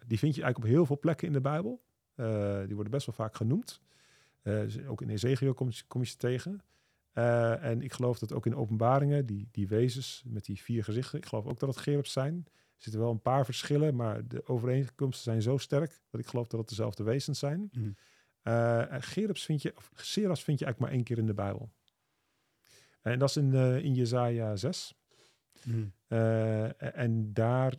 die 0.06 0.18
vind 0.18 0.34
je 0.34 0.42
eigenlijk 0.42 0.58
op 0.58 0.64
heel 0.64 0.86
veel 0.86 0.98
plekken 0.98 1.26
in 1.26 1.32
de 1.32 1.40
Bijbel. 1.40 1.82
die 2.66 2.74
worden 2.74 2.90
best 2.90 3.06
wel 3.06 3.14
vaak 3.14 3.34
genoemd. 3.34 3.80
Dus 4.42 4.84
ook 4.84 5.02
in 5.02 5.08
Ezekiel 5.08 5.54
kom 5.54 5.68
je, 5.70 5.82
kom 5.86 6.00
je 6.00 6.06
ze 6.06 6.16
tegen. 6.16 6.62
Uh, 7.18 7.64
en 7.64 7.82
ik 7.82 7.92
geloof 7.92 8.18
dat 8.18 8.32
ook 8.32 8.46
in 8.46 8.56
openbaringen, 8.56 9.26
die, 9.26 9.48
die 9.50 9.68
wezens 9.68 10.22
met 10.26 10.44
die 10.44 10.62
vier 10.62 10.84
gezichten, 10.84 11.18
ik 11.18 11.26
geloof 11.26 11.46
ook 11.46 11.58
dat 11.58 11.68
het 11.68 11.78
gerubs 11.78 12.12
zijn. 12.12 12.34
Er 12.46 12.84
zitten 12.84 13.00
wel 13.00 13.10
een 13.10 13.22
paar 13.22 13.44
verschillen, 13.44 13.96
maar 13.96 14.28
de 14.28 14.46
overeenkomsten 14.46 15.24
zijn 15.24 15.42
zo 15.42 15.56
sterk 15.56 16.00
dat 16.10 16.20
ik 16.20 16.26
geloof 16.26 16.46
dat 16.46 16.60
het 16.60 16.68
dezelfde 16.68 17.02
wezens 17.02 17.38
zijn. 17.38 17.70
Mm. 17.72 17.96
Uh, 18.42 18.84
gerubs 18.88 19.44
vind 19.44 19.62
je, 19.62 19.76
of 19.76 19.90
seras 19.94 20.44
vind 20.44 20.58
je 20.58 20.64
eigenlijk 20.64 20.78
maar 20.78 20.90
één 20.90 21.04
keer 21.04 21.18
in 21.18 21.26
de 21.26 21.34
Bijbel. 21.34 21.70
En 23.02 23.18
dat 23.18 23.28
is 23.28 23.36
in, 23.36 23.54
in 23.54 23.94
Jezaja 23.94 24.56
6. 24.56 24.94
Mm. 25.64 25.92
en 26.78 27.32
daar 27.32 27.74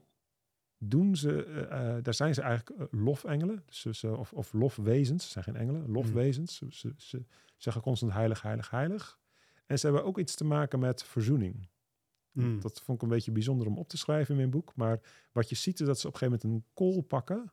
doen 0.80 1.16
ze, 1.16 1.66
daar 2.04 2.14
zijn 2.14 2.34
ze 2.34 2.42
eigenlijk 2.42 2.92
lofengelen, 2.92 3.64
dus, 3.66 4.04
of, 4.04 4.34
of 4.34 4.54
lofwezens, 4.54 5.26
ze 5.26 5.32
zijn 5.32 5.44
geen 5.44 5.56
engelen, 5.56 5.92
lofwezens. 5.92 6.60
Mm. 6.60 6.72
Ze, 6.72 6.94
ze 6.98 7.26
zeggen 7.58 7.82
constant 7.82 8.12
heilig, 8.12 8.42
heilig, 8.42 8.70
heilig. 8.70 9.20
En 9.66 9.80
ze 9.80 9.86
hebben 9.86 10.06
ook 10.06 10.20
iets 10.20 10.36
te 10.36 10.44
maken 10.44 10.80
met 10.80 11.04
verzoening. 11.04 11.68
Mm. 12.32 12.60
Dat 12.62 12.82
vond 12.82 12.98
ik 12.98 13.04
een 13.04 13.10
beetje 13.10 13.32
bijzonder 13.32 13.68
om 13.68 13.78
op 13.78 13.90
te 13.90 13.98
schrijven 13.98 14.30
in 14.30 14.38
mijn 14.38 14.50
boek. 14.50 14.76
Maar 14.76 15.00
wat 15.32 15.50
je 15.50 15.56
ziet 15.56 15.80
is 15.80 15.86
dat 15.86 16.00
ze 16.00 16.08
op 16.08 16.14
een 16.14 16.20
gegeven 16.20 16.40
moment 16.42 16.66
een 16.66 16.72
kool 16.74 17.02
pakken. 17.02 17.52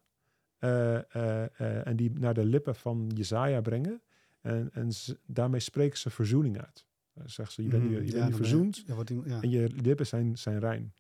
Uh, 0.61 0.93
uh, 0.93 1.01
uh, 1.15 1.87
en 1.87 1.97
die 1.97 2.11
naar 2.19 2.35
de 2.35 2.45
lippen 2.45 2.75
van 2.75 3.11
Jezaja 3.15 3.61
brengen. 3.61 4.03
En, 4.41 4.71
en 4.73 4.93
ze, 4.93 5.19
daarmee 5.27 5.61
spreken 5.61 5.99
ze 5.99 6.11
verzoening 6.11 6.61
uit. 6.61 6.87
zeggen 7.25 7.55
ze, 7.55 7.63
je 7.63 7.69
bent 7.69 7.83
nu, 7.83 8.05
je 8.05 8.13
bent 8.13 8.29
nu 8.29 8.35
verzoend. 8.35 8.85
Ja, 8.87 8.97
ja. 9.25 9.41
En 9.43 9.51
je 9.51 9.69
lippen 9.69 10.07
zijn, 10.07 10.39
zijn 10.39 10.59
rein. 10.59 10.95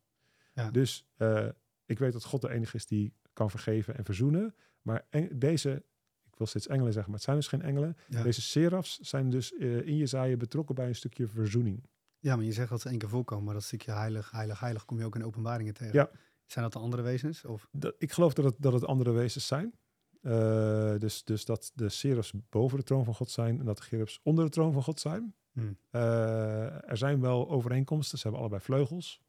Ja. 0.54 0.70
Dus 0.70 1.06
uh, 1.18 1.48
ik 1.86 1.98
weet 1.98 2.12
dat 2.12 2.24
God 2.24 2.40
de 2.40 2.50
enige 2.50 2.76
is 2.76 2.86
die 2.86 3.12
kan 3.32 3.50
vergeven 3.50 3.96
en 3.96 4.04
verzoenen. 4.04 4.54
Maar 4.82 5.06
deze, 5.32 5.84
ik 6.24 6.36
wil 6.36 6.46
steeds 6.46 6.66
engelen 6.66 6.92
zeggen, 6.92 7.10
maar 7.10 7.20
het 7.20 7.28
zijn 7.28 7.36
dus 7.36 7.48
geen 7.48 7.62
engelen. 7.62 7.96
Ja. 8.08 8.22
Deze 8.22 8.42
serafs 8.42 8.98
zijn 8.98 9.30
dus 9.30 9.52
uh, 9.52 9.86
in 9.86 9.96
Jezaja 9.96 10.36
betrokken 10.36 10.74
bij 10.74 10.88
een 10.88 10.94
stukje 10.94 11.26
verzoening. 11.26 11.88
Ja, 12.18 12.36
maar 12.36 12.44
je 12.44 12.52
zegt 12.52 12.70
dat 12.70 12.80
ze 12.80 12.88
één 12.88 12.98
keer 12.98 13.08
voorkomen, 13.08 13.44
maar 13.44 13.54
dat 13.54 13.62
stukje 13.62 13.92
heilig, 13.92 14.30
heilig, 14.30 14.60
heilig 14.60 14.84
kom 14.84 14.98
je 14.98 15.04
ook 15.04 15.14
in 15.14 15.24
openbaringen 15.24 15.74
tegen. 15.74 15.94
Ja. 15.94 16.10
Zijn 16.46 16.64
dat 16.64 16.72
de 16.72 16.78
andere 16.78 17.02
wezens? 17.02 17.44
Of? 17.44 17.68
Dat, 17.72 17.94
ik 17.98 18.12
geloof 18.12 18.34
dat 18.34 18.44
het, 18.44 18.54
dat 18.58 18.72
het 18.72 18.84
andere 18.84 19.10
wezens 19.12 19.46
zijn. 19.46 19.74
Uh, 20.22 20.98
dus, 20.98 21.24
dus 21.24 21.44
dat 21.44 21.72
de 21.74 21.88
serafs 21.88 22.32
boven 22.50 22.78
de 22.78 22.84
troon 22.84 23.04
van 23.04 23.14
God 23.14 23.30
zijn 23.30 23.58
en 23.58 23.64
dat 23.64 23.76
de 23.76 23.82
gerubs 23.82 24.20
onder 24.22 24.44
de 24.44 24.50
troon 24.50 24.72
van 24.72 24.82
God 24.82 25.00
zijn. 25.00 25.34
Hmm. 25.52 25.78
Uh, 25.90 26.90
er 26.90 26.96
zijn 26.96 27.20
wel 27.20 27.50
overeenkomsten, 27.50 28.18
ze 28.18 28.22
hebben 28.22 28.40
allebei 28.40 28.62
vleugels. 28.62 29.20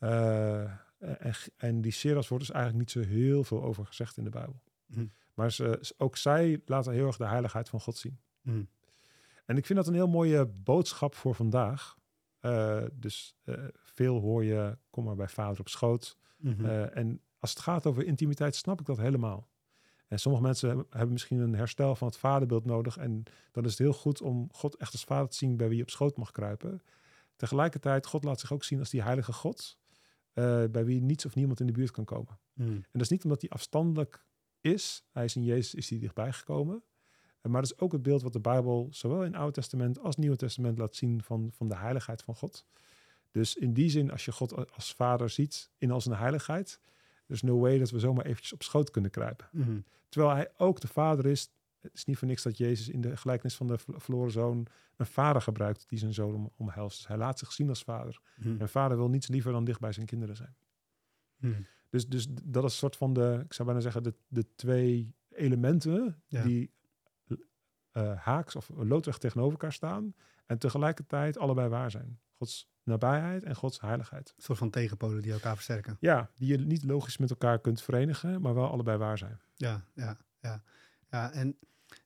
Uh, 0.00 0.72
en, 1.02 1.34
en, 1.56 1.80
die 1.80 1.92
serafs 1.92 2.28
wordt 2.28 2.44
dus 2.46 2.54
eigenlijk 2.54 2.84
niet 2.84 3.04
zo 3.04 3.10
heel 3.10 3.44
veel 3.44 3.62
over 3.62 3.86
gezegd 3.86 4.16
in 4.16 4.24
de 4.24 4.30
Bijbel. 4.30 4.62
Hmm. 4.86 5.12
Maar 5.34 5.52
ze, 5.52 5.92
ook 5.98 6.16
zij 6.16 6.60
laten 6.64 6.92
heel 6.92 7.06
erg 7.06 7.16
de 7.16 7.26
heiligheid 7.26 7.68
van 7.68 7.80
God 7.80 7.96
zien. 7.96 8.18
Hmm. 8.42 8.68
En 9.44 9.56
ik 9.56 9.66
vind 9.66 9.78
dat 9.78 9.88
een 9.88 9.94
heel 9.94 10.08
mooie 10.08 10.46
boodschap 10.46 11.14
voor 11.14 11.34
vandaag. 11.34 11.96
Uh, 12.40 12.82
dus 12.92 13.36
uh, 13.44 13.54
veel 13.74 14.20
hoor 14.20 14.44
je, 14.44 14.78
kom 14.90 15.04
maar 15.04 15.16
bij 15.16 15.28
vader 15.28 15.60
op 15.60 15.68
schoot. 15.68 16.18
Mm 16.36 16.52
-hmm. 16.52 16.64
uh, 16.64 16.96
en 16.96 17.20
als 17.38 17.50
het 17.50 17.60
gaat 17.60 17.86
over 17.86 18.04
intimiteit, 18.04 18.54
snap 18.54 18.80
ik 18.80 18.86
dat 18.86 18.98
helemaal. 18.98 19.48
En 20.08 20.18
sommige 20.18 20.44
mensen 20.44 20.86
hebben 20.90 21.12
misschien 21.12 21.38
een 21.38 21.54
herstel 21.54 21.96
van 21.96 22.08
het 22.08 22.16
vaderbeeld 22.16 22.64
nodig. 22.64 22.96
En 22.96 23.22
dan 23.50 23.64
is 23.64 23.70
het 23.70 23.78
heel 23.78 23.92
goed 23.92 24.20
om 24.20 24.48
God 24.52 24.76
echt 24.76 24.92
als 24.92 25.04
vader 25.04 25.28
te 25.28 25.36
zien 25.36 25.56
bij 25.56 25.68
wie 25.68 25.76
je 25.76 25.82
op 25.82 25.90
schoot 25.90 26.16
mag 26.16 26.30
kruipen. 26.30 26.82
Tegelijkertijd, 27.36 28.06
God 28.06 28.24
laat 28.24 28.40
zich 28.40 28.52
ook 28.52 28.64
zien 28.64 28.78
als 28.78 28.90
die 28.90 29.02
heilige 29.02 29.32
God. 29.32 29.78
Bij 30.70 30.84
wie 30.84 31.02
niets 31.02 31.26
of 31.26 31.34
niemand 31.34 31.60
in 31.60 31.66
de 31.66 31.72
buurt 31.72 31.90
kan 31.90 32.04
komen. 32.04 32.38
Mm. 32.52 32.66
En 32.66 32.86
dat 32.92 33.02
is 33.02 33.08
niet 33.08 33.24
omdat 33.24 33.40
hij 33.40 33.50
afstandelijk 33.50 34.24
is. 34.60 35.04
Hij 35.12 35.24
is 35.24 35.36
in 35.36 35.44
Jezus 35.44 35.74
is 35.74 35.90
hij 35.90 35.98
dichtbij 35.98 36.32
gekomen. 36.32 36.82
Maar 37.42 37.62
dat 37.62 37.70
is 37.72 37.78
ook 37.78 37.92
het 37.92 38.02
beeld 38.02 38.22
wat 38.22 38.32
de 38.32 38.40
Bijbel 38.40 38.88
zowel 38.90 39.24
in 39.24 39.32
het 39.32 39.36
Oude 39.36 39.52
Testament 39.52 39.98
als 39.98 40.16
Nieuwe 40.16 40.36
Testament 40.36 40.78
laat 40.78 40.96
zien 40.96 41.22
van, 41.22 41.50
van 41.52 41.68
de 41.68 41.76
heiligheid 41.76 42.22
van 42.22 42.34
God. 42.34 42.66
Dus 43.30 43.56
in 43.56 43.72
die 43.72 43.90
zin, 43.90 44.10
als 44.10 44.24
je 44.24 44.32
God 44.32 44.72
als 44.72 44.92
vader 44.92 45.30
ziet 45.30 45.70
in 45.78 45.90
al 45.90 46.00
zijn 46.00 46.18
heiligheid, 46.18 46.80
er 47.26 47.34
is 47.34 47.42
no 47.42 47.58
way 47.58 47.78
dat 47.78 47.90
we 47.90 47.98
zomaar 47.98 48.24
eventjes 48.24 48.52
op 48.52 48.62
schoot 48.62 48.90
kunnen 48.90 49.10
kruipen. 49.10 49.48
Mm. 49.50 49.84
Terwijl 50.08 50.34
hij 50.34 50.50
ook 50.56 50.80
de 50.80 50.88
vader 50.88 51.26
is. 51.26 51.50
Het 51.82 51.94
is 51.94 52.04
niet 52.04 52.18
voor 52.18 52.28
niks 52.28 52.42
dat 52.42 52.56
Jezus 52.56 52.88
in 52.88 53.00
de 53.00 53.16
gelijkenis 53.16 53.56
van 53.56 53.66
de 53.66 53.78
verloren 53.78 54.32
zoon 54.32 54.66
een 54.96 55.06
vader 55.06 55.42
gebruikt 55.42 55.88
die 55.88 55.98
zijn 55.98 56.14
zoon 56.14 56.34
om, 56.34 56.50
omhelst. 56.56 56.96
Dus 56.96 57.06
hij 57.06 57.16
laat 57.16 57.38
zich 57.38 57.52
zien 57.52 57.68
als 57.68 57.82
vader. 57.82 58.20
Mm. 58.36 58.60
En 58.60 58.68
vader 58.68 58.96
wil 58.96 59.08
niets 59.08 59.28
liever 59.28 59.52
dan 59.52 59.64
dicht 59.64 59.80
bij 59.80 59.92
zijn 59.92 60.06
kinderen 60.06 60.36
zijn. 60.36 60.56
Mm. 61.36 61.66
Dus, 61.90 62.08
dus 62.08 62.26
dat 62.42 62.64
is 62.64 62.70
een 62.70 62.78
soort 62.78 62.96
van 62.96 63.12
de, 63.12 63.40
ik 63.44 63.52
zou 63.52 63.68
bijna 63.68 63.82
zeggen, 63.82 64.02
de, 64.02 64.14
de 64.28 64.54
twee 64.54 65.14
elementen 65.28 66.22
Ja. 66.26 66.42
die 66.42 66.72
uh, 67.92 68.16
haaks 68.16 68.56
of 68.56 68.70
loodrecht 68.74 69.20
tegenover 69.20 69.52
elkaar 69.52 69.72
staan 69.72 70.14
en 70.46 70.58
tegelijkertijd 70.58 71.38
allebei 71.38 71.68
waar 71.68 71.90
zijn. 71.90 72.20
Gods 72.36 72.70
nabijheid 72.82 73.42
en 73.42 73.54
Gods 73.54 73.80
heiligheid. 73.80 74.32
Een 74.36 74.42
soort 74.42 74.58
van 74.58 74.70
tegenpolen 74.70 75.22
die 75.22 75.32
elkaar 75.32 75.54
versterken. 75.54 75.96
Ja, 76.00 76.30
die 76.34 76.48
je 76.48 76.58
niet 76.58 76.84
logisch 76.84 77.16
met 77.16 77.30
elkaar 77.30 77.60
kunt 77.60 77.82
verenigen, 77.82 78.40
maar 78.40 78.54
wel 78.54 78.70
allebei 78.70 78.98
waar 78.98 79.18
zijn. 79.18 79.40
Ja, 79.54 79.84
ja, 79.94 80.18
ja. 80.40 80.62
Ja 81.12 81.32
en 81.32 81.56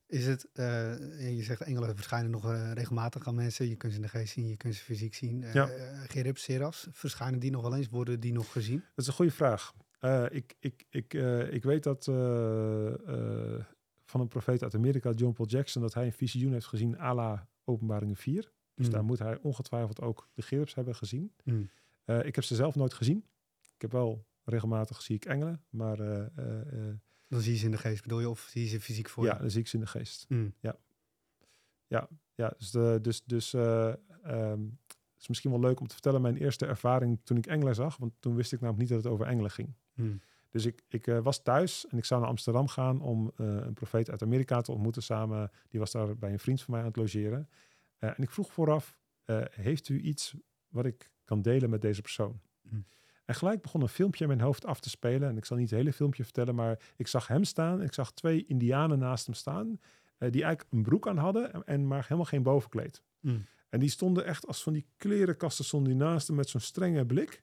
is 0.06 0.26
het, 0.26 0.48
uh, 0.54 1.36
je 1.36 1.42
zegt 1.42 1.60
engelen 1.60 1.94
verschijnen 1.94 2.30
nog 2.30 2.50
uh, 2.50 2.72
regelmatig 2.72 3.26
aan 3.26 3.34
mensen. 3.34 3.68
Je 3.68 3.76
kunt 3.76 3.92
ze 3.92 3.98
in 3.98 4.04
de 4.04 4.10
geest 4.10 4.32
zien, 4.32 4.48
je 4.48 4.56
kunt 4.56 4.74
ze 4.74 4.82
fysiek 4.82 5.14
zien. 5.14 5.42
Uh, 5.42 5.54
ja. 5.54 5.66
Gerib, 6.06 6.38
Seras, 6.38 6.86
verschijnen 6.90 7.40
die 7.40 7.50
nog 7.50 7.62
wel 7.62 7.76
eens? 7.76 7.88
Worden 7.88 8.20
die 8.20 8.32
nog 8.32 8.52
gezien? 8.52 8.78
Dat 8.78 9.04
is 9.04 9.06
een 9.06 9.12
goede 9.12 9.30
vraag. 9.30 9.74
ik, 10.30 10.56
ik, 10.58 10.84
ik, 10.90 11.14
ik 11.50 11.62
weet 11.62 11.82
dat 11.82 12.04
van 14.04 14.20
een 14.20 14.28
profeet 14.28 14.62
uit 14.62 14.74
Amerika, 14.74 15.10
John 15.10 15.32
Paul 15.32 15.48
Jackson, 15.48 15.82
dat 15.82 15.94
hij 15.94 16.04
een 16.04 16.12
visioen 16.12 16.52
heeft 16.52 16.66
gezien 16.66 16.98
à 16.98 17.14
la 17.14 17.48
openbaringen 17.64 18.16
4. 18.16 18.52
Dus 18.74 18.86
mm. 18.86 18.92
daar 18.92 19.04
moet 19.04 19.18
hij 19.18 19.38
ongetwijfeld 19.42 20.00
ook 20.00 20.28
de 20.32 20.42
Geribs 20.42 20.74
hebben 20.74 20.94
gezien. 20.94 21.32
Mm. 21.44 21.70
ik 22.22 22.34
heb 22.34 22.44
ze 22.44 22.54
zelf 22.54 22.74
nooit 22.74 22.94
gezien. 22.94 23.24
Ik 23.74 23.82
heb 23.82 23.92
wel 23.92 24.26
regelmatig 24.44 25.02
zie 25.02 25.16
ik 25.16 25.24
engelen, 25.24 25.62
maar 25.70 25.98
dan 27.28 27.40
zie 27.40 27.52
je 27.52 27.58
ze 27.58 27.64
in 27.64 27.70
de 27.70 27.78
geest, 27.78 28.02
bedoel 28.02 28.20
je? 28.20 28.28
Of 28.28 28.40
zie 28.50 28.62
je 28.62 28.68
ze 28.68 28.80
fysiek 28.80 29.08
voor 29.08 29.24
ja, 29.24 29.34
je? 29.34 29.40
dan 29.40 29.50
zie 29.50 29.60
ik 29.60 29.66
ze 29.66 29.74
in 29.74 29.82
de 29.82 29.88
geest. 29.88 30.26
Mm. 30.28 30.54
Ja. 30.60 30.76
Ja, 31.86 32.08
ja, 32.34 32.54
dus, 32.58 32.70
de, 32.70 32.98
dus, 33.02 33.24
dus 33.24 33.54
uh, 33.54 33.92
um, 34.26 34.78
het 34.86 35.20
is 35.20 35.28
misschien 35.28 35.50
wel 35.50 35.60
leuk 35.60 35.80
om 35.80 35.86
te 35.86 35.94
vertellen 35.94 36.22
mijn 36.22 36.36
eerste 36.36 36.66
ervaring 36.66 37.20
toen 37.24 37.36
ik 37.36 37.46
engelen 37.46 37.74
zag. 37.74 37.96
Want 37.96 38.12
toen 38.20 38.34
wist 38.34 38.52
ik 38.52 38.60
namelijk 38.60 38.82
niet 38.82 38.92
dat 38.92 39.04
het 39.04 39.12
over 39.12 39.26
engelen 39.26 39.50
ging. 39.50 39.74
Mm. 39.94 40.20
Dus 40.50 40.66
ik, 40.66 40.82
ik 40.88 41.06
uh, 41.06 41.18
was 41.18 41.42
thuis 41.42 41.86
en 41.86 41.98
ik 41.98 42.04
zou 42.04 42.20
naar 42.20 42.30
Amsterdam 42.30 42.68
gaan 42.68 43.00
om 43.00 43.32
uh, 43.36 43.46
een 43.46 43.74
profeet 43.74 44.10
uit 44.10 44.22
Amerika 44.22 44.60
te 44.60 44.72
ontmoeten 44.72 45.02
samen. 45.02 45.50
Die 45.68 45.80
was 45.80 45.92
daar 45.92 46.16
bij 46.16 46.32
een 46.32 46.38
vriend 46.38 46.62
van 46.62 46.70
mij 46.74 46.80
aan 46.80 46.88
het 46.88 46.96
logeren. 46.96 47.48
en 47.98 48.14
ik 48.22 48.30
vroeg 48.30 48.52
vooraf, 48.52 48.98
heeft 49.50 49.88
u 49.88 50.00
iets 50.00 50.34
wat 50.68 50.84
ik 50.84 51.12
kan 51.24 51.42
delen 51.42 51.70
met 51.70 51.80
deze 51.80 52.02
persoon? 52.02 52.40
Mm. 52.62 52.86
En 53.26 53.34
gelijk 53.34 53.62
begon 53.62 53.82
een 53.82 53.88
filmpje 53.88 54.22
in 54.22 54.28
mijn 54.28 54.40
hoofd 54.40 54.64
af 54.64 54.80
te 54.80 54.88
spelen. 54.88 55.28
En 55.28 55.36
ik 55.36 55.44
zal 55.44 55.56
niet 55.56 55.70
het 55.70 55.78
hele 55.78 55.92
filmpje 55.92 56.24
vertellen, 56.24 56.54
maar 56.54 56.78
ik 56.96 57.06
zag 57.06 57.26
hem 57.26 57.44
staan. 57.44 57.82
Ik 57.82 57.92
zag 57.92 58.12
twee 58.12 58.46
indianen 58.46 58.98
naast 58.98 59.26
hem 59.26 59.34
staan. 59.34 59.68
Uh, 59.68 60.30
die 60.30 60.42
eigenlijk 60.42 60.72
een 60.72 60.82
broek 60.82 61.08
aan 61.08 61.16
hadden, 61.16 61.64
en, 61.64 61.86
maar 61.86 62.02
helemaal 62.02 62.24
geen 62.24 62.42
bovenkleed. 62.42 63.02
Mm. 63.20 63.46
En 63.68 63.80
die 63.80 63.88
stonden 63.88 64.24
echt 64.24 64.46
als 64.46 64.62
van 64.62 64.72
die 64.72 64.86
klerenkasten 64.96 65.64
stonden 65.64 65.92
die 65.92 66.02
naast 66.02 66.26
hem 66.26 66.36
met 66.36 66.48
zo'n 66.48 66.60
strenge 66.60 67.06
blik. 67.06 67.42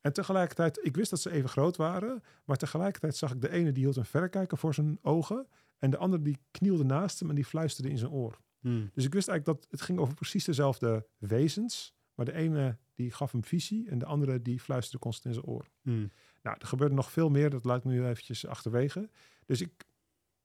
En 0.00 0.12
tegelijkertijd, 0.12 0.78
ik 0.82 0.96
wist 0.96 1.10
dat 1.10 1.20
ze 1.20 1.30
even 1.30 1.48
groot 1.48 1.76
waren. 1.76 2.22
Maar 2.44 2.56
tegelijkertijd 2.56 3.16
zag 3.16 3.32
ik 3.32 3.40
de 3.40 3.50
ene 3.50 3.72
die 3.72 3.82
hield 3.82 3.96
een 3.96 4.04
verrekijker 4.04 4.58
voor 4.58 4.74
zijn 4.74 4.98
ogen. 5.02 5.46
En 5.78 5.90
de 5.90 5.96
andere 5.96 6.22
die 6.22 6.38
knielde 6.50 6.84
naast 6.84 7.20
hem 7.20 7.28
en 7.28 7.34
die 7.34 7.44
fluisterde 7.44 7.90
in 7.90 7.98
zijn 7.98 8.10
oor. 8.10 8.40
Mm. 8.60 8.90
Dus 8.94 9.04
ik 9.04 9.12
wist 9.14 9.28
eigenlijk 9.28 9.60
dat 9.60 9.70
het 9.70 9.80
ging 9.80 9.98
over 9.98 10.14
precies 10.14 10.44
dezelfde 10.44 11.06
wezens. 11.18 11.94
Maar 12.14 12.26
de 12.26 12.32
ene 12.32 12.78
die 12.94 13.10
gaf 13.10 13.32
hem 13.32 13.44
visie 13.44 13.88
en 13.88 13.98
de 13.98 14.04
andere 14.04 14.42
die 14.42 14.60
fluisterde 14.60 14.98
constant 14.98 15.34
in 15.34 15.40
zijn 15.40 15.54
oor. 15.54 15.66
Hmm. 15.82 16.10
Nou, 16.42 16.56
er 16.60 16.66
gebeurde 16.66 16.94
nog 16.94 17.10
veel 17.10 17.30
meer, 17.30 17.50
dat 17.50 17.64
laat 17.64 17.76
ik 17.76 17.84
nu 17.84 18.06
eventjes 18.06 18.46
achterwege. 18.46 19.10
Dus 19.46 19.60
ik 19.60 19.84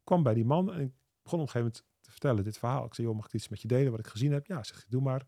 kwam 0.03 0.23
bij 0.23 0.33
die 0.33 0.45
man 0.45 0.73
en 0.73 0.79
ik 0.79 0.91
begon 1.21 1.39
op 1.39 1.45
een 1.45 1.51
gegeven 1.51 1.59
moment 1.59 1.83
te 2.01 2.11
vertellen 2.11 2.43
dit 2.43 2.57
verhaal. 2.57 2.85
Ik 2.85 2.93
zei, 2.93 3.07
joh, 3.07 3.15
mag 3.15 3.25
ik 3.25 3.33
iets 3.33 3.49
met 3.49 3.61
je 3.61 3.67
delen 3.67 3.91
wat 3.91 3.99
ik 3.99 4.07
gezien 4.07 4.31
heb? 4.31 4.45
Ja, 4.45 4.63
zeg, 4.63 4.85
doe 4.89 5.01
maar. 5.01 5.25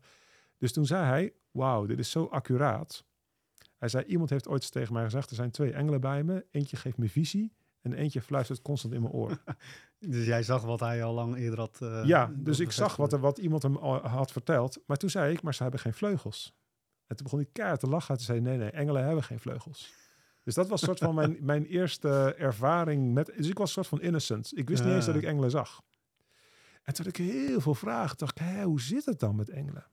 Dus 0.58 0.72
toen 0.72 0.86
zei 0.86 1.04
hij, 1.04 1.32
wauw, 1.50 1.86
dit 1.86 1.98
is 1.98 2.10
zo 2.10 2.24
accuraat. 2.24 3.04
Hij 3.78 3.88
zei, 3.88 4.04
iemand 4.04 4.30
heeft 4.30 4.48
ooit 4.48 4.62
eens 4.62 4.70
tegen 4.70 4.92
mij 4.92 5.04
gezegd, 5.04 5.30
er 5.30 5.36
zijn 5.36 5.50
twee 5.50 5.72
engelen 5.72 6.00
bij 6.00 6.22
me. 6.22 6.46
Eentje 6.50 6.76
geeft 6.76 6.98
me 6.98 7.08
visie 7.08 7.52
en 7.80 7.92
eentje 7.92 8.22
fluistert 8.22 8.62
constant 8.62 8.94
in 8.94 9.02
mijn 9.02 9.12
oor. 9.12 9.42
dus 9.98 10.26
jij 10.26 10.42
zag 10.42 10.62
wat 10.62 10.80
hij 10.80 11.04
al 11.04 11.14
lang 11.14 11.36
eerder 11.36 11.58
had... 11.58 11.78
Uh, 11.82 12.04
ja, 12.04 12.32
dus 12.36 12.60
ik 12.60 12.70
zag 12.70 12.96
wat, 12.96 13.12
er, 13.12 13.18
wat 13.18 13.38
iemand 13.38 13.62
hem 13.62 13.76
had 13.76 14.32
verteld. 14.32 14.82
Maar 14.86 14.96
toen 14.96 15.10
zei 15.10 15.32
ik, 15.32 15.42
maar 15.42 15.54
ze 15.54 15.62
hebben 15.62 15.80
geen 15.80 15.94
vleugels. 15.94 16.54
En 17.12 17.18
toen 17.18 17.26
begon 17.26 17.38
hij 17.38 17.48
keihard 17.52 17.80
te 17.80 17.88
lachen. 17.88 18.16
Toen 18.16 18.24
zei 18.24 18.40
nee, 18.40 18.56
nee, 18.56 18.70
engelen 18.70 19.04
hebben 19.04 19.24
geen 19.24 19.40
vleugels. 19.40 19.92
Dus 20.42 20.54
dat 20.54 20.68
was 20.68 20.80
een 20.80 20.86
soort 20.86 20.98
van 20.98 21.14
mijn, 21.14 21.36
mijn 21.52 21.64
eerste 21.64 22.34
ervaring 22.38 23.12
met... 23.12 23.26
Dus 23.36 23.48
ik 23.48 23.58
was 23.58 23.66
een 23.66 23.72
soort 23.72 23.86
van 23.86 24.00
innocent. 24.00 24.58
Ik 24.58 24.68
wist 24.68 24.84
niet 24.84 24.92
eens 24.92 25.06
dat 25.06 25.14
ik 25.14 25.22
engelen 25.22 25.50
zag. 25.50 25.82
En 26.82 26.94
toen 26.94 27.04
had 27.04 27.18
ik 27.18 27.26
heel 27.26 27.60
veel 27.60 27.74
vragen. 27.74 28.16
dacht 28.16 28.40
ik, 28.40 28.46
hé, 28.46 28.62
hoe 28.62 28.80
zit 28.80 29.04
het 29.04 29.20
dan 29.20 29.36
met 29.36 29.48
engelen? 29.48 29.86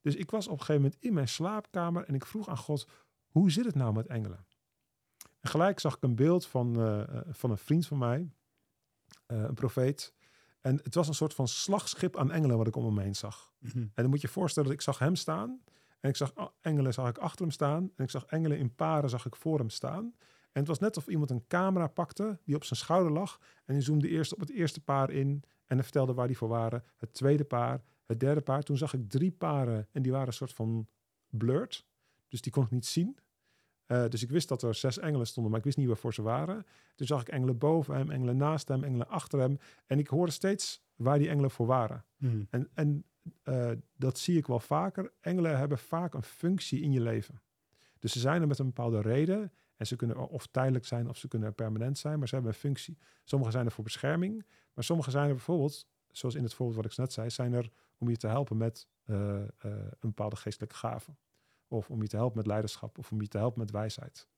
Dus 0.00 0.14
ik 0.14 0.30
was 0.30 0.46
op 0.46 0.52
een 0.52 0.58
gegeven 0.58 0.82
moment 0.82 1.02
in 1.02 1.12
mijn 1.12 1.28
slaapkamer 1.28 2.04
en 2.04 2.14
ik 2.14 2.26
vroeg 2.26 2.48
aan 2.48 2.56
God, 2.56 2.88
hoe 3.26 3.50
zit 3.50 3.64
het 3.64 3.74
nou 3.74 3.92
met 3.92 4.06
engelen? 4.06 4.46
En 5.40 5.48
gelijk 5.50 5.80
zag 5.80 5.96
ik 5.96 6.02
een 6.02 6.14
beeld 6.14 6.46
van, 6.46 6.80
uh, 6.80 7.02
van 7.28 7.50
een 7.50 7.58
vriend 7.58 7.86
van 7.86 7.98
mij, 7.98 8.30
uh, 9.26 9.42
een 9.42 9.54
profeet. 9.54 10.14
En 10.60 10.80
het 10.82 10.94
was 10.94 11.08
een 11.08 11.14
soort 11.14 11.34
van 11.34 11.48
slagschip 11.48 12.16
aan 12.16 12.32
engelen 12.32 12.56
wat 12.56 12.66
ik 12.66 12.76
om 12.76 12.94
me 12.94 13.02
heen 13.02 13.16
zag. 13.16 13.52
Mhm. 13.58 13.78
En 13.78 13.90
dan 13.94 14.08
moet 14.08 14.20
je 14.20 14.26
je 14.26 14.32
voorstellen 14.32 14.68
dat 14.68 14.78
ik 14.78 14.84
zag 14.84 14.98
hem 14.98 15.16
staan. 15.16 15.60
En 16.00 16.08
ik 16.08 16.16
zag 16.16 16.32
engelen 16.60 16.92
zag 16.92 17.08
ik 17.08 17.18
achter 17.18 17.40
hem 17.40 17.50
staan. 17.50 17.92
En 17.96 18.04
ik 18.04 18.10
zag 18.10 18.24
engelen 18.24 18.58
in 18.58 18.74
paren 18.74 19.10
zag 19.10 19.26
ik 19.26 19.36
voor 19.36 19.58
hem 19.58 19.70
staan. 19.70 20.14
En 20.52 20.62
het 20.62 20.66
was 20.66 20.78
net 20.78 20.96
of 20.96 21.06
iemand 21.06 21.30
een 21.30 21.46
camera 21.46 21.86
pakte 21.86 22.38
die 22.44 22.54
op 22.54 22.64
zijn 22.64 22.78
schouder 22.78 23.12
lag. 23.12 23.40
En 23.64 23.74
die 23.74 23.82
zoomde 23.82 24.08
eerst 24.08 24.34
op 24.34 24.40
het 24.40 24.50
eerste 24.50 24.80
paar 24.80 25.10
in. 25.10 25.42
En 25.64 25.82
vertelde 25.82 26.14
waar 26.14 26.26
die 26.26 26.36
voor 26.36 26.48
waren. 26.48 26.84
Het 26.96 27.14
tweede 27.14 27.44
paar, 27.44 27.82
het 28.06 28.20
derde 28.20 28.40
paar. 28.40 28.62
Toen 28.62 28.76
zag 28.76 28.94
ik 28.94 29.10
drie 29.10 29.32
paren 29.32 29.88
en 29.92 30.02
die 30.02 30.12
waren 30.12 30.26
een 30.26 30.32
soort 30.32 30.52
van 30.52 30.88
blurred. 31.28 31.84
Dus 32.28 32.40
die 32.40 32.52
kon 32.52 32.64
ik 32.64 32.70
niet 32.70 32.86
zien. 32.86 33.18
Uh, 33.86 34.08
dus 34.08 34.22
ik 34.22 34.30
wist 34.30 34.48
dat 34.48 34.62
er 34.62 34.74
zes 34.74 34.98
engelen 34.98 35.26
stonden, 35.26 35.50
maar 35.50 35.60
ik 35.60 35.66
wist 35.66 35.76
niet 35.76 35.86
waarvoor 35.86 36.14
ze 36.14 36.22
waren. 36.22 36.66
Toen 36.94 37.06
zag 37.06 37.20
ik 37.20 37.28
engelen 37.28 37.58
boven 37.58 37.94
hem, 37.94 38.10
engelen 38.10 38.36
naast 38.36 38.68
hem, 38.68 38.84
engelen 38.84 39.08
achter 39.08 39.38
hem. 39.38 39.58
En 39.86 39.98
ik 39.98 40.06
hoorde 40.06 40.32
steeds 40.32 40.82
waar 40.96 41.18
die 41.18 41.28
engelen 41.28 41.50
voor 41.50 41.66
waren. 41.66 42.04
Hmm. 42.16 42.46
En, 42.50 42.68
en 42.74 43.04
uh, 43.44 43.70
dat 43.96 44.18
zie 44.18 44.36
ik 44.36 44.46
wel 44.46 44.60
vaker. 44.60 45.12
Engelen 45.20 45.58
hebben 45.58 45.78
vaak 45.78 46.14
een 46.14 46.22
functie 46.22 46.80
in 46.80 46.92
je 46.92 47.00
leven. 47.00 47.40
Dus 47.98 48.12
ze 48.12 48.18
zijn 48.18 48.40
er 48.40 48.48
met 48.48 48.58
een 48.58 48.66
bepaalde 48.66 49.00
reden. 49.00 49.52
En 49.76 49.86
ze 49.86 49.96
kunnen 49.96 50.28
of 50.28 50.46
tijdelijk 50.46 50.86
zijn 50.86 51.08
of 51.08 51.16
ze 51.16 51.28
kunnen 51.28 51.54
permanent 51.54 51.98
zijn, 51.98 52.18
maar 52.18 52.28
ze 52.28 52.34
hebben 52.34 52.52
een 52.52 52.58
functie. 52.58 52.98
Sommige 53.24 53.50
zijn 53.50 53.66
er 53.66 53.72
voor 53.72 53.84
bescherming, 53.84 54.46
maar 54.74 54.84
sommige 54.84 55.10
zijn 55.10 55.28
er 55.28 55.34
bijvoorbeeld, 55.34 55.86
zoals 56.10 56.34
in 56.34 56.42
het 56.42 56.54
voorbeeld 56.54 56.76
wat 56.76 56.92
ik 56.92 56.98
net 56.98 57.12
zei, 57.12 57.30
zijn 57.30 57.52
er 57.52 57.70
om 57.98 58.08
je 58.08 58.16
te 58.16 58.26
helpen 58.26 58.56
met 58.56 58.88
uh, 59.06 59.16
een 59.58 59.98
bepaalde 60.00 60.36
geestelijke 60.36 60.76
gave. 60.76 61.10
Of 61.68 61.90
om 61.90 62.02
je 62.02 62.08
te 62.08 62.16
helpen 62.16 62.36
met 62.36 62.46
leiderschap, 62.46 62.98
of 62.98 63.12
om 63.12 63.20
je 63.20 63.28
te 63.28 63.38
helpen 63.38 63.60
met 63.60 63.70
wijsheid. 63.70 64.28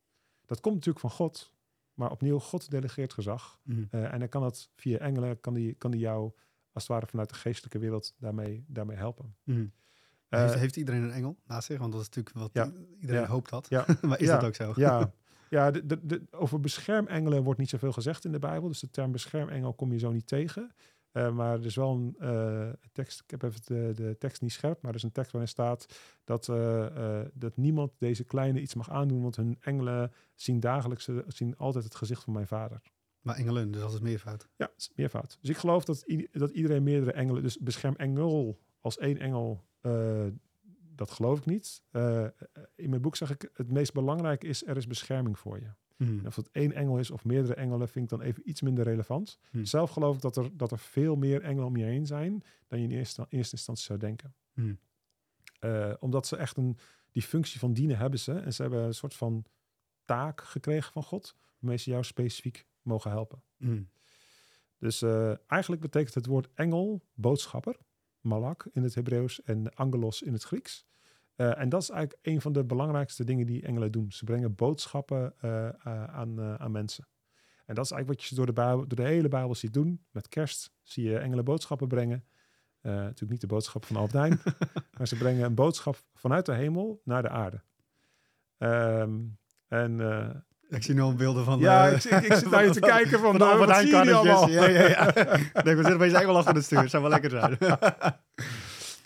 Dat 0.44 0.60
komt 0.60 0.74
natuurlijk 0.74 1.04
van 1.04 1.10
God, 1.10 1.52
maar 1.94 2.10
opnieuw, 2.10 2.38
God 2.38 2.70
delegeert 2.70 3.12
gezag. 3.12 3.60
Mm. 3.62 3.88
en 3.90 4.18
dan 4.18 4.28
kan 4.28 4.42
het 4.42 4.70
via 4.76 4.98
engelen, 4.98 5.40
kan 5.40 5.54
die, 5.54 5.74
kan 5.74 5.90
die 5.90 6.00
jou 6.00 6.32
als 6.72 6.82
het 6.82 6.92
ware 6.96 7.06
vanuit 7.06 7.28
de 7.28 7.34
geestelijke 7.34 7.78
wereld 7.78 8.14
daarmee, 8.18 8.64
daarmee 8.66 8.96
helpen. 8.96 9.36
Mm. 9.44 9.72
heeft, 10.28 10.54
heeft, 10.54 10.76
iedereen 10.76 11.02
een 11.02 11.12
engel 11.12 11.36
naast 11.46 11.66
zich? 11.66 11.78
Want 11.78 11.92
dat 11.92 12.00
is 12.00 12.06
natuurlijk 12.06 12.36
wat 12.36 12.50
ja, 12.52 12.72
iedereen 13.00 13.26
hoopt 13.26 13.50
had. 13.50 13.66
Ja, 13.68 13.86
maar 14.02 14.20
is 14.20 14.26
dat 14.26 14.44
ook 14.44 14.54
zo? 14.54 14.72
Ja, 14.76 15.12
ja 15.50 15.70
de, 15.70 15.86
de, 15.86 16.06
de, 16.06 16.22
over 16.30 16.60
beschermengelen 16.60 17.42
wordt 17.42 17.60
niet 17.60 17.68
zoveel 17.68 17.92
gezegd 17.92 18.24
in 18.24 18.32
de 18.32 18.38
Bijbel. 18.38 18.68
Dus 18.68 18.80
de 18.80 18.90
term 18.90 19.12
beschermengel 19.12 19.72
kom 19.72 19.92
je 19.92 19.98
zo 19.98 20.10
niet 20.12 20.26
tegen. 20.26 20.72
Uh, 21.12 21.30
maar 21.30 21.58
er 21.58 21.64
is 21.64 21.74
wel 21.74 21.90
een 21.90 22.16
uh, 22.20 22.68
tekst, 22.92 23.20
ik 23.20 23.30
heb 23.30 23.42
even 23.42 23.60
de, 23.64 23.92
de, 23.94 24.16
tekst 24.18 24.42
niet 24.42 24.52
scherp, 24.52 24.82
maar 24.82 24.90
er 24.90 24.96
is 24.96 25.02
een 25.02 25.12
tekst 25.12 25.32
waarin 25.32 25.50
staat 25.50 25.98
dat, 26.24 26.48
uh, 26.48 27.20
dat 27.32 27.56
niemand 27.56 27.92
deze 27.98 28.24
kleine 28.24 28.60
iets 28.60 28.74
mag 28.74 28.90
aandoen, 28.90 29.22
want 29.22 29.36
hun 29.36 29.56
engelen 29.60 30.12
zien 30.34 30.60
dagelijks, 30.60 31.08
zien 31.26 31.56
altijd 31.56 31.84
het 31.84 31.94
gezicht 31.94 32.24
van 32.24 32.32
mijn 32.32 32.46
vader. 32.46 32.80
Maar 33.20 33.36
engelen, 33.36 33.70
dus 33.70 33.80
dat 33.80 33.92
is 33.92 34.00
meervoud. 34.00 34.48
Ja, 34.56 34.70
is 34.76 34.90
meervoud. 34.94 35.38
Dus 35.40 35.50
ik 35.50 35.56
geloof 35.56 35.84
dat, 35.84 36.04
dat 36.32 36.50
iedereen 36.50 36.82
meerdere 36.82 37.12
engelen, 37.12 37.42
dus 37.42 37.58
beschermengel 37.58 38.58
als 38.80 38.98
één 38.98 39.18
engel, 39.18 39.64
dat 40.94 41.10
geloof 41.10 41.38
ik 41.38 41.46
niet. 41.46 41.82
In 42.74 42.90
mijn 42.90 43.02
boek 43.02 43.16
zeg 43.16 43.30
ik, 43.30 43.50
het 43.52 43.70
meest 43.70 43.92
belangrijke 43.92 44.46
is, 44.46 44.66
er 44.66 44.76
is 44.76 44.86
bescherming 44.86 45.38
voor 45.38 45.58
je. 45.60 45.70
Hmm. 45.98 46.26
Of 46.26 46.36
het 46.36 46.48
één 46.52 46.72
engel 46.72 46.98
is 46.98 47.10
of 47.10 47.24
meerdere 47.24 47.54
engelen, 47.54 47.88
vind 47.88 48.04
ik 48.12 48.18
dan 48.18 48.26
even 48.26 48.48
iets 48.48 48.60
minder 48.60 48.84
relevant. 48.84 49.38
Hmm. 49.50 49.64
Zelf 49.64 49.90
geloof 49.90 50.14
ik 50.14 50.20
dat 50.20 50.36
er, 50.36 50.56
dat 50.56 50.70
er 50.70 50.78
veel 50.78 51.16
meer 51.16 51.42
engelen 51.42 51.66
om 51.66 51.76
je 51.76 51.84
heen 51.84 52.06
zijn 52.06 52.42
dan 52.66 52.80
je 52.80 52.88
in 52.88 52.96
eerste, 52.96 53.26
eerste 53.28 53.56
instantie 53.56 53.84
zou 53.84 53.98
denken. 53.98 54.34
Hmm. 54.52 54.78
Uh, 55.60 55.94
omdat 55.98 56.26
ze 56.26 56.36
echt 56.36 56.56
een, 56.56 56.78
die 57.10 57.22
functie 57.22 57.58
van 57.58 57.72
dienen 57.72 57.98
hebben 57.98 58.18
ze. 58.18 58.32
En 58.32 58.52
ze 58.52 58.62
hebben 58.62 58.82
een 58.82 58.94
soort 58.94 59.14
van 59.14 59.44
taak 60.04 60.40
gekregen 60.40 60.92
van 60.92 61.02
God, 61.02 61.36
waarmee 61.58 61.78
ze 61.78 61.90
jou 61.90 62.04
specifiek 62.04 62.66
mogen 62.82 63.10
helpen. 63.10 63.42
Dus 64.78 65.02
uh, 65.02 65.32
eigenlijk 65.46 65.82
betekent 65.82 66.14
het 66.14 66.26
woord 66.26 66.48
engel 66.54 67.02
boodschapper, 67.14 67.76
malak 68.20 68.66
in 68.72 68.82
het 68.82 68.94
Hebreeuws 68.94 69.42
en 69.42 69.74
angelos 69.74 70.22
in 70.22 70.32
het 70.32 70.42
Grieks. 70.42 70.86
Uh, 71.40 71.60
en 71.60 71.68
dat 71.68 71.82
is 71.82 71.90
eigenlijk 71.90 72.20
een 72.26 72.40
van 72.40 72.52
de 72.52 72.64
belangrijkste 72.64 73.24
dingen 73.24 73.46
die 73.46 73.62
engelen 73.62 73.92
doen. 73.92 74.12
Ze 74.12 74.24
brengen 74.24 74.54
boodschappen 74.54 75.34
uh, 75.44 75.68
aan, 76.06 76.40
aan 76.40 76.70
mensen. 76.70 77.08
En 77.66 77.74
dat 77.74 77.84
is 77.84 77.90
eigenlijk 77.90 78.20
wat 78.20 78.30
je 78.30 78.34
door 78.34 78.46
de, 78.46 78.52
Bijbel, 78.52 78.86
door 78.86 78.96
de 78.96 79.12
hele 79.12 79.28
Bijbel 79.28 79.54
ziet 79.54 79.72
doen. 79.72 80.04
Met 80.10 80.28
kerst 80.28 80.72
zie 80.82 81.04
je 81.04 81.18
engelen 81.18 81.44
boodschappen 81.44 81.88
brengen. 81.88 82.24
natuurlijk 82.82 83.30
niet 83.30 83.40
de 83.40 83.46
boodschap 83.46 83.84
van 83.84 83.96
Albert 83.96 84.44
maar 84.98 85.08
ze 85.08 85.16
brengen 85.16 85.44
een 85.44 85.54
boodschap 85.54 86.02
vanuit 86.14 86.46
de 86.46 86.54
hemel 86.54 87.00
naar 87.04 87.22
de 87.22 87.28
aarde. 87.28 87.62
Um, 88.58 89.38
en 89.68 90.00
ik 90.68 90.82
zie 90.82 90.94
nu 90.94 91.00
al 91.00 91.14
beelden 91.14 91.44
van... 91.44 91.58
Ja, 91.58 91.88
uh, 91.88 91.94
ik, 91.94 92.04
ik, 92.04 92.32
zit 92.32 92.50
naar 92.50 92.64
je 92.64 92.70
te 92.70 92.80
kijken 92.80 93.20
van... 93.20 93.38
van 93.38 93.50
Albert 93.50 93.70
Heijn 93.70 93.88
Ja, 94.06 94.46
ja, 94.46 94.66
ja. 94.66 95.12
nee, 95.64 95.74
we 95.74 95.82
zitten 95.82 95.92
een 95.92 95.98
beetje 95.98 96.26
wel 96.26 96.36
achter 96.36 96.54
de 96.54 96.60
stuur. 96.60 96.88
zou 96.88 97.02
wel 97.02 97.10
lekker 97.10 97.30
zijn. 97.30 97.58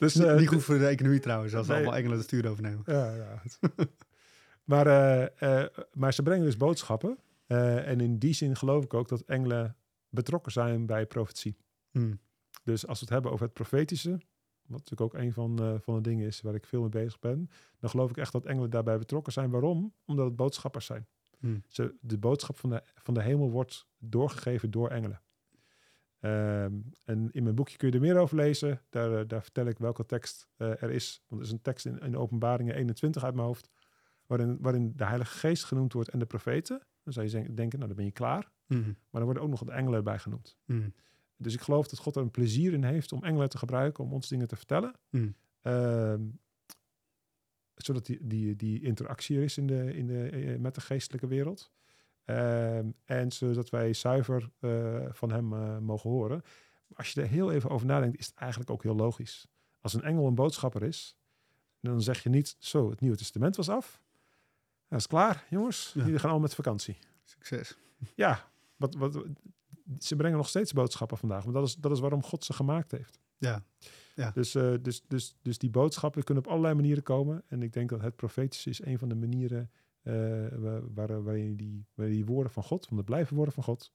Dus, 0.02 0.14
Niet- 0.14 0.26
eh, 0.26 0.36
Niet 0.36 0.48
goed 0.48 0.62
voor 0.64 0.78
de 0.78 0.86
economie 0.86 1.20
trouwens, 1.20 1.54
als 1.54 1.66
Nee. 1.66 1.76
allemaal 1.76 1.96
engelen 1.96 2.16
het 2.16 2.26
stuur 2.26 2.48
overnemen. 2.48 2.82
Ja, 2.86 3.14
ja. 3.14 3.42
maar, 4.70 4.86
eh, 4.86 5.62
eh, 5.62 5.68
maar 5.92 6.12
ze 6.12 6.22
brengen 6.22 6.44
dus 6.44 6.56
boodschappen. 6.56 7.18
En 7.46 8.00
in 8.00 8.18
die 8.18 8.32
zin 8.34 8.56
geloof 8.56 8.84
ik 8.84 8.94
ook 8.94 9.08
dat 9.08 9.20
engelen 9.20 9.76
betrokken 10.08 10.52
zijn 10.52 10.86
bij 10.86 11.06
profetie. 11.06 11.56
Hmm. 11.90 12.20
Dus 12.64 12.86
als 12.86 12.98
we 12.98 13.04
het 13.04 13.14
hebben 13.14 13.32
over 13.32 13.44
het 13.44 13.54
profetische, 13.54 14.10
wat 14.66 14.78
natuurlijk 14.78 15.00
ook 15.00 15.14
een 15.14 15.32
van, 15.32 15.80
van 15.82 15.94
de 15.94 16.00
dingen 16.00 16.26
is 16.26 16.40
waar 16.40 16.54
ik 16.54 16.66
veel 16.66 16.80
mee 16.80 16.88
bezig 16.88 17.18
ben, 17.18 17.50
dan 17.78 17.90
geloof 17.90 18.10
ik 18.10 18.16
echt 18.16 18.32
dat 18.32 18.44
engelen 18.44 18.70
daarbij 18.70 18.98
betrokken 18.98 19.32
zijn. 19.32 19.50
Waarom? 19.50 19.94
Omdat 20.04 20.26
het 20.26 20.36
boodschappers 20.36 20.86
zijn. 20.86 21.06
Hmm. 21.38 21.62
Ze, 21.68 21.94
de 22.00 22.18
boodschap 22.18 22.58
van 22.58 22.70
de, 22.70 22.82
van 22.94 23.14
de 23.14 23.22
hemel 23.22 23.50
wordt 23.50 23.86
doorgegeven 23.98 24.70
door 24.70 24.88
engelen. 24.88 25.20
Ehm, 26.22 26.72
en 27.04 27.28
in 27.32 27.42
mijn 27.42 27.54
boekje 27.54 27.76
kun 27.76 27.88
je 27.88 27.94
er 27.94 28.00
meer 28.00 28.16
over 28.16 28.36
lezen. 28.36 28.80
Daar, 28.90 29.18
eh, 29.18 29.28
daar 29.28 29.42
vertel 29.42 29.66
ik 29.66 29.78
welke 29.78 30.06
tekst 30.06 30.48
eh, 30.56 30.82
er 30.82 30.90
is. 30.90 31.24
Want 31.28 31.40
er 31.40 31.46
is 31.46 31.52
een 31.52 31.62
tekst 31.62 31.86
in, 31.86 31.98
in 31.98 32.16
Openbaringen 32.16 32.74
21 32.74 33.24
uit 33.24 33.34
mijn 33.34 33.46
hoofd, 33.46 33.70
waarin, 34.26 34.58
waarin 34.60 34.92
de 34.96 35.04
Heilige 35.04 35.38
Geest 35.38 35.64
genoemd 35.64 35.92
wordt 35.92 36.08
en 36.08 36.18
de 36.18 36.26
profeten. 36.26 36.82
Dan 37.02 37.12
zou 37.12 37.26
je 37.26 37.54
denken, 37.54 37.78
nou 37.78 37.86
dan 37.86 37.96
ben 37.96 38.04
je 38.04 38.12
klaar. 38.12 38.50
Hmm. 38.66 38.96
Maar 39.10 39.20
er 39.20 39.24
worden 39.24 39.42
ook 39.42 39.48
nog 39.48 39.64
de 39.64 39.72
engelen 39.72 40.04
bij 40.04 40.18
genoemd. 40.18 40.56
Hmm. 40.64 40.94
Dus 41.36 41.54
ik 41.54 41.60
geloof 41.60 41.88
dat 41.88 41.98
God 41.98 42.16
er 42.16 42.22
een 42.22 42.30
plezier 42.30 42.72
in 42.72 42.84
heeft 42.84 43.12
om 43.12 43.24
engelen 43.24 43.48
te 43.48 43.58
gebruiken 43.58 44.04
om 44.04 44.12
ons 44.12 44.28
dingen 44.28 44.48
te 44.48 44.56
vertellen. 44.56 44.94
Hmm. 45.10 45.34
Ehm, 45.60 46.22
zodat 47.74 48.06
die, 48.06 48.26
die, 48.26 48.56
die 48.56 48.82
interactie 48.82 49.36
er 49.36 49.42
is 49.42 49.58
in 49.58 49.66
de, 49.66 49.94
in 49.94 50.06
de, 50.06 50.28
eh, 50.28 50.58
met 50.58 50.74
de 50.74 50.80
geestelijke 50.80 51.26
wereld. 51.26 51.72
Ehm, 52.24 52.90
en 53.04 53.32
zodat 53.32 53.70
wij 53.70 53.92
zuiver 53.92 54.50
eh, 54.58 55.06
van 55.10 55.32
hem 55.32 55.52
eh, 55.52 55.78
mogen 55.78 56.10
horen. 56.10 56.40
Maar 56.86 56.98
als 56.98 57.12
je 57.12 57.20
er 57.20 57.28
heel 57.28 57.52
even 57.52 57.70
over 57.70 57.86
nadenkt, 57.86 58.18
is 58.18 58.26
het 58.26 58.34
eigenlijk 58.34 58.70
ook 58.70 58.82
heel 58.82 58.94
logisch. 58.94 59.48
Als 59.80 59.94
een 59.94 60.02
engel 60.02 60.26
een 60.26 60.34
boodschapper 60.34 60.82
is, 60.82 61.16
dan 61.80 62.02
zeg 62.02 62.22
je 62.22 62.28
niet 62.28 62.56
zo, 62.58 62.90
het 62.90 63.00
Nieuwe 63.00 63.16
Testament 63.16 63.56
was 63.56 63.68
af. 63.68 64.00
Dat 64.88 64.98
is 64.98 65.06
klaar, 65.06 65.46
jongens. 65.50 65.92
Ja. 65.94 66.04
Jullie 66.04 66.18
gaan 66.18 66.30
al 66.30 66.40
met 66.40 66.54
vakantie. 66.54 66.98
Succes. 67.24 67.76
Ja, 68.14 68.50
wat, 68.76 68.94
wat, 68.94 69.24
ze 69.98 70.16
brengen 70.16 70.36
nog 70.36 70.48
steeds 70.48 70.72
boodschappen 70.72 71.18
vandaag. 71.18 71.44
Maar 71.44 71.54
dat 71.54 71.66
is, 71.66 71.74
dat 71.74 71.92
is 71.92 72.00
waarom 72.00 72.22
God 72.22 72.44
ze 72.44 72.52
gemaakt 72.52 72.90
heeft. 72.90 73.18
Ja. 73.38 73.64
Dus, 74.34 74.54
eh, 74.54 74.74
dus, 74.82 75.04
dus, 75.08 75.36
dus 75.42 75.58
die 75.58 75.70
boodschappen 75.70 76.24
kunnen 76.24 76.44
op 76.44 76.50
allerlei 76.50 76.74
manieren 76.74 77.02
komen. 77.02 77.42
En 77.48 77.62
ik 77.62 77.72
denk 77.72 77.88
dat 77.88 78.00
het 78.00 78.16
profetische 78.16 78.70
is 78.70 78.84
een 78.84 78.98
van 78.98 79.08
de 79.08 79.14
manieren 79.14 79.70
waar, 80.02 80.80
waar, 80.94 81.22
waarin 81.22 81.56
die, 81.56 81.86
die 81.94 82.24
woorden 82.24 82.52
van 82.52 82.62
God, 82.62 82.86
van 82.86 82.96
de 82.96 83.04
blijven 83.04 83.36
woorden 83.36 83.54
van 83.54 83.62
God, 83.64 83.92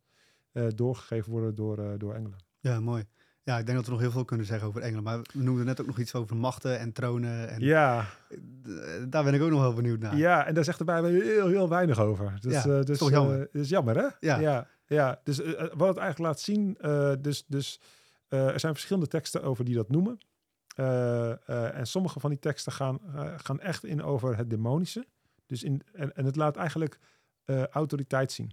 eh, 0.51 0.67
doorgegeven 0.75 1.31
worden 1.31 1.55
door, 1.55 1.77
eh, 1.79 1.89
door 1.97 2.13
engelen. 2.13 2.37
Ja, 2.59 2.79
mooi. 2.79 3.05
Ja, 3.43 3.57
ik 3.57 3.65
denk 3.65 3.77
dat 3.77 3.85
we 3.85 3.91
nog 3.91 4.01
heel 4.01 4.11
veel 4.11 4.25
kunnen 4.25 4.45
zeggen 4.45 4.67
over 4.67 4.81
engelen. 4.81 5.03
Maar 5.03 5.17
we 5.19 5.43
noemden 5.43 5.65
net 5.65 5.81
ook 5.81 5.87
nog 5.87 5.99
iets 5.99 6.15
over 6.15 6.35
machten 6.35 6.79
en 6.79 6.91
tronen. 6.91 7.49
En 7.49 7.59
Ja, 7.61 8.05
eh, 8.29 8.37
daar 9.09 9.23
ben 9.23 9.33
ik 9.33 9.41
ook 9.41 9.49
nog 9.49 9.61
wel 9.61 9.73
benieuwd 9.73 9.99
naar. 9.99 10.17
ja, 10.17 10.45
en 10.45 10.53
daar 10.53 10.63
zegt 10.63 10.77
de 10.77 10.83
Bijbel 10.83 11.09
heel, 11.09 11.47
heel 11.47 11.69
weinig 11.69 11.99
over. 11.99 12.37
Dus, 12.41 12.53
Ja, 12.53 12.65
eh, 12.71 12.79
is 12.79 12.85
dus, 12.85 12.97
toch 12.97 13.09
jammer? 13.09 13.49
eh, 13.51 13.61
is 13.61 13.69
jammer, 13.69 13.95
hè? 13.97 14.07
Ja. 14.19 14.39
ja, 14.39 14.67
ja. 14.85 15.19
Dus 15.23 15.41
eh, 15.41 15.51
eh, 15.51 15.57
wat 15.59 15.87
het 15.87 15.97
eigenlijk 15.97 16.19
laat 16.19 16.39
zien, 16.39 16.77
eh, 16.79 17.13
dus, 17.21 17.45
dus 17.45 17.81
eh, 18.27 18.47
er 18.47 18.59
zijn 18.59 18.73
verschillende 18.73 19.07
teksten 19.09 19.43
over 19.43 19.65
die 19.65 19.75
dat 19.75 19.89
noemen. 19.89 20.17
Eh, 20.75 21.31
eh, 21.31 21.77
en 21.77 21.87
sommige 21.87 22.19
van 22.19 22.29
die 22.29 22.39
teksten 22.39 22.71
gaan, 22.71 22.99
eh, 23.15 23.33
gaan 23.37 23.59
echt 23.59 23.83
in 23.85 24.03
over 24.03 24.37
het 24.37 24.49
demonische. 24.49 25.05
Dus 25.47 25.63
in, 25.63 25.81
en, 25.93 26.15
en 26.15 26.25
het 26.25 26.35
laat 26.35 26.55
eigenlijk 26.57 26.99
eh, 27.43 27.65
autoriteit 27.67 28.31
zien. 28.31 28.51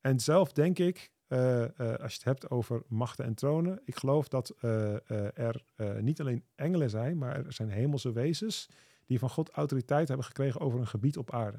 En 0.00 0.20
zelf 0.20 0.52
denk 0.52 0.78
ik, 0.78 1.10
eh, 1.26 1.62
eh, 1.64 1.70
als 1.78 2.12
je 2.12 2.18
het 2.18 2.24
hebt 2.24 2.50
over 2.50 2.82
machten 2.88 3.24
en 3.24 3.34
tronen, 3.34 3.80
ik 3.84 3.96
geloof 3.96 4.28
dat 4.28 4.54
er 5.34 5.62
niet 6.00 6.20
alleen 6.20 6.44
engelen 6.54 6.90
zijn, 6.90 7.18
maar 7.18 7.46
er 7.46 7.52
zijn 7.52 7.70
hemelse 7.70 8.12
wezens 8.12 8.68
die 9.06 9.18
van 9.18 9.30
God 9.30 9.50
autoriteit 9.50 10.08
hebben 10.08 10.26
gekregen 10.26 10.60
over 10.60 10.80
een 10.80 10.86
gebied 10.86 11.16
op 11.16 11.32
aarde. 11.32 11.58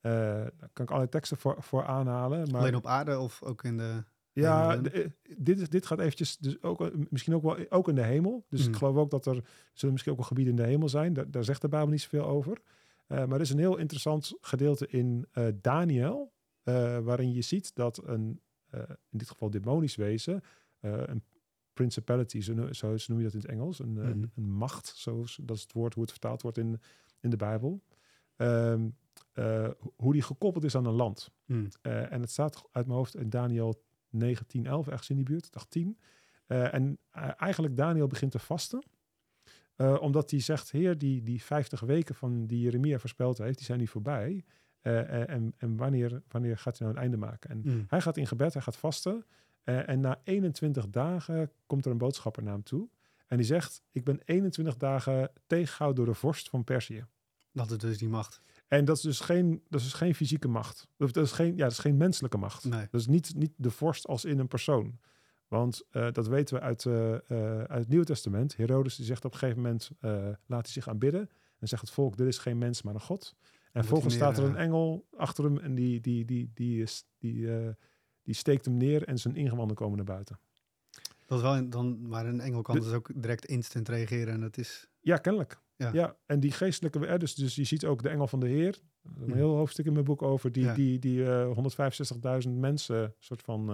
Daar 0.00 0.50
kan 0.72 0.84
ik 0.84 0.88
allerlei 0.90 1.08
teksten 1.08 1.36
voor, 1.36 1.56
voor 1.62 1.84
aanhalen. 1.86 2.50
Maar 2.50 2.60
Alleen 2.60 2.74
op 2.74 2.86
aarde 2.86 3.18
of 3.18 3.42
ook 3.42 3.64
in 3.64 3.76
de... 3.76 4.04
ja, 4.32 4.76
de- 4.76 5.10
dit, 5.38 5.60
is- 5.60 5.68
dit 5.68 5.86
gaat 5.86 5.98
eventjes 5.98 6.36
dus 6.36 6.62
ook, 6.62 6.90
misschien 7.10 7.34
ook 7.34 7.42
wel 7.42 7.56
ook 7.70 7.88
in 7.88 7.94
de 7.94 8.02
hemel. 8.02 8.44
Dus 8.48 8.62
Mm. 8.62 8.68
ik 8.72 8.76
geloof 8.76 8.96
ook 8.96 9.10
dat 9.10 9.26
er 9.26 9.44
zullen 9.72 9.92
misschien 9.92 10.12
ook 10.12 10.18
wel 10.18 10.28
gebieden 10.28 10.56
in 10.56 10.62
de 10.62 10.68
hemel 10.68 10.88
zijn. 10.88 11.12
Daar, 11.12 11.30
daar 11.30 11.44
zegt 11.44 11.60
de 11.60 11.68
Bijbel 11.68 11.88
niet 11.88 12.00
zoveel 12.00 12.24
over. 12.26 12.60
Eh, 13.08 13.18
maar 13.18 13.32
er 13.34 13.40
is 13.40 13.50
een 13.50 13.58
heel 13.58 13.76
interessant 13.76 14.32
gedeelte 14.40 14.86
in 14.86 15.26
eh, 15.32 15.46
Daniel, 15.60 16.32
eh, 16.62 16.98
waarin 16.98 17.32
je 17.32 17.42
ziet 17.42 17.74
dat 17.74 18.06
een, 18.06 18.40
in 19.10 19.18
dit 19.18 19.28
geval 19.28 19.50
demonisch 19.50 19.96
wezen, 19.96 20.40
een 20.80 21.22
principality, 21.72 22.40
zo, 22.40 22.72
zo 22.72 22.96
noem 23.06 23.18
je 23.18 23.24
dat 23.24 23.32
in 23.32 23.40
het 23.40 23.48
Engels, 23.48 23.78
een, 23.78 23.92
Mhm. 23.92 24.06
een, 24.06 24.30
een 24.34 24.50
macht, 24.50 24.86
zo, 24.96 25.24
dat 25.40 25.56
is 25.56 25.62
het 25.62 25.72
woord 25.72 25.94
hoe 25.94 26.02
het 26.02 26.10
vertaald 26.12 26.42
wordt 26.42 26.58
in, 26.58 26.80
in 27.20 27.30
de 27.30 27.36
Bijbel. 27.36 27.82
Ehm, 28.36 28.88
eh, 29.32 29.68
hoe 29.96 30.12
die 30.12 30.22
gekoppeld 30.22 30.64
is 30.64 30.74
aan 30.74 30.84
een 30.86 30.94
land. 30.94 31.30
Eh, 31.82 32.12
en 32.12 32.20
het 32.20 32.30
staat 32.30 32.62
uit 32.72 32.86
mijn 32.86 32.98
hoofd 32.98 33.16
in 33.16 33.30
Daniel 33.30 33.82
19, 34.10 34.66
11, 34.66 34.88
ergens 34.88 35.10
in 35.10 35.16
die 35.16 35.24
buurt, 35.24 35.52
dacht 35.52 35.70
10. 35.70 35.98
Eh, 36.46 36.74
en 36.74 36.98
eigenlijk 37.36 37.76
Daniel 37.76 38.06
begint 38.06 38.30
te 38.30 38.38
vasten. 38.38 38.82
Eh, 39.78 39.96
omdat 40.00 40.30
hij 40.30 40.40
zegt, 40.40 40.70
heer, 40.70 40.98
die, 40.98 41.22
die 41.22 41.42
50 41.42 41.80
weken 41.80 42.14
van 42.14 42.46
die 42.46 42.60
Jeremia 42.60 42.98
voorspeld 42.98 43.38
heeft, 43.38 43.56
die 43.56 43.66
zijn 43.66 43.78
nu 43.78 43.86
voorbij. 43.86 44.44
Eh, 44.80 45.00
eh, 45.00 45.28
en 45.28 45.54
en 45.56 45.76
wanneer, 45.76 46.22
wanneer 46.28 46.58
gaat 46.58 46.78
hij 46.78 46.86
nou 46.86 46.98
een 46.98 47.04
einde 47.04 47.26
maken? 47.26 47.50
En 47.50 47.60
Hmm. 47.62 47.84
hij 47.88 48.00
gaat 48.00 48.16
in 48.16 48.26
gebed, 48.26 48.52
hij 48.52 48.62
gaat 48.62 48.76
vasten. 48.76 49.24
En 49.64 50.00
na 50.00 50.20
21 50.24 50.88
dagen 50.88 51.50
komt 51.66 51.84
er 51.84 51.90
een 51.90 51.98
boodschapper 51.98 52.42
naar 52.42 52.52
hem 52.52 52.62
toe. 52.62 52.88
En 53.26 53.36
die 53.36 53.46
zegt, 53.46 53.82
ik 53.92 54.04
ben 54.04 54.20
21 54.24 54.76
dagen 54.76 55.30
tegengehouden 55.46 56.04
door 56.04 56.14
de 56.14 56.20
vorst 56.20 56.48
van 56.48 56.64
Perzië. 56.64 57.04
Dat 57.52 57.70
is 57.70 57.78
dus 57.78 57.98
die 57.98 58.08
macht. 58.08 58.40
En 58.68 58.84
dat 58.84 58.96
is 58.96 59.02
dus 59.02 59.20
geen, 59.20 59.62
dat 59.68 59.80
is 59.80 59.86
dus 59.86 59.94
geen 59.94 60.14
fysieke 60.14 60.48
macht. 60.48 60.88
Of 60.98 61.12
dat 61.12 61.24
is 61.24 61.32
geen, 61.32 61.56
ja, 61.56 61.62
dat 61.62 61.72
is 61.72 61.78
geen 61.78 61.96
menselijke 61.96 62.38
macht. 62.38 62.64
Nee. 62.64 62.86
Dat 62.90 63.00
is 63.00 63.06
niet, 63.06 63.34
niet 63.34 63.52
de 63.56 63.70
vorst 63.70 64.06
als 64.06 64.24
in 64.24 64.38
een 64.38 64.48
persoon. 64.48 64.98
Want 65.48 65.82
eh, 65.90 66.12
dat 66.12 66.26
weten 66.28 66.54
we 66.54 66.60
uit, 66.60 66.86
eh, 66.86 67.14
eh, 67.14 67.58
uit 67.58 67.78
het 67.80 67.88
Nieuwe 67.88 68.04
Testament. 68.04 68.56
Herodes 68.56 68.96
die 68.96 69.04
zegt 69.06 69.24
op 69.24 69.32
een 69.32 69.38
gegeven 69.38 69.62
moment, 69.62 69.90
laat 70.46 70.62
hij 70.64 70.72
zich 70.72 70.88
aanbidden. 70.88 71.28
En 71.58 71.68
zegt 71.68 71.82
het 71.82 71.90
volk, 71.90 72.16
dit 72.16 72.26
is 72.26 72.38
geen 72.38 72.58
mens, 72.58 72.82
maar 72.82 72.94
een 72.94 73.00
God. 73.00 73.36
En 73.72 73.80
vervolgens 73.84 74.14
staat 74.14 74.38
er 74.38 74.44
een 74.44 74.56
engel 74.56 75.06
achter 75.16 75.44
hem 75.44 75.58
en 75.58 75.74
die, 75.74 76.00
die, 76.00 76.24
die, 76.24 76.50
die, 76.54 76.82
is, 76.82 77.04
die, 77.18 77.56
eh, 77.56 77.68
die 78.22 78.34
steekt 78.34 78.64
hem 78.64 78.76
neer 78.76 79.04
en 79.04 79.18
zijn 79.18 79.36
ingewanden 79.36 79.76
komen 79.76 79.96
naar 79.96 80.04
buiten. 80.06 80.38
Dat 81.26 81.38
is 81.38 81.44
wel 81.44 81.56
een- 81.56 81.70
dan, 81.70 82.08
maar 82.08 82.26
een 82.26 82.40
engel 82.40 82.62
kan 82.62 82.74
De- 82.74 82.80
dus 82.80 82.92
ook 82.92 83.10
direct 83.14 83.44
instant 83.44 83.88
reageren. 83.88 84.34
En 84.34 84.40
dat 84.40 84.56
is... 84.56 84.88
Ja, 85.00 85.16
kennelijk. 85.16 85.58
Ja. 85.76 85.90
Ja. 85.92 86.16
en 86.26 86.40
die 86.40 86.50
geestelijke, 86.52 87.18
dus, 87.18 87.34
dus 87.34 87.54
je 87.54 87.64
ziet 87.64 87.84
ook 87.86 88.02
de 88.02 88.08
engel 88.08 88.26
van 88.26 88.40
de 88.40 88.48
Heer. 88.48 88.74
Er 89.04 89.10
Een 89.16 89.22
Mhm. 89.28 89.32
heel 89.36 89.54
hoofdstuk 89.56 89.86
in 89.86 89.92
mijn 89.92 90.04
boek 90.04 90.22
over 90.22 90.52
die, 90.52 90.64
Ja. 90.64 90.74
die, 90.74 90.98
die 90.98 91.24
eh 91.30 91.50
165.000 91.54 92.58
mensen 92.58 93.14
soort 93.18 93.42
van 93.42 93.70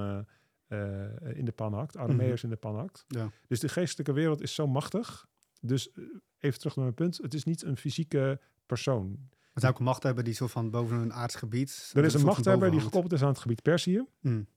in 1.34 1.44
de 1.44 1.52
pan 1.52 1.74
hakt, 1.74 1.96
Arameërs 1.96 2.42
in 2.42 2.50
de 2.50 2.56
pan 2.56 2.76
hakt. 2.76 3.04
Ja. 3.08 3.30
Dus 3.46 3.60
de 3.60 3.68
geestelijke 3.68 4.12
wereld 4.12 4.40
is 4.40 4.54
zo 4.54 4.66
machtig. 4.66 5.26
Dus 5.60 5.92
eh, 5.92 6.04
even 6.38 6.58
terug 6.58 6.76
naar 6.76 6.84
mijn 6.84 6.96
punt. 6.96 7.16
Het 7.16 7.34
is 7.34 7.44
niet 7.44 7.62
een 7.62 7.76
fysieke 7.76 8.40
persoon. 8.66 9.18
Het 9.52 9.62
zou 9.62 9.72
ook 9.72 9.78
een 9.78 9.84
macht 9.84 10.02
hebben 10.02 10.24
die 10.24 10.34
zo 10.34 10.46
van 10.46 10.70
boven 10.70 10.96
een 10.96 11.12
aardsgebied... 11.12 11.90
Er 11.94 12.04
is 12.04 12.14
een 12.14 12.24
machthebber 12.24 12.70
die 12.70 12.80
gekoppeld 12.80 13.12
is 13.12 13.22
aan 13.22 13.28
het 13.28 13.38
gebied 13.38 13.62
Perzië. 13.62 14.04
hangt. 14.20 14.48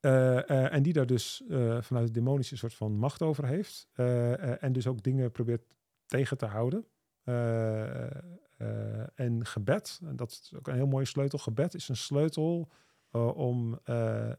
Eh, 0.00 0.50
eh, 0.50 0.72
en 0.72 0.82
die 0.82 0.92
daar 0.92 1.06
dus 1.06 1.42
eh, 1.48 1.82
vanuit 1.82 2.04
het 2.04 2.14
demonische 2.14 2.56
soort 2.56 2.74
van 2.74 2.92
macht 2.92 3.22
over 3.22 3.46
heeft. 3.46 3.88
Eh, 3.92 4.32
eh, 4.32 4.62
en 4.62 4.72
dus 4.72 4.86
ook 4.86 5.02
dingen 5.02 5.30
probeert 5.30 5.62
tegen 6.06 6.36
te 6.36 6.46
houden. 6.46 6.86
Eh, 7.24 8.06
eh, 8.06 9.06
en 9.14 9.46
gebed, 9.46 10.00
en 10.04 10.16
dat 10.16 10.30
is 10.30 10.52
ook 10.56 10.68
een 10.68 10.74
heel 10.74 10.86
mooie 10.86 11.04
sleutel. 11.04 11.38
Gebed 11.38 11.74
is 11.74 11.88
een 11.88 11.96
sleutel 11.96 12.70
eh, 13.10 13.36
om 13.36 13.78
eh, 13.84 14.30
eh, 14.30 14.36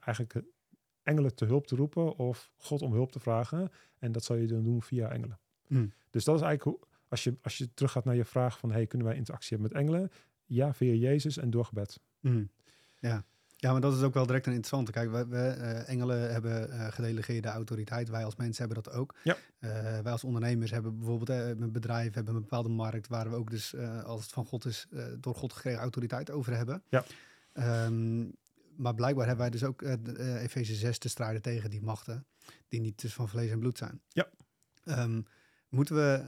eigenlijk 0.00 0.42
engelen 1.02 1.34
te 1.34 1.44
hulp 1.44 1.66
te 1.66 1.76
roepen 1.76 2.16
of 2.16 2.50
God 2.56 2.82
om 2.82 2.92
hulp 2.92 3.12
te 3.12 3.20
vragen. 3.20 3.70
En 3.98 4.12
dat 4.12 4.24
zal 4.24 4.36
je 4.36 4.46
dan 4.46 4.62
doen 4.62 4.82
via 4.82 5.10
engelen. 5.10 5.38
Hmm. 5.66 5.92
Dus 6.10 6.24
dat 6.24 6.36
is 6.36 6.42
eigenlijk 6.42 6.78
hoe, 6.78 6.88
als 7.08 7.24
je, 7.24 7.36
als 7.42 7.58
je 7.58 7.74
teruggaat 7.74 8.04
naar 8.04 8.16
je 8.16 8.24
vraag 8.24 8.58
van, 8.58 8.72
hey, 8.72 8.86
kunnen 8.86 9.06
wij 9.06 9.16
interactie 9.16 9.56
hebben 9.56 9.72
met 9.72 9.82
engelen? 9.82 10.10
Ja, 10.46 10.74
via 10.74 10.92
Jezus 10.92 11.36
en 11.36 11.50
door 11.50 11.64
gebed. 11.64 12.00
Mm. 12.20 12.50
Ja. 13.00 13.24
ja, 13.56 13.72
maar 13.72 13.80
dat 13.80 13.96
is 13.96 14.02
ook 14.02 14.14
wel 14.14 14.26
direct 14.26 14.46
een 14.46 14.52
interessante. 14.52 14.92
Kijk, 14.92 15.10
we, 15.10 15.26
we, 15.26 15.48
eh, 15.48 15.88
engelen 15.88 16.32
hebben 16.32 16.70
eh, 16.70 16.92
gedelegeerde 16.92 17.48
autoriteit. 17.48 18.08
Wij 18.08 18.24
als 18.24 18.36
mensen 18.36 18.66
hebben 18.66 18.82
dat 18.82 18.94
ook. 18.94 19.14
Ja. 19.22 19.36
Eh, 19.58 19.70
wij 19.80 20.12
als 20.12 20.24
ondernemers 20.24 20.70
hebben 20.70 20.96
bijvoorbeeld 20.98 21.28
eh, 21.28 21.48
een 21.48 21.72
bedrijf, 21.72 22.14
hebben 22.14 22.34
een 22.34 22.40
bepaalde 22.40 22.68
markt 22.68 23.08
waar 23.08 23.30
we 23.30 23.36
ook 23.36 23.50
dus, 23.50 23.74
eh, 23.74 24.04
als 24.04 24.22
het 24.22 24.32
van 24.32 24.46
God 24.46 24.64
is, 24.64 24.86
eh, 24.90 25.04
door 25.18 25.34
God 25.34 25.52
gekregen 25.52 25.80
autoriteit 25.80 26.30
over 26.30 26.56
hebben. 26.56 26.82
Ja. 26.88 27.04
Ehm, 27.52 28.28
maar 28.76 28.94
blijkbaar 28.94 29.26
hebben 29.26 29.44
wij 29.44 29.50
dus 29.50 29.64
ook 29.64 29.82
eh, 29.82 30.42
Efeze 30.42 30.74
6 30.74 30.98
te 30.98 31.08
strijden 31.08 31.42
tegen 31.42 31.70
die 31.70 31.82
machten, 31.82 32.26
die 32.68 32.80
niet 32.80 33.00
dus 33.00 33.14
van 33.14 33.28
vlees 33.28 33.50
en 33.50 33.58
bloed 33.58 33.78
zijn. 33.78 34.02
Ja. 34.08 34.30
Ehm, 34.84 35.22
moeten 35.68 35.94
we 35.94 36.24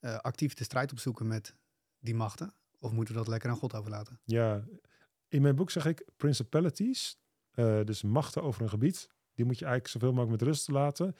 eh, 0.00 0.18
actief 0.18 0.54
de 0.54 0.64
strijd 0.64 0.92
opzoeken 0.92 1.26
met 1.26 1.56
die 1.98 2.14
machten? 2.14 2.54
Of 2.78 2.92
moeten 2.92 3.14
we 3.14 3.20
dat 3.20 3.28
lekker 3.28 3.50
aan 3.50 3.56
God 3.56 3.74
overlaten? 3.74 4.20
Ja, 4.24 4.64
in 5.28 5.42
mijn 5.42 5.56
boek 5.56 5.70
zeg 5.70 5.86
ik 5.86 6.04
principalities, 6.16 7.18
dus 7.84 8.02
machten 8.02 8.42
over 8.42 8.62
een 8.62 8.68
gebied, 8.68 9.08
die 9.34 9.44
moet 9.44 9.58
je 9.58 9.64
eigenlijk 9.64 9.94
zoveel 9.94 10.12
mogelijk 10.12 10.40
met 10.40 10.48
rust 10.48 10.68
laten. 10.68 11.16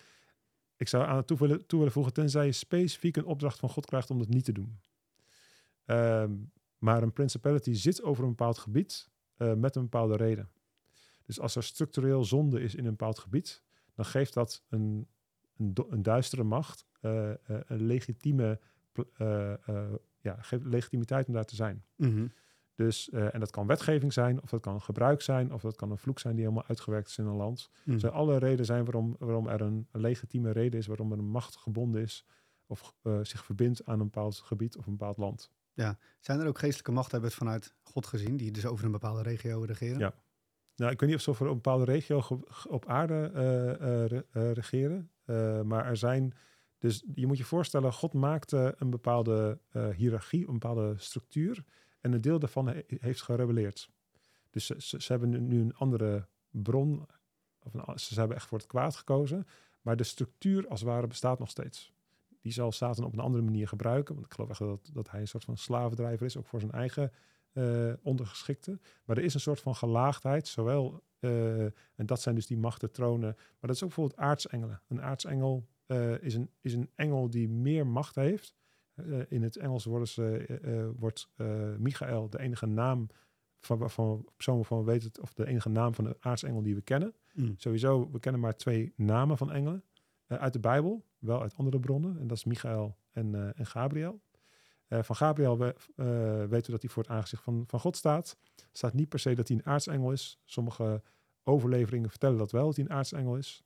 ik 0.76 0.88
zou 0.88 1.04
aan 1.04 1.16
het 1.16 1.26
toe 1.26 1.38
willen, 1.38 1.66
toe 1.66 1.78
willen 1.78 1.92
voegen, 1.92 2.12
tenzij 2.12 2.46
je 2.46 2.52
specifiek 2.52 3.16
een 3.16 3.24
opdracht 3.24 3.58
van 3.58 3.68
God 3.68 3.86
krijgt 3.86 4.10
om 4.10 4.18
dat 4.18 4.28
niet 4.28 4.44
te 4.44 4.52
doen. 4.52 4.80
Ehm, 5.84 6.32
maar 6.78 7.02
een 7.02 7.12
principality 7.12 7.72
zit 7.72 8.02
over 8.02 8.22
een 8.22 8.28
bepaald 8.28 8.58
gebied 8.58 9.10
eh, 9.42 9.52
met 9.54 9.76
een 9.76 9.82
bepaalde 9.82 10.16
reden. 10.16 10.50
Dus 11.22 11.40
als 11.40 11.56
er 11.56 11.62
structureel 11.62 12.24
zonde 12.24 12.60
is 12.60 12.74
in 12.74 12.84
een 12.84 12.90
bepaald 12.90 13.18
gebied, 13.18 13.62
dan 13.94 14.04
geeft 14.04 14.34
dat 14.34 14.64
een, 14.68 15.08
een, 15.56 15.74
een 15.88 16.02
duistere 16.02 16.42
macht 16.42 16.86
eh, 17.00 17.30
eh, 17.30 17.36
een 17.46 17.82
legitieme, 17.82 18.60
ja, 20.20 20.36
geeft 20.40 20.64
legitimiteit 20.64 21.26
om 21.26 21.34
daar 21.34 21.44
te 21.44 21.54
zijn. 21.54 21.84
Mhm. 21.96 22.26
Dus, 22.74 23.10
en 23.10 23.40
dat 23.40 23.50
kan 23.50 23.66
wetgeving 23.66 24.12
zijn, 24.12 24.42
of 24.42 24.50
dat 24.50 24.60
kan 24.60 24.80
gebruik 24.80 25.20
zijn, 25.20 25.52
of 25.52 25.62
dat 25.62 25.76
kan 25.76 25.90
een 25.90 25.98
vloek 25.98 26.18
zijn 26.18 26.34
die 26.34 26.44
helemaal 26.44 26.66
uitgewerkt 26.66 27.08
is 27.08 27.18
in 27.18 27.26
een 27.26 27.36
land. 27.36 27.70
Er 27.86 28.00
zijn 28.00 28.12
alle 28.12 28.38
redenen 28.38 28.64
zijn 28.64 28.84
waarom, 28.84 29.16
waarom 29.18 29.48
er 29.48 29.60
een, 29.60 29.88
legitieme 29.92 30.50
reden 30.50 30.78
is, 30.78 30.86
waarom 30.86 31.12
er 31.12 31.18
een 31.18 31.30
macht 31.30 31.56
gebonden 31.56 32.02
is, 32.02 32.26
of 32.66 32.94
zich 33.22 33.44
verbindt 33.44 33.84
aan 33.84 34.00
een 34.00 34.10
bepaald 34.10 34.36
gebied 34.36 34.76
of 34.76 34.86
een 34.86 34.96
bepaald 34.96 35.16
land. 35.16 35.50
Zijn 36.20 36.40
er 36.40 36.46
ook 36.46 36.58
geestelijke 36.58 36.92
machthebbers 36.92 37.34
vanuit 37.34 37.74
God 37.82 38.06
gezien, 38.06 38.36
die 38.36 38.50
dus 38.50 38.66
over 38.66 38.84
een 38.84 38.90
bepaalde 38.92 39.22
regio 39.22 39.60
regeren? 39.62 39.98
Ja. 39.98 40.14
Nou, 40.76 40.92
ik 40.92 41.00
weet 41.00 41.08
niet 41.08 41.18
of 41.18 41.24
ze 41.24 41.34
voor 41.34 41.46
een 41.48 41.54
bepaalde 41.54 41.84
regio 41.84 42.22
op 42.68 42.86
aarde 42.86 43.30
eh, 43.34 44.04
eh, 44.04 44.18
eh, 44.32 44.52
regeren, 44.52 45.10
maar 45.68 45.86
er 45.86 45.96
zijn. 45.96 46.34
Dus 46.78 47.04
je 47.14 47.26
moet 47.26 47.38
je 47.38 47.44
voorstellen, 47.44 47.92
God 47.92 48.12
maakte 48.12 48.74
een 48.78 48.90
bepaalde 48.90 49.60
hiërarchie, 49.96 50.46
een 50.46 50.52
bepaalde 50.52 50.94
structuur. 50.96 51.64
En 52.00 52.12
een 52.12 52.20
deel 52.20 52.38
daarvan 52.38 52.66
he- 52.66 52.82
heeft 52.86 53.22
gerebelleerd. 53.22 53.90
Dus 54.50 54.66
ze, 54.66 55.12
hebben 55.12 55.48
nu- 55.48 55.60
een 55.60 55.74
andere 55.74 56.26
bron. 56.50 57.06
Of 57.58 58.00
ze 58.00 58.18
hebben 58.18 58.36
echt 58.36 58.46
voor 58.46 58.58
het 58.58 58.66
kwaad 58.66 58.96
gekozen. 58.96 59.46
Maar 59.80 59.96
de 59.96 60.04
structuur 60.04 60.68
als 60.68 60.80
het 60.80 60.88
ware 60.88 61.06
bestaat 61.06 61.38
nog 61.38 61.50
steeds. 61.50 61.92
Die 62.42 62.52
zal 62.52 62.72
Satan 62.72 63.04
op 63.04 63.12
een 63.12 63.18
andere 63.18 63.42
manier 63.44 63.68
gebruiken. 63.68 64.14
Want 64.14 64.26
ik 64.26 64.32
geloof 64.32 64.50
echt 64.50 64.58
dat, 64.58 64.90
dat 64.92 65.10
hij 65.10 65.20
een 65.20 65.28
soort 65.28 65.44
van 65.44 65.56
slavendrijver 65.56 66.26
is, 66.26 66.36
ook 66.36 66.46
voor 66.46 66.60
zijn 66.60 66.72
eigen 66.72 67.12
eh 67.52 67.92
ondergeschikte. 68.02 68.78
Maar 69.04 69.16
er 69.16 69.24
is 69.24 69.34
een 69.34 69.40
soort 69.40 69.60
van 69.60 69.74
gelaagdheid, 69.74 70.48
zowel, 70.48 71.02
eh, 71.18 71.64
en 71.64 72.06
dat 72.06 72.20
zijn 72.20 72.34
dus 72.34 72.46
die 72.46 72.56
machten, 72.58 72.92
tronen, 72.92 73.34
maar 73.36 73.56
dat 73.60 73.70
is 73.70 73.82
ook 73.82 73.88
bijvoorbeeld 73.88 74.20
aartsengelen. 74.20 74.82
Een 74.88 75.02
aartsengel 75.02 75.66
eh, 75.86 76.22
is, 76.22 76.34
een, 76.34 76.50
is 76.60 76.72
een 76.74 76.90
engel 76.94 77.30
die 77.30 77.48
meer 77.48 77.86
macht 77.86 78.14
heeft. 78.14 78.54
In 79.28 79.42
het 79.42 79.56
Engels 79.56 79.84
worden 79.84 80.08
ze, 80.08 80.94
wordt 80.98 81.28
Michael 81.78 82.30
de 82.30 82.38
enige 82.38 82.66
naam 82.66 83.06
van 83.60 83.78
waarvan 83.78 84.24
persoon 84.36 84.56
waarvan 84.56 84.78
we 84.78 84.84
weten, 84.84 85.08
het- 85.08 85.20
of 85.20 85.32
de 85.34 85.46
enige 85.46 85.68
naam 85.68 85.94
van 85.94 86.04
de 86.04 86.16
aartsengel 86.20 86.62
die 86.62 86.74
we 86.74 86.82
kennen. 86.82 87.14
Mhm. 87.34 87.52
Sowieso, 87.56 88.10
we 88.10 88.18
kennen 88.20 88.40
maar 88.40 88.56
twee 88.56 88.92
namen 88.96 89.36
van 89.36 89.52
engelen 89.52 89.84
uit 90.26 90.52
de 90.52 90.60
Bijbel, 90.60 91.04
wel 91.18 91.40
uit 91.42 91.56
andere 91.56 91.80
bronnen, 91.80 92.18
en 92.20 92.26
dat 92.26 92.36
is 92.36 92.44
Michael 92.44 92.96
en, 93.12 93.34
eh, 93.34 93.58
en 93.60 93.66
Gabriel. 93.66 94.20
Eh, 94.86 95.02
van 95.02 95.16
Gabriel 95.16 95.58
we, 95.58 95.74
eh, 95.96 96.04
weten 96.48 96.66
we 96.66 96.70
dat 96.70 96.82
hij 96.82 96.90
voor 96.90 97.02
het 97.02 97.12
aangezicht 97.12 97.42
van, 97.42 97.64
van 97.66 97.80
God 97.80 97.96
staat. 97.96 98.36
staat 98.72 98.94
niet 98.94 99.08
per 99.08 99.18
se 99.18 99.34
dat 99.34 99.48
hij 99.48 99.56
een 99.56 99.66
aartsengel 99.66 100.12
is. 100.12 100.38
Sommige 100.44 101.02
overleveringen 101.42 102.10
vertellen 102.10 102.38
dat 102.38 102.52
wel, 102.52 102.66
dat 102.66 102.76
hij 102.76 102.84
een 102.84 102.90
aartsengel 102.90 103.36
is. 103.36 103.62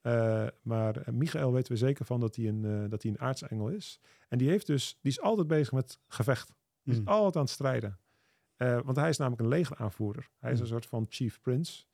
Eh, 0.00 0.46
maar 0.62 0.96
eh, 0.96 1.14
Michael 1.14 1.52
weten 1.52 1.72
we 1.72 1.78
zeker 1.78 2.04
van 2.04 2.20
dat 2.20 2.36
hij, 2.36 2.48
een, 2.48 2.64
eh, 2.64 2.90
dat 2.90 3.02
hij 3.02 3.10
een 3.12 3.20
aartsengel 3.20 3.68
is. 3.68 4.00
En 4.28 4.38
die, 4.38 4.48
heeft 4.48 4.66
dus, 4.66 4.98
die 5.02 5.12
is 5.12 5.20
altijd 5.20 5.46
bezig 5.46 5.72
met 5.72 5.98
gevecht. 6.08 6.52
Die 6.82 6.94
is 6.94 7.00
Mhm. 7.00 7.08
altijd 7.08 7.36
aan 7.36 7.42
het 7.42 7.50
strijden. 7.50 7.98
Eh, 8.56 8.80
want 8.84 8.96
hij 8.96 9.08
is 9.08 9.16
namelijk 9.16 9.42
een 9.42 9.48
legeraanvoerder. 9.48 10.30
Hij 10.38 10.50
is 10.52 10.56
Mhm. 10.56 10.64
een 10.66 10.72
soort 10.72 10.86
van 10.86 11.06
chief 11.08 11.40
prince. 11.40 11.84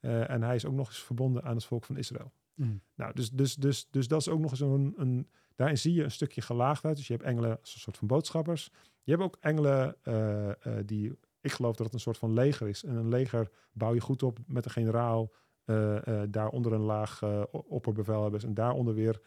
Eh, 0.00 0.30
en 0.30 0.42
hij 0.42 0.54
is 0.54 0.64
ook 0.66 0.74
nog 0.74 0.86
eens 0.88 1.02
verbonden 1.02 1.42
aan 1.42 1.54
het 1.54 1.64
volk 1.64 1.84
van 1.84 1.96
Israël. 1.96 2.32
Mhm. 2.58 2.76
Nou, 2.94 3.12
dus, 3.14 3.30
dus, 3.30 3.54
dus, 3.54 3.88
dus 3.90 4.08
dat 4.08 4.20
is 4.20 4.28
ook 4.28 4.40
nog 4.40 4.50
eens 4.50 4.60
een. 4.60 5.28
Daarin 5.54 5.78
zie 5.78 5.94
je 5.94 6.04
een 6.04 6.10
stukje 6.10 6.40
gelaagdheid. 6.40 6.96
Dus 6.96 7.06
je 7.06 7.12
hebt 7.12 7.24
engelen 7.24 7.58
als 7.60 7.74
een 7.74 7.80
soort 7.80 7.96
van 7.96 8.06
boodschappers. 8.06 8.70
Je 9.02 9.10
hebt 9.12 9.22
ook 9.24 9.36
engelen 9.40 9.96
eh, 10.02 10.48
eh, 10.50 10.86
die... 10.86 11.18
Ik 11.40 11.52
geloof 11.52 11.76
dat 11.76 11.86
het 11.86 11.94
een 11.94 12.00
soort 12.00 12.18
van 12.18 12.32
leger 12.32 12.68
is. 12.68 12.84
En 12.84 12.96
een 12.96 13.08
leger 13.08 13.50
bouw 13.72 13.94
je 13.94 14.00
goed 14.00 14.22
op 14.22 14.38
met 14.46 14.64
een 14.64 14.70
generaal. 14.70 15.32
eh, 15.64 16.22
eh, 16.22 16.28
daaronder 16.30 16.72
een 16.72 16.80
laag 16.80 17.22
opperbevelhebbers. 17.50 18.44
En 18.44 18.54
daaronder 18.54 18.94
weer 18.94 19.20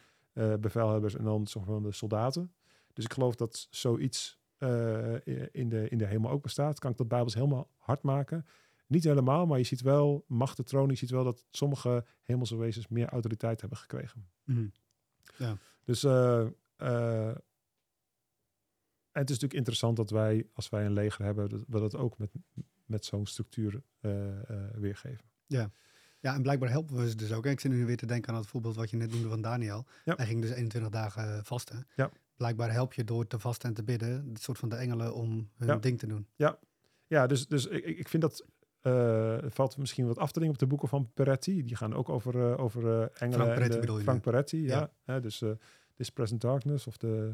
bevelhebbers. 0.60 1.16
En 1.16 1.24
dan 1.24 1.46
soort 1.46 1.66
van 1.66 1.84
de 1.84 1.92
soldaten. 1.92 2.54
Dus 2.94 3.06
ik 3.06 3.14
geloof 3.14 3.36
dat 3.36 3.68
zoiets 3.70 4.40
in, 5.52 5.70
de, 5.70 5.86
in 5.90 5.98
de 5.98 6.06
hemel 6.06 6.32
ook 6.32 6.42
bestaat. 6.42 6.80
Kan 6.80 6.92
ik 6.92 6.98
dat 6.98 7.08
Bijbels 7.08 7.34
helemaal 7.34 7.70
hard 7.78 8.02
maken? 8.02 8.46
Niet 8.92 9.04
helemaal, 9.04 9.46
maar 9.46 9.58
je 9.58 9.64
ziet 9.64 9.82
wel 9.82 10.26
machten 10.28 10.66
tronen. 10.66 10.90
Je 10.90 10.98
ziet 10.98 11.10
wel 11.10 11.24
dat 11.24 11.46
sommige 11.52 12.06
hemelse 12.24 12.56
wezens 12.58 12.88
meer 12.88 13.08
autoriteit 13.10 13.60
hebben 13.62 13.78
gekregen. 13.78 14.30
Mhm. 14.44 14.66
Dus 15.84 16.04
eh, 16.04 16.46
eh, 16.76 17.28
en 19.12 19.22
het 19.22 19.30
is 19.30 19.40
natuurlijk 19.40 19.54
interessant 19.54 19.96
dat 19.98 20.10
wij, 20.10 20.48
als 20.54 20.70
wij 20.70 20.86
een 20.86 20.94
leger 20.94 21.26
hebben, 21.26 21.50
dat 21.50 21.64
we 21.68 21.80
dat 21.80 21.96
ook 21.96 22.18
met, 22.18 22.30
met 22.86 23.06
zo'n 23.06 23.26
structuur 23.26 23.82
eh, 24.00 24.40
eh, 24.50 24.72
weergeven. 24.74 25.26
Ja, 25.48 26.36
en 26.36 26.42
blijkbaar 26.42 26.70
helpen 26.70 26.96
we 26.96 27.10
ze 27.10 27.16
dus 27.16 27.32
ook. 27.32 27.46
Ik 27.46 27.60
zit 27.60 27.72
nu 27.72 27.86
weer 27.86 27.98
te 27.98 28.06
denken 28.06 28.34
aan 28.34 28.40
het 28.40 28.48
voorbeeld 28.48 28.76
wat 28.76 28.90
je 28.90 28.98
net 28.98 29.12
noemde 29.12 29.28
van 29.30 29.42
Daniel. 29.42 29.86
Ja. 30.06 30.14
Hij 30.16 30.26
ging 30.26 30.42
dus 30.42 30.52
21 30.52 30.92
dagen 30.92 31.38
eh, 31.38 31.44
vasten. 31.44 31.88
Ja. 31.96 32.12
Blijkbaar 32.36 32.72
help 32.72 32.94
je 32.94 33.04
door 33.04 33.28
te 33.28 33.40
vasten 33.40 33.70
en 33.70 33.76
te 33.76 33.84
bidden, 33.84 34.30
het 34.30 34.42
soort 34.42 34.58
van 34.58 34.70
de 34.70 34.76
engelen 34.76 35.14
om 35.14 35.50
hun 35.56 35.68
Ja. 35.68 35.78
ding 35.78 36.00
te 36.00 36.08
doen. 36.08 36.28
Ja, 37.08 37.28
dus, 37.28 37.48
dus 37.48 37.66
ik, 37.66 37.86
ik 37.86 38.08
vind 38.08 38.22
dat 38.22 38.46
eh, 38.82 39.38
valt 39.48 39.78
misschien 39.78 40.08
wat 40.08 40.18
af 40.18 40.32
te 40.32 40.40
dingen 40.40 40.54
op 40.54 40.60
de 40.60 40.68
boeken 40.68 40.88
van 40.88 41.12
Peretti. 41.14 41.64
Die 41.64 41.76
gaan 41.76 41.94
ook 41.94 42.10
over, 42.10 42.52
eh, 42.52 42.60
over 42.60 42.88
eh, 42.88 43.22
engelen. 43.22 43.46
Frank 43.46 43.54
Peretti 43.54 43.80
bedoel 43.80 43.98
je 43.98 44.04
Frank? 44.04 44.22
Peretti, 44.22 44.66
ja. 44.66 45.20
Dus 45.20 45.44
This 45.96 46.10
Present 46.10 46.42
Darkness 46.42 46.88
of 46.88 46.98
de 46.98 47.34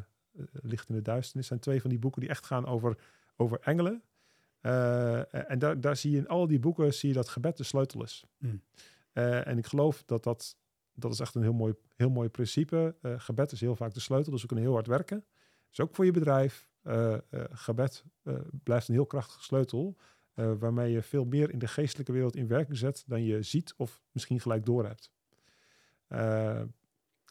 Licht 0.52 0.90
in 0.90 0.96
de 0.96 1.02
Duisternis 1.02 1.48
zijn 1.48 1.60
twee 1.60 1.82
van 1.82 1.90
die 1.90 2.00
boeken 2.00 2.22
die 2.22 2.30
echt 2.30 2.46
gaan 2.46 2.66
over, 2.66 2.98
over 3.36 3.60
engelen. 3.62 4.04
En 4.62 5.60
daar, 5.60 5.82
daar 5.82 5.96
zie 5.96 6.12
je 6.12 6.18
in 6.18 6.28
al 6.28 6.48
die 6.48 6.60
boeken 6.60 6.94
zie 6.94 7.10
je 7.10 7.16
dat 7.16 7.30
gebed 7.30 7.58
de 7.58 7.64
sleutel 7.64 8.04
is. 8.04 8.26
Mm. 8.38 8.62
Eh, 9.14 9.48
en 9.48 9.58
ik 9.58 9.66
geloof 9.66 10.04
dat 10.06 10.24
dat, 10.24 10.58
dat 10.94 11.14
is 11.14 11.20
echt 11.20 11.36
een 11.36 11.42
heel 11.42 11.54
mooi, 11.54 11.74
heel 11.96 12.10
mooi 12.10 12.30
principe. 12.30 12.96
Gebed 13.02 13.52
is 13.52 13.62
heel 13.62 13.76
vaak 13.76 13.94
de 13.94 14.00
sleutel, 14.00 14.32
dus 14.32 14.42
we 14.42 14.48
kunnen 14.48 14.66
heel 14.66 14.74
hard 14.74 14.88
werken. 14.88 15.26
Dus 15.70 15.80
ook 15.80 15.96
voor 15.96 16.06
je 16.06 16.12
bedrijf. 16.12 16.70
Gebed 17.52 18.04
blijft 18.64 18.88
een 18.88 18.94
heel 18.94 19.06
krachtige 19.06 19.44
sleutel. 19.44 19.98
Eh, 20.38 20.52
waarmee 20.60 20.92
je 20.92 21.02
veel 21.02 21.26
meer 21.26 21.52
in 21.52 21.60
de 21.60 21.68
geestelijke 21.68 22.12
wereld 22.12 22.36
in 22.36 22.48
werking 22.48 22.78
zet 22.78 23.04
dan 23.08 23.24
je 23.24 23.42
ziet 23.44 23.74
of 23.78 24.02
misschien 24.12 24.40
gelijk 24.40 24.66
doorhebt. 24.66 25.12
Eh, 26.08 26.60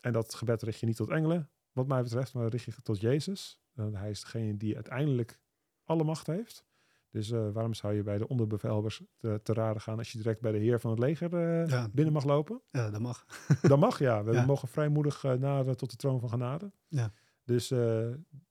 en 0.00 0.12
dat 0.12 0.34
gebed 0.34 0.62
richt 0.62 0.80
je 0.80 0.86
niet 0.86 0.96
tot 0.96 1.10
engelen, 1.10 1.50
wat 1.72 1.86
mij 1.86 2.02
betreft, 2.02 2.34
maar 2.34 2.48
richt 2.48 2.64
je 2.64 2.82
tot 2.82 3.00
Jezus. 3.00 3.60
Eh, 3.74 3.86
hij 3.92 4.10
is 4.10 4.20
degene 4.20 4.56
die 4.56 4.74
uiteindelijk 4.74 5.40
alle 5.84 6.04
macht 6.04 6.26
heeft. 6.26 6.64
Dus 7.10 7.28
waarom 7.30 7.74
zou 7.74 7.94
je 7.94 8.02
bij 8.02 8.18
de 8.18 8.28
onderbevelhebbers 8.28 9.02
te, 9.16 9.40
te 9.42 9.52
raden 9.52 9.80
gaan 9.82 9.98
als 9.98 10.12
je 10.12 10.18
direct 10.18 10.40
bij 10.40 10.52
de 10.52 10.58
heer 10.58 10.80
van 10.80 10.90
het 10.90 10.98
leger 11.00 11.38
Ja. 11.68 11.88
binnen 11.92 12.12
mag 12.14 12.24
lopen? 12.24 12.60
Ja, 12.70 12.90
dat 12.90 13.00
mag. 13.00 13.26
Dat 13.62 13.78
mag, 13.78 13.98
ja. 13.98 14.24
We 14.24 14.32
Ja. 14.32 14.44
mogen 14.44 14.68
vrijmoedig 14.68 15.22
naderen 15.22 15.76
tot 15.76 15.90
de 15.90 15.96
troon 15.96 16.20
van 16.20 16.28
genade. 16.28 16.72
Ja. 16.88 17.12
Dus, 17.44 17.68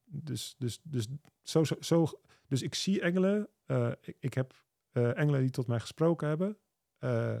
dus, 0.04 0.54
dus, 0.58 0.80
dus, 0.82 1.08
zo, 1.42 1.64
zo, 1.64 1.74
zo, 1.80 2.06
dus 2.48 2.62
ik 2.62 2.74
zie 2.74 3.00
engelen. 3.00 3.48
Eh, 3.66 3.92
ik, 4.00 4.16
ik 4.20 4.34
heb 4.34 4.64
eh, 4.92 5.18
engelen 5.18 5.40
die 5.40 5.50
tot 5.50 5.66
mij 5.66 5.80
gesproken 5.80 6.28
hebben. 6.28 6.58
Eh, 6.98 7.38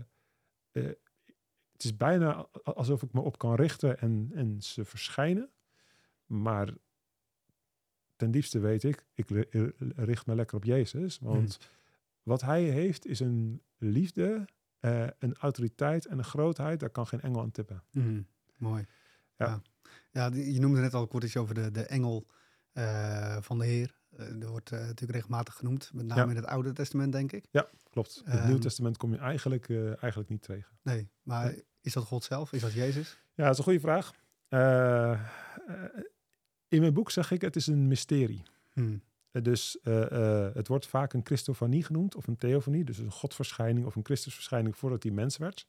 het 1.72 1.84
is 1.84 1.96
bijna 1.96 2.46
alsof 2.64 3.02
ik 3.02 3.12
me 3.12 3.20
op 3.20 3.38
kan 3.38 3.54
richten 3.54 3.98
en, 3.98 4.30
en 4.34 4.62
ze 4.62 4.84
verschijnen. 4.84 5.50
Maar 6.26 6.74
ten 8.16 8.30
diepste 8.30 8.58
weet 8.58 8.82
ik, 8.82 9.06
ik 9.14 9.28
ri- 9.30 9.46
ri- 9.50 9.72
richt 9.96 10.26
me 10.26 10.34
lekker 10.34 10.56
op 10.56 10.64
Jezus. 10.64 11.18
Want 11.18 11.58
wat 12.22 12.40
hij 12.40 12.62
heeft 12.62 13.06
is 13.06 13.20
een 13.20 13.62
liefde, 13.76 14.48
een 15.18 15.34
autoriteit 15.34 16.06
en 16.06 16.18
een 16.18 16.24
grootheid. 16.24 16.80
Daar 16.80 16.90
kan 16.90 17.06
geen 17.06 17.20
engel 17.20 17.40
aan 17.40 17.50
tippen. 17.50 17.82
Mhm. 17.90 18.22
Mooi. 18.56 18.86
Ja. 19.36 19.62
Ja, 20.10 20.26
je 20.34 20.60
noemde 20.60 20.80
net 20.80 20.94
al 20.94 21.06
kort 21.06 21.24
iets 21.24 21.36
over 21.36 21.54
de, 21.54 21.70
de 21.70 21.82
engel 21.86 22.26
van 23.40 23.58
de 23.58 23.64
Heer. 23.66 23.98
Eh 24.16 24.26
dat 24.40 24.48
wordt 24.48 24.72
eh, 24.72 24.78
natuurlijk 24.78 25.12
regelmatig 25.12 25.54
genoemd, 25.54 25.90
met 25.94 26.06
name 26.06 26.20
Ja. 26.22 26.28
in 26.30 26.36
het 26.36 26.44
Oude 26.46 26.72
Testament, 26.72 27.12
denk 27.12 27.32
ik. 27.32 27.44
Klopt. 27.90 28.22
In 28.24 28.30
het 28.30 28.44
Nieuw 28.44 28.52
Ehm, 28.52 28.60
Testament 28.60 28.96
kom 28.96 29.12
je 29.12 29.18
eigenlijk, 29.18 29.68
eh, 29.68 29.86
eigenlijk 30.02 30.28
niet 30.28 30.42
tegen. 30.42 30.76
Nee, 30.82 31.08
maar 31.22 31.44
Nee. 31.46 31.64
is 31.80 31.92
dat 31.92 32.04
God 32.04 32.24
zelf? 32.24 32.52
Is 32.52 32.60
dat 32.60 32.72
Jezus? 32.72 33.18
Ja, 33.34 33.42
dat 33.44 33.52
is 33.52 33.58
een 33.58 33.64
goede 33.64 33.80
vraag. 33.80 34.12
Eh, 34.48 35.12
eh, 35.12 35.18
in 36.68 36.80
mijn 36.80 36.94
boek 36.94 37.10
zeg 37.10 37.30
ik, 37.30 37.40
het 37.40 37.56
is 37.56 37.66
een 37.66 37.88
mysterie. 37.88 38.42
Hm. 38.72 38.96
Eh, 39.30 39.42
Dus 39.42 39.80
eh, 39.82 40.46
eh, 40.46 40.54
het 40.54 40.68
wordt 40.68 40.86
vaak 40.86 41.12
een 41.12 41.20
Christofanie 41.24 41.84
genoemd, 41.84 42.14
of 42.14 42.26
een 42.26 42.36
theofanie, 42.36 42.84
dus 42.84 42.98
een 42.98 43.10
godverschijning 43.12 43.86
of 43.86 43.96
een 43.96 44.04
Christusverschijning 44.04 44.76
voordat 44.76 45.02
hij 45.02 45.12
mens 45.12 45.36
werd. 45.36 45.66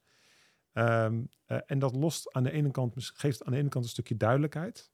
Ehm, 0.73 1.21
eh, 1.45 1.57
en 1.65 1.79
dat 1.79 1.95
lost 1.95 2.33
aan 2.33 2.43
de 2.43 2.51
ene 2.51 2.71
kant, 2.71 2.93
geeft 3.13 3.43
aan 3.43 3.51
de 3.51 3.57
ene 3.57 3.69
kant 3.69 3.83
een 3.85 3.89
stukje 3.91 4.17
duidelijkheid. 4.17 4.91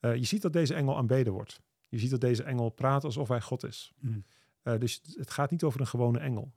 Eh, 0.00 0.14
je 0.14 0.24
ziet 0.24 0.42
dat 0.42 0.52
deze 0.52 0.74
engel 0.74 0.96
aanbeden 0.96 1.32
wordt. 1.32 1.60
Je 1.96 2.02
ziet 2.02 2.10
dat 2.10 2.20
deze 2.20 2.42
engel 2.42 2.68
praat 2.68 3.04
alsof 3.04 3.28
hij 3.28 3.40
God 3.40 3.64
is. 3.64 3.92
Hm. 4.00 4.18
Eh, 4.62 4.78
dus 4.78 5.00
het 5.04 5.30
gaat 5.30 5.50
niet 5.50 5.62
over 5.62 5.80
een 5.80 5.86
gewone 5.86 6.18
engel. 6.18 6.52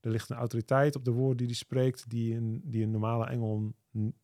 Er 0.00 0.10
ligt 0.10 0.30
een 0.30 0.36
autoriteit 0.36 0.96
op 0.96 1.04
de 1.04 1.10
woorden 1.10 1.36
die 1.36 1.46
hij 1.46 1.56
spreekt, 1.56 2.10
die 2.10 2.34
een, 2.34 2.60
die 2.64 2.82
een 2.82 2.90
normale 2.90 3.26
engel, 3.26 3.74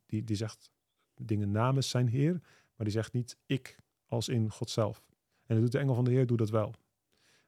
die, 0.07 0.25
die 0.25 0.37
zegt, 0.37 0.71
dingen 1.15 1.51
namens 1.51 1.89
zijn 1.89 2.09
Heer, 2.09 2.33
maar 2.77 2.87
die 2.87 2.91
zegt 2.91 3.13
niet 3.13 3.37
ik 3.47 3.79
als 4.07 4.29
in 4.29 4.51
God 4.51 4.71
zelf. 4.71 5.05
En 5.47 5.55
dat 5.55 5.61
doet 5.61 5.73
de 5.73 5.79
engel 5.79 5.95
van 5.95 6.05
de 6.05 6.11
Heer 6.11 6.27
doet 6.27 6.39
dat 6.39 6.51
wel. 6.51 6.75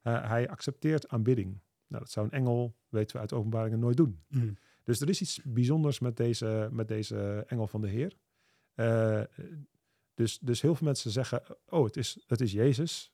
Uh, 0.03 0.29
hij 0.29 0.49
accepteert 0.49 1.09
aanbidding. 1.09 1.61
Nou, 1.87 2.03
dat 2.03 2.11
zou 2.11 2.27
een 2.27 2.33
engel, 2.33 2.77
weten 2.89 3.15
we 3.15 3.21
uit 3.21 3.33
openbaringen, 3.33 3.79
nooit 3.79 3.97
doen. 3.97 4.23
Mm. 4.29 4.57
Dus 4.85 5.01
er 5.01 5.09
is 5.09 5.21
iets 5.21 5.41
bijzonders 5.45 5.99
met 5.99 6.17
deze, 6.17 6.69
met 6.73 6.89
deze 6.89 7.45
engel 7.47 7.67
van 7.67 7.81
de 7.81 7.89
Heer. 7.89 8.17
Uh, 8.75 9.23
dus, 10.15 10.39
dus 10.39 10.61
heel 10.61 10.75
veel 10.75 10.87
mensen 10.87 11.11
zeggen, 11.11 11.43
oh, 11.69 11.85
het 11.85 11.97
is, 11.97 12.25
het 12.27 12.41
is 12.41 12.53
Jezus. 12.53 13.13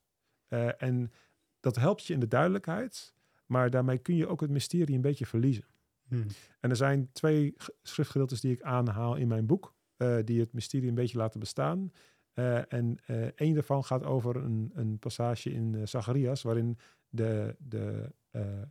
Uh, 0.48 0.82
en 0.82 1.12
dat 1.60 1.76
helpt 1.76 2.06
je 2.06 2.12
in 2.14 2.20
de 2.20 2.28
duidelijkheid, 2.28 3.14
maar 3.46 3.70
daarmee 3.70 3.98
kun 3.98 4.16
je 4.16 4.26
ook 4.26 4.40
het 4.40 4.50
mysterie 4.50 4.94
een 4.94 5.00
beetje 5.00 5.26
verliezen. 5.26 5.64
Mm. 6.08 6.26
En 6.60 6.70
er 6.70 6.76
zijn 6.76 7.12
twee 7.12 7.56
schriftgedeeltes 7.82 8.40
die 8.40 8.52
ik 8.52 8.62
aanhaal 8.62 9.16
in 9.16 9.28
mijn 9.28 9.46
boek, 9.46 9.74
uh, 9.96 10.16
die 10.24 10.40
het 10.40 10.52
mysterie 10.52 10.88
een 10.88 10.94
beetje 10.94 11.18
laten 11.18 11.40
bestaan. 11.40 11.92
Uh, 12.34 12.72
en 12.72 12.98
één 13.34 13.54
daarvan 13.54 13.84
gaat 13.84 14.04
over 14.04 14.36
een, 14.36 14.70
een 14.74 14.98
passage 14.98 15.52
in 15.52 15.88
Zacharias, 15.88 16.42
waarin 16.42 16.78
de, 17.08 17.56
de 17.58 18.12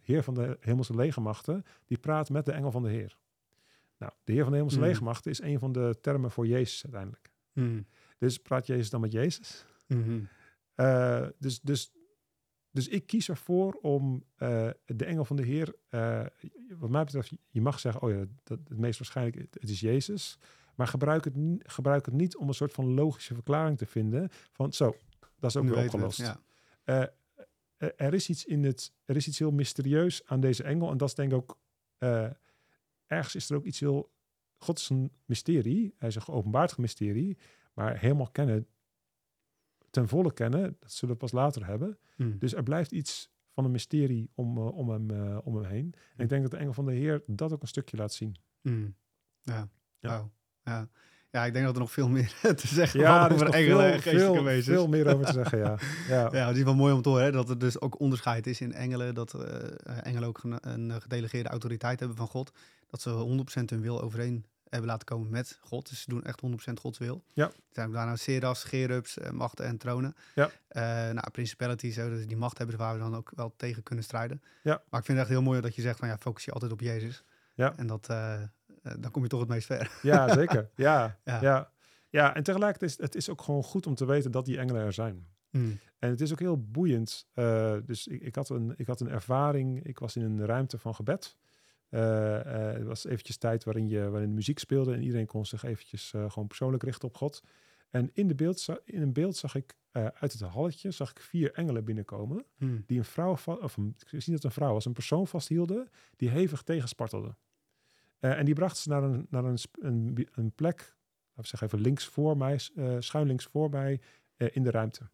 Heer 0.02 0.24
van 0.24 0.34
de 0.34 0.58
hemelse 0.60 0.96
legermachten, 0.96 1.66
die 1.86 1.98
praat 1.98 2.30
met 2.30 2.46
de 2.46 2.52
engel 2.52 2.72
van 2.72 2.84
de 2.84 2.90
Heer. 2.90 3.18
Nou, 3.98 4.12
de 4.24 4.32
Heer 4.32 4.42
van 4.42 4.52
de 4.52 4.58
hemelse 4.58 4.80
Mm. 4.80 4.86
legermachten 4.86 5.32
is 5.32 5.42
een 5.42 5.60
van 5.60 5.72
de 5.72 5.98
termen 6.02 6.32
voor 6.32 6.48
Jezus 6.48 6.84
uiteindelijk. 6.84 7.32
Mm. 7.54 7.86
Dus 8.18 8.38
praat 8.38 8.68
Jezus 8.68 8.90
dan 8.90 9.02
met 9.02 9.12
Jezus? 9.12 9.66
Mm-hmm. 9.88 10.28
Uh, 10.76 11.28
dus, 11.38 11.60
dus, 11.62 11.92
dus 12.72 12.88
ik 12.88 13.08
kies 13.08 13.30
ervoor 13.30 13.74
om 13.74 14.24
uh, 14.38 14.70
de 14.86 15.06
engel 15.06 15.26
van 15.26 15.36
de 15.36 15.44
Heer, 15.44 15.76
uh, 15.90 16.26
wat 16.78 16.90
mij 16.90 17.04
betreft, 17.04 17.32
je 17.50 17.62
mag 17.62 17.80
zeggen, 17.80 18.02
oh 18.02 18.10
ja, 18.12 18.26
dat, 18.44 18.60
het 18.68 18.78
meest 18.78 19.00
waarschijnlijk, 19.00 19.38
het, 19.38 19.58
het 19.60 19.70
is 19.70 19.80
Jezus. 19.80 20.38
Maar 20.76 20.88
gebruik 20.88 21.24
het, 21.24 21.36
gebruik 21.60 22.06
het 22.06 22.16
niet 22.16 22.38
om 22.38 22.48
een 22.48 22.54
soort 22.54 22.74
van 22.74 22.94
logische 22.94 23.34
verklaring 23.34 23.78
te 23.78 23.86
vinden 23.86 24.30
van 24.52 24.74
zo, 24.74 24.96
dat 25.40 25.50
is 25.50 25.56
ook 25.56 25.64
Nu 25.64 25.70
weer 25.70 25.84
opgelost. 25.84 26.18
het, 26.18 26.42
ja. 26.84 27.14
Er, 27.96 28.14
is 28.14 28.30
iets 28.30 28.46
in 28.46 28.64
het, 28.64 28.94
er 29.06 29.16
is 29.16 29.28
iets 29.28 29.40
heel 29.40 29.52
mysterieus 29.52 30.26
aan 30.26 30.40
deze 30.40 30.64
engel. 30.64 30.92
En 30.92 30.98
dat 30.98 31.08
is 31.08 31.16
denk 31.16 31.32
ik 31.32 31.38
ook, 31.38 31.60
ergens 33.06 33.36
is 33.36 33.50
er 33.50 33.56
ook 33.56 33.66
iets 33.66 33.80
heel, 33.80 34.12
God 34.58 34.80
is 34.80 34.90
een 34.90 35.12
mysterie. 35.26 35.96
Hij 35.98 36.08
is 36.08 36.16
een 36.16 36.22
geopenbaard 36.22 36.78
mysterie. 36.78 37.38
Maar 37.78 38.00
helemaal 38.00 38.30
kennen, 38.32 38.68
ten 39.90 40.08
volle 40.08 40.34
kennen, 40.34 40.78
dat 40.80 40.92
zullen 40.92 41.14
we 41.16 41.22
pas 41.22 41.32
later 41.32 41.66
hebben. 41.66 41.98
Mm. 42.16 42.40
Dus 42.40 42.54
er 42.54 42.64
blijft 42.64 42.92
iets 42.92 43.32
van 43.54 43.66
een 43.66 43.72
mysterie 43.72 44.30
om, 44.34 44.58
uh, 44.58 44.78
om, 44.78 44.90
hem, 44.90 45.12
uh, 45.12 45.38
om 45.44 45.56
hem 45.56 45.66
heen. 45.66 45.94
En 46.16 46.24
ik 46.24 46.30
denk 46.30 46.42
dat 46.42 46.52
de 46.52 46.58
engel 46.58 46.74
van 46.74 46.86
de 46.86 46.94
Heer 46.94 47.24
dat 47.26 47.54
ook 47.54 47.62
een 47.62 47.68
stukje 47.68 47.98
laat 47.98 48.14
zien. 48.14 48.36
Mm. 48.62 48.96
Ja. 49.42 49.70
Ja. 50.00 50.18
Wow. 50.18 50.32
ja. 50.64 50.90
Ja, 51.32 51.46
ik 51.46 51.54
denk 51.54 51.66
dat 51.66 51.74
er 51.74 51.82
nog 51.82 51.92
veel 51.92 52.10
meer 52.10 52.34
te 52.56 52.68
zeggen 52.68 53.00
Ja, 53.00 53.26
er 53.26 53.34
over 53.34 53.50
engelen 53.50 53.86
en 53.86 53.92
veel, 53.92 54.02
geestelijke 54.02 54.34
veel, 54.34 54.44
wezens. 54.44 54.76
veel 54.76 54.88
meer 54.88 55.14
over 55.14 55.26
te 55.26 55.32
zeggen, 55.42 55.60
ja. 55.60 55.78
ja. 56.08 56.30
Ja, 56.32 56.48
het 56.48 56.58
is 56.58 56.64
wel 56.64 56.76
mooi 56.76 56.94
om 56.94 57.02
te 57.02 57.10
horen 57.10 57.24
hè, 57.24 57.32
dat 57.32 57.50
er 57.50 57.60
dus 57.60 57.82
ook 57.82 58.00
onderscheid 58.00 58.48
is 58.48 58.62
in 58.62 58.74
engelen. 58.74 59.14
Dat 59.14 59.34
uh, 59.36 60.06
engelen 60.06 60.28
ook 60.28 60.44
een, 60.44 60.58
een 60.62 61.02
gedelegeerde 61.02 61.50
autoriteit 61.50 62.00
hebben 62.00 62.18
van 62.18 62.28
God. 62.28 62.52
Dat 62.88 63.02
ze 63.02 63.44
100% 63.62 63.64
hun 63.66 63.82
wil 63.82 64.02
overeen 64.02 64.46
hebben 64.70 64.90
laten 64.90 65.06
komen 65.06 65.30
met 65.30 65.60
God. 65.62 65.90
Dus 65.90 66.02
ze 66.02 66.10
doen 66.10 66.24
echt 66.24 66.42
100% 66.70 66.74
Gods 66.74 66.98
wil. 66.98 67.24
Ja. 67.34 67.46
Er 67.46 67.54
zijn 67.72 67.92
daarna 67.92 68.16
serafs, 68.16 68.64
gerubs, 68.64 69.18
uh, 69.18 69.30
machten 69.30 69.66
en 69.66 69.78
tronen. 69.78 70.16
Ja. 70.36 70.46
Uh, 70.72 70.84
nou, 71.14 71.30
principalities, 71.32 71.96
dus 71.96 72.28
die 72.28 72.38
macht 72.38 72.58
hebben 72.58 72.78
waar 72.78 72.94
we 72.94 73.00
dan 73.00 73.16
ook 73.16 73.32
wel 73.36 73.54
tegen 73.58 73.84
kunnen 73.84 74.04
strijden. 74.04 74.42
Ja. 74.64 74.82
Maar 74.90 75.00
ik 75.00 75.06
vind 75.06 75.18
het 75.18 75.28
echt 75.28 75.38
heel 75.38 75.42
mooi 75.42 75.62
dat 75.62 75.76
je 75.76 75.82
zegt 75.82 76.00
van 76.00 76.08
ja, 76.08 76.18
focus 76.18 76.46
je 76.46 76.52
altijd 76.52 76.72
op 76.72 76.82
Jezus. 76.82 77.24
Ja. 77.54 77.74
En 77.78 77.88
dat, 77.88 78.08
uh, 78.12 78.42
dan 78.82 79.12
kom 79.12 79.24
je 79.24 79.30
toch 79.30 79.40
het 79.40 79.50
meest 79.50 79.66
ver. 79.66 79.92
Ja, 80.02 80.34
zeker. 80.34 80.70
Ja, 80.76 81.18
Ja. 81.24 81.34
ja. 81.34 81.42
ja. 81.42 81.72
ja. 82.10 82.36
en 82.36 82.44
tegelijkertijd 82.44 82.92
is 82.92 82.98
het 82.98 83.16
is 83.16 83.30
ook 83.30 83.42
gewoon 83.42 83.64
goed 83.64 83.88
om 83.88 83.96
te 83.96 84.06
weten 84.06 84.32
dat 84.32 84.46
die 84.46 84.58
engelen 84.58 84.82
er 84.82 84.94
zijn. 84.94 85.28
Mm. 85.52 85.80
En 86.00 86.10
het 86.10 86.22
is 86.22 86.32
ook 86.32 86.40
heel 86.40 86.62
boeiend. 86.62 87.28
Uh, 87.34 87.76
dus 87.86 88.08
ik, 88.08 88.22
ik, 88.22 88.36
had 88.36 88.50
een, 88.50 88.74
ik 88.76 88.88
had 88.88 89.00
een 89.00 89.10
ervaring. 89.10 89.84
Ik 89.84 90.00
was 90.00 90.16
in 90.16 90.22
een 90.22 90.46
ruimte 90.46 90.78
van 90.78 90.96
gebed. 90.96 91.36
Uh, 91.90 92.02
uh, 92.02 92.72
het 92.74 92.84
was 92.84 93.06
eventjes 93.06 93.38
tijd 93.38 93.64
waarin, 93.64 93.88
je, 93.88 94.10
waarin 94.10 94.30
de 94.30 94.36
muziek 94.36 94.60
speelde 94.60 94.94
en 94.94 95.02
iedereen 95.02 95.26
kon 95.26 95.46
zich 95.46 95.64
eventjes 95.64 96.14
uh, 96.14 96.32
gewoon 96.32 96.48
persoonlijk 96.48 96.84
richten 96.84 97.08
op 97.08 97.16
God. 97.16 97.44
En 97.90 98.10
in, 98.14 98.28
de 98.28 98.36
beeld, 98.36 98.68
in 98.84 99.02
een 99.02 99.14
beeld 99.14 99.36
zag 99.36 99.56
ik 99.56 99.76
uh, 99.94 100.08
uit 100.14 100.32
het 100.32 100.42
halletje 100.42 100.92
zag 100.92 101.12
ik 101.12 101.20
vier 101.20 101.54
engelen 101.54 101.86
binnenkomen. 101.86 102.46
Mm. 102.58 102.84
Die 102.86 102.98
een 102.98 103.06
vrouw, 103.06 103.38
of 103.46 103.78
een, 103.78 103.96
ik 103.98 104.10
zie 104.10 104.20
dat 104.20 104.28
het 104.34 104.44
een 104.44 104.52
vrouw 104.52 104.74
was, 104.74 104.86
een 104.86 104.94
persoon 104.94 105.28
vasthielden 105.28 105.90
die 106.16 106.30
hevig 106.30 106.62
tegenspartelde. 106.62 107.36
Uh, 108.20 108.38
en 108.38 108.46
die 108.46 108.54
bracht 108.54 108.78
ze 108.78 108.90
naar 108.90 109.04
een, 109.04 109.28
naar 109.30 109.46
een, 109.46 109.58
een, 109.72 110.28
een 110.32 110.52
plek, 110.52 110.78
laten 110.78 110.96
we 111.34 111.48
zeggen 111.48 111.68
even 111.68 111.82
links 111.82 112.06
voor 112.06 112.38
mij, 112.38 112.60
uh, 112.76 112.96
schuin 113.00 113.28
links 113.28 113.46
voor 113.46 113.70
mij 113.70 114.02
in 114.38 114.64
de 114.64 114.72
ruimte. 114.72 115.10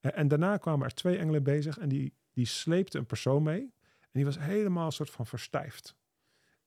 en 0.00 0.28
daarna 0.28 0.56
kwamen 0.56 0.86
er 0.86 0.94
twee 0.94 1.18
engelen 1.18 1.42
bezig 1.42 1.78
en 1.78 1.88
die, 1.88 2.14
die 2.32 2.46
sleepten 2.46 3.00
een 3.00 3.06
persoon 3.06 3.42
mee. 3.42 3.72
En 4.10 4.14
die 4.14 4.24
was 4.24 4.38
helemaal 4.38 4.86
een 4.86 4.92
soort 4.92 5.10
van 5.10 5.26
verstijfd. 5.26 5.96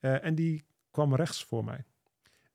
Uh, 0.02 0.26
en 0.26 0.36
die 0.36 0.66
kwam 0.92 1.16
rechts 1.16 1.44
voor 1.44 1.64
mij. 1.64 1.86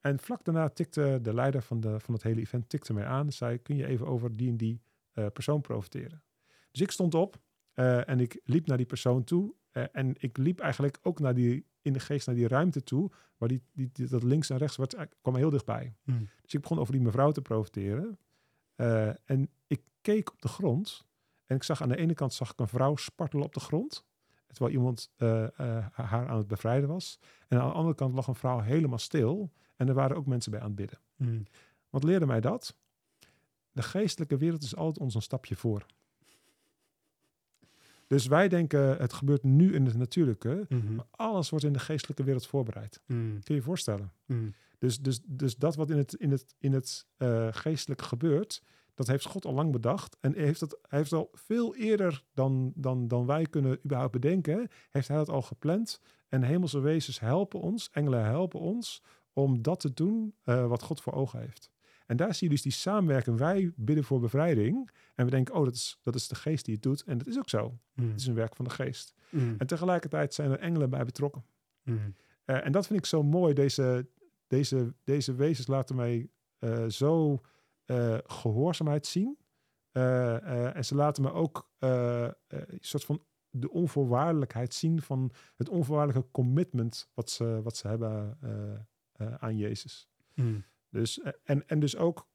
En 0.01 0.19
vlak 0.19 0.45
daarna 0.45 0.69
tikte 0.69 1.19
de 1.23 1.35
leider 1.35 1.63
van, 1.63 1.81
de, 1.81 2.01
van 2.01 2.15
het 2.15 2.23
hele 2.23 2.41
event 2.41 2.69
tikte 2.69 2.93
mij 2.93 3.05
aan. 3.05 3.27
En 3.27 3.33
zei, 3.33 3.59
kun 3.59 3.77
je 3.77 3.87
even 3.87 4.07
over 4.07 4.37
die 4.37 4.49
en 4.49 4.57
die 4.57 4.83
uh, 5.15 5.27
persoon 5.33 5.61
profiteren? 5.61 6.23
Dus 6.71 6.81
ik 6.81 6.91
stond 6.91 7.15
op 7.15 7.41
uh, 7.75 8.09
en 8.09 8.21
ik 8.21 8.41
liep 8.45 8.67
naar 8.67 8.77
die 8.77 8.87
persoon 8.87 9.25
toe. 9.25 9.55
en 9.93 10.15
ik 10.19 10.37
liep 10.37 10.61
eigenlijk 10.61 10.99
ook 11.03 11.21
naar 11.21 11.35
die, 11.35 11.67
in 11.83 11.93
de 11.93 12.01
geest 12.01 12.27
naar 12.27 12.37
die 12.37 12.49
ruimte 12.49 12.83
toe. 12.83 13.11
Waar 13.37 13.49
die, 13.49 13.63
die, 13.73 13.91
die 13.93 14.09
dat 14.09 14.23
links 14.23 14.51
en 14.51 14.57
rechts 14.57 14.77
werd, 14.77 14.97
kwam 15.23 15.37
heel 15.37 15.51
dichtbij. 15.51 15.95
Mm. 16.03 16.29
Dus 16.43 16.55
ik 16.55 16.61
begon 16.61 16.79
over 16.79 16.93
die 16.93 17.03
mevrouw 17.03 17.33
te 17.33 17.43
profiteren. 17.43 18.19
en 19.25 19.51
ik 19.67 19.83
keek 20.01 20.33
op 20.33 20.43
de 20.43 20.49
grond. 20.49 21.07
En 21.45 21.57
ik 21.57 21.63
zag 21.63 21.83
aan 21.83 21.89
de 21.89 21.97
ene 21.97 22.15
kant 22.15 22.33
zag 22.33 22.51
ik 22.51 22.61
een 22.61 22.69
vrouw 22.69 22.97
spartelen 22.97 23.45
op 23.45 23.55
de 23.55 23.61
grond 23.61 24.05
terwijl 24.47 24.77
iemand 24.77 25.11
uh, 25.19 25.43
uh, 25.43 25.87
haar 25.93 26.29
aan 26.29 26.39
het 26.39 26.47
bevrijden 26.47 26.89
was. 26.89 27.19
En 27.49 27.61
aan 27.61 27.69
de 27.69 27.75
andere 27.75 27.95
kant 27.95 28.15
lag 28.15 28.27
een 28.27 28.35
vrouw 28.35 28.61
helemaal 28.61 28.99
stil. 28.99 29.53
En 29.77 29.89
er 29.89 29.95
waren 29.95 30.17
ook 30.17 30.27
mensen 30.27 30.51
bij 30.51 30.61
aan 30.61 30.67
het 30.67 30.77
bidden. 30.77 30.99
Mm. 31.17 31.43
Wat 31.91 32.05
leerde 32.05 32.27
mij 32.27 32.41
dat? 32.41 32.77
De 33.73 33.83
geestelijke 33.83 34.37
wereld 34.37 34.63
is 34.63 34.77
altijd 34.77 34.99
ons 34.99 35.15
een 35.15 35.23
stapje 35.23 35.57
voor. 35.57 35.87
Dus 38.07 38.27
wij 38.27 38.49
denken, 38.49 38.97
het 38.97 39.13
gebeurt 39.13 39.43
nu 39.43 39.75
in 39.75 39.87
het 39.87 39.97
natuurlijke. 39.97 40.67
Mm 40.69 40.81
-hmm. 40.81 40.95
Maar 40.95 41.07
alles 41.11 41.51
wordt 41.51 41.65
in 41.65 41.73
de 41.73 41.79
geestelijke 41.79 42.25
wereld 42.25 42.47
voorbereid. 42.47 43.01
Mm. 43.07 43.31
Kun 43.31 43.55
je 43.55 43.55
je 43.55 43.63
voorstellen? 43.63 44.13
Mm. 44.27 44.55
Dus, 44.79 45.01
dus, 45.01 45.21
dus 45.25 45.57
dat 45.57 45.77
wat 45.77 45.91
in 45.91 45.97
het, 45.97 46.15
in 46.15 46.31
het, 46.31 46.55
in 46.59 46.73
het 46.73 47.07
uh, 47.19 47.49
geestelijke 47.51 48.05
gebeurt, 48.05 48.63
dat 48.97 49.07
heeft 49.07 49.25
God 49.25 49.45
al 49.45 49.53
lang 49.53 49.73
bedacht. 49.73 50.17
En 50.21 50.35
heeft 50.35 50.61
dat, 50.61 50.79
hij 50.89 50.99
heeft 50.99 51.13
al 51.13 51.29
veel 51.33 51.77
eerder 51.77 52.25
dan, 52.35 52.73
dan, 52.75 53.09
dan 53.09 53.27
wij 53.27 53.47
kunnen 53.47 53.79
überhaupt 53.85 54.13
bedenken, 54.13 54.69
heeft 54.91 55.09
hij 55.09 55.17
dat 55.17 55.29
al 55.29 55.43
gepland. 55.43 56.01
En 56.29 56.43
hemelse 56.43 56.81
wezens 56.81 57.21
helpen 57.21 57.61
ons, 57.61 57.91
engelen 57.91 58.25
helpen 58.25 58.61
ons, 58.61 59.03
om 59.33 59.63
dat 59.63 59.81
te 59.81 59.93
doen 59.93 60.35
uh, 60.45 60.67
wat 60.67 60.83
God 60.83 61.01
voor 61.01 61.13
ogen 61.13 61.41
heeft. 61.41 61.71
En 62.07 62.17
daar 62.17 62.35
zie 62.35 62.49
je 62.49 62.55
dus 62.55 62.63
die 62.63 62.73
samenwerking. 62.73 63.39
Wij 63.39 63.73
bidden 63.77 64.05
voor 64.05 64.21
bevrijding. 64.21 64.91
En 65.15 65.25
we 65.25 65.31
denken, 65.31 65.55
oh, 65.55 65.65
dat 65.65 65.75
is, 65.75 65.99
dat 66.03 66.15
is 66.15 66.29
de 66.29 66.35
geest 66.35 66.65
die 66.65 66.75
het 66.75 66.83
doet. 66.83 67.03
En 67.03 67.19
dat 67.19 67.27
is 67.27 67.39
ook 67.39 67.49
zo. 67.49 67.79
Mm. 67.95 68.11
Het 68.11 68.21
is 68.21 68.27
een 68.27 68.35
werk 68.35 68.57
van 68.57 68.65
de 68.65 68.71
geest. 68.71 69.15
Mm. 69.31 69.55
En 69.59 69.67
tegelijkertijd 69.67 70.35
zijn 70.35 70.51
er 70.51 70.59
engelen 70.59 70.91
bij 70.91 71.05
betrokken. 71.05 71.45
Mm. 71.83 72.15
Uh, 72.47 72.65
en 72.67 72.73
dat 72.73 72.87
vind 72.87 72.99
ik 72.99 73.07
zo 73.07 73.23
mooi. 73.23 73.55
Deze, 73.55 74.09
deze, 74.47 74.95
deze 75.05 75.35
wezens 75.35 75.67
laten 75.67 75.97
mij 75.97 76.29
uh, 76.59 76.89
zo 76.89 77.41
uh, 77.87 78.19
gehoorzaamheid 78.27 79.07
zien. 79.07 79.39
Uh, 79.93 80.77
en 80.77 80.85
ze 80.85 80.95
laten 80.95 81.23
me 81.23 81.33
ook 81.33 81.71
een 81.79 82.79
soort 82.81 83.05
van 83.05 83.23
de 83.51 83.71
onvoorwaardelijkheid 83.71 84.75
zien 84.75 85.03
van 85.03 85.31
het 85.57 85.69
onvoorwaardelijke 85.69 86.31
commitment 86.31 87.11
wat 87.15 87.31
ze, 87.31 87.61
wat 87.63 87.77
ze 87.77 87.89
hebben 87.89 88.39
aan 89.39 89.57
Jezus. 89.57 90.09
Mm. 90.35 90.65
Dus, 90.91 91.21
en, 91.45 91.69
en 91.69 91.81
dus 91.81 91.97
ook, 91.97 92.29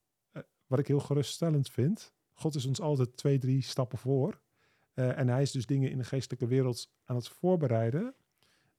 wat 0.68 0.80
ik 0.80 0.88
heel 0.88 0.99
geruststellend 0.99 1.70
vind, 1.70 2.14
God 2.34 2.56
is 2.56 2.66
ons 2.66 2.82
altijd 2.82 3.18
twee, 3.18 3.38
drie 3.38 3.62
stappen 3.62 3.97
voor. 3.97 4.41
en 4.93 5.28
hij 5.28 5.41
is 5.41 5.52
dus 5.52 5.66
dingen 5.66 5.91
in 5.91 5.97
de 5.97 6.04
geestelijke 6.04 6.47
wereld 6.47 6.91
aan 7.06 7.16
het 7.16 7.28
voorbereiden. 7.28 8.16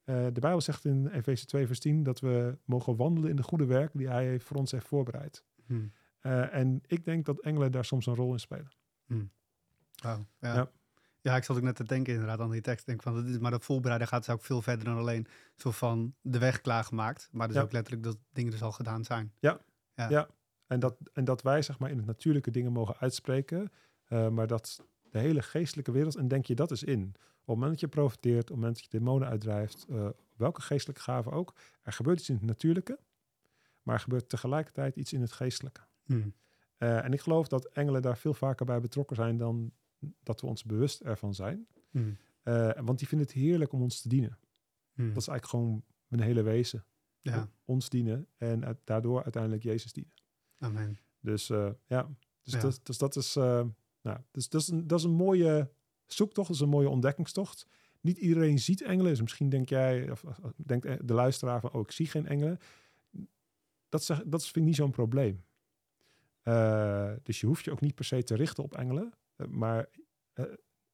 Uh, 0.04 0.26
de 0.32 0.40
Bijbel 0.40 0.60
zegt 0.60 0.84
in 0.84 1.06
Efeze 1.06 1.46
2 1.46 1.66
vers 1.66 1.78
10 1.78 2.02
dat 2.02 2.20
we 2.20 2.58
mogen 2.64 2.96
wandelen 2.96 3.30
in 3.30 3.36
de 3.36 3.42
goede 3.42 3.64
werken 3.64 3.98
die 3.98 4.08
hij 4.08 4.40
voor 4.40 4.56
ons 4.56 4.70
heeft 4.70 4.86
voorbereid. 4.86 5.44
Hmm. 5.66 5.92
Uh, 6.22 6.54
en 6.54 6.82
ik 6.86 7.04
denk 7.04 7.24
dat 7.24 7.40
engelen 7.40 7.72
daar 7.72 7.84
soms 7.84 8.06
een 8.06 8.14
rol 8.14 8.32
in 8.32 8.40
spelen. 8.40 8.70
Wow, 9.06 10.20
ja. 10.38 10.54
Ja. 10.54 10.70
ja. 11.20 11.36
ik 11.36 11.44
zat 11.44 11.56
ook 11.56 11.62
net 11.62 11.76
te 11.76 11.84
denken 11.84 12.12
inderdaad 12.12 12.40
aan 12.40 12.50
die 12.50 12.60
tekst. 12.60 12.86
Denk 12.86 13.02
van, 13.02 13.14
dat 13.14 13.24
is, 13.24 13.38
maar 13.38 13.50
dat 13.50 13.64
voorbereiden 13.64 14.08
gaat 14.08 14.24
dus 14.24 14.34
ook 14.34 14.42
veel 14.42 14.62
verder 14.62 14.84
dan 14.84 14.96
alleen 14.96 15.26
zo 15.56 15.70
van 15.70 16.14
de 16.20 16.38
weg 16.38 16.60
klaargemaakt. 16.60 17.28
Maar 17.32 17.46
dus 17.46 17.56
Ja. 17.56 17.62
ook 17.62 17.72
letterlijk 17.72 18.04
dat 18.04 18.18
dingen 18.32 18.50
dus 18.50 18.62
al 18.62 18.72
gedaan 18.72 19.04
zijn. 19.04 19.32
Ja. 19.38 19.60
ja. 19.94 20.08
Ja. 20.08 20.28
En, 20.66 20.80
dat, 20.80 20.96
en 21.12 21.24
dat 21.24 21.42
wij 21.42 21.62
zeg 21.62 21.78
maar 21.78 21.90
in 21.90 21.96
het 21.96 22.06
natuurlijke 22.06 22.50
dingen 22.50 22.72
mogen 22.72 22.96
uitspreken. 22.98 23.72
Uh, 24.08 24.28
maar 24.28 24.46
dat 24.46 24.86
de 25.10 25.18
hele 25.18 25.42
geestelijke 25.42 25.92
wereld, 25.92 26.16
en 26.16 26.28
denk 26.28 26.46
je 26.46 26.54
dat 26.54 26.70
is 26.70 26.82
in. 26.82 27.02
Op 27.04 27.14
het 27.38 27.46
moment 27.46 27.70
dat 27.70 27.80
je 27.80 27.88
profiteert, 27.88 28.42
op 28.42 28.46
het 28.48 28.56
moment 28.56 28.74
dat 28.74 28.84
je 28.84 28.98
demonen 28.98 29.28
uitdrijft, 29.28 29.86
uh, 29.90 30.08
welke 30.36 30.60
geestelijke 30.60 31.02
gave 31.02 31.30
ook, 31.30 31.54
er 31.82 31.92
gebeurt 31.92 32.18
iets 32.18 32.28
in 32.28 32.34
het 32.34 32.44
natuurlijke. 32.44 32.98
maar 33.82 33.94
er 33.94 34.00
gebeurt 34.00 34.28
tegelijkertijd 34.28 34.96
iets 34.96 35.12
in 35.12 35.20
het 35.20 35.32
geestelijke. 35.32 35.80
Hmm. 36.04 36.34
Eh, 36.76 37.04
en 37.04 37.12
ik 37.12 37.20
geloof 37.20 37.48
dat 37.48 37.64
engelen 37.66 38.02
daar 38.02 38.18
veel 38.18 38.34
vaker 38.34 38.66
bij 38.66 38.80
betrokken 38.80 39.16
zijn 39.16 39.36
dan 39.36 39.72
dat 40.22 40.40
we 40.40 40.46
ons 40.46 40.64
bewust 40.64 41.00
ervan 41.00 41.34
zijn. 41.34 41.66
Hmm. 41.90 42.16
Eh, 42.42 42.70
want 42.80 42.98
die 42.98 43.08
vinden 43.08 43.26
het 43.26 43.36
heerlijk 43.36 43.72
om 43.72 43.82
ons 43.82 44.00
te 44.00 44.08
dienen. 44.08 44.38
Hmm. 44.92 45.08
Dat 45.12 45.22
is 45.22 45.28
eigenlijk 45.28 45.46
gewoon 45.46 45.84
mijn 46.06 46.22
hele 46.22 46.42
wezen. 46.42 46.84
ja, 47.20 47.50
Ons 47.64 47.88
dienen 47.88 48.26
en 48.36 48.64
uit- 48.64 48.80
daardoor 48.84 49.22
uiteindelijk 49.22 49.62
Jezus 49.62 49.92
dienen. 49.92 50.12
amen. 50.58 50.98
Dus 51.20 51.50
eh, 51.50 51.70
ja, 51.86 52.08
dus, 52.42 52.52
Ja. 52.54 52.60
Dat, 52.60 52.80
dus 52.82 52.98
dat 52.98 53.16
is, 53.16 53.34
nou, 53.34 54.18
dus, 54.30 54.48
dat, 54.48 54.60
is 54.60 54.68
een, 54.68 54.86
dat 54.86 54.98
is 54.98 55.04
een 55.04 55.10
mooie 55.14 55.70
zoektocht, 56.06 56.46
dat 56.46 56.56
is 56.56 56.62
een 56.62 56.68
mooie 56.68 56.88
ontdekkingstocht. 56.88 57.66
Niet 58.00 58.18
iedereen 58.18 58.58
ziet 58.58 58.82
engelen, 58.82 59.10
dus 59.10 59.20
misschien 59.20 59.48
denk 59.48 59.68
jij, 59.68 60.10
of, 60.10 60.24
denkt 60.56 61.08
de 61.08 61.14
luisteraar 61.14 61.60
van, 61.60 61.72
oh, 61.72 61.80
ik 61.80 61.90
zie 61.90 62.06
geen 62.06 62.26
engelen. 62.26 62.58
Dat, 63.88 64.06
dat 64.26 64.42
vind 64.44 64.56
ik 64.56 64.62
niet 64.62 64.76
zo'n 64.76 64.90
probleem. 64.90 65.44
Eh, 66.42 67.12
dus 67.22 67.40
je 67.40 67.46
hoeft 67.46 67.64
je 67.64 67.70
ook 67.70 67.80
niet 67.80 67.94
per 67.94 68.04
se 68.04 68.22
te 68.22 68.34
richten 68.34 68.64
op 68.64 68.74
engelen, 68.74 69.12
eh, 69.36 69.46
maar 69.46 69.88
eh, 70.32 70.44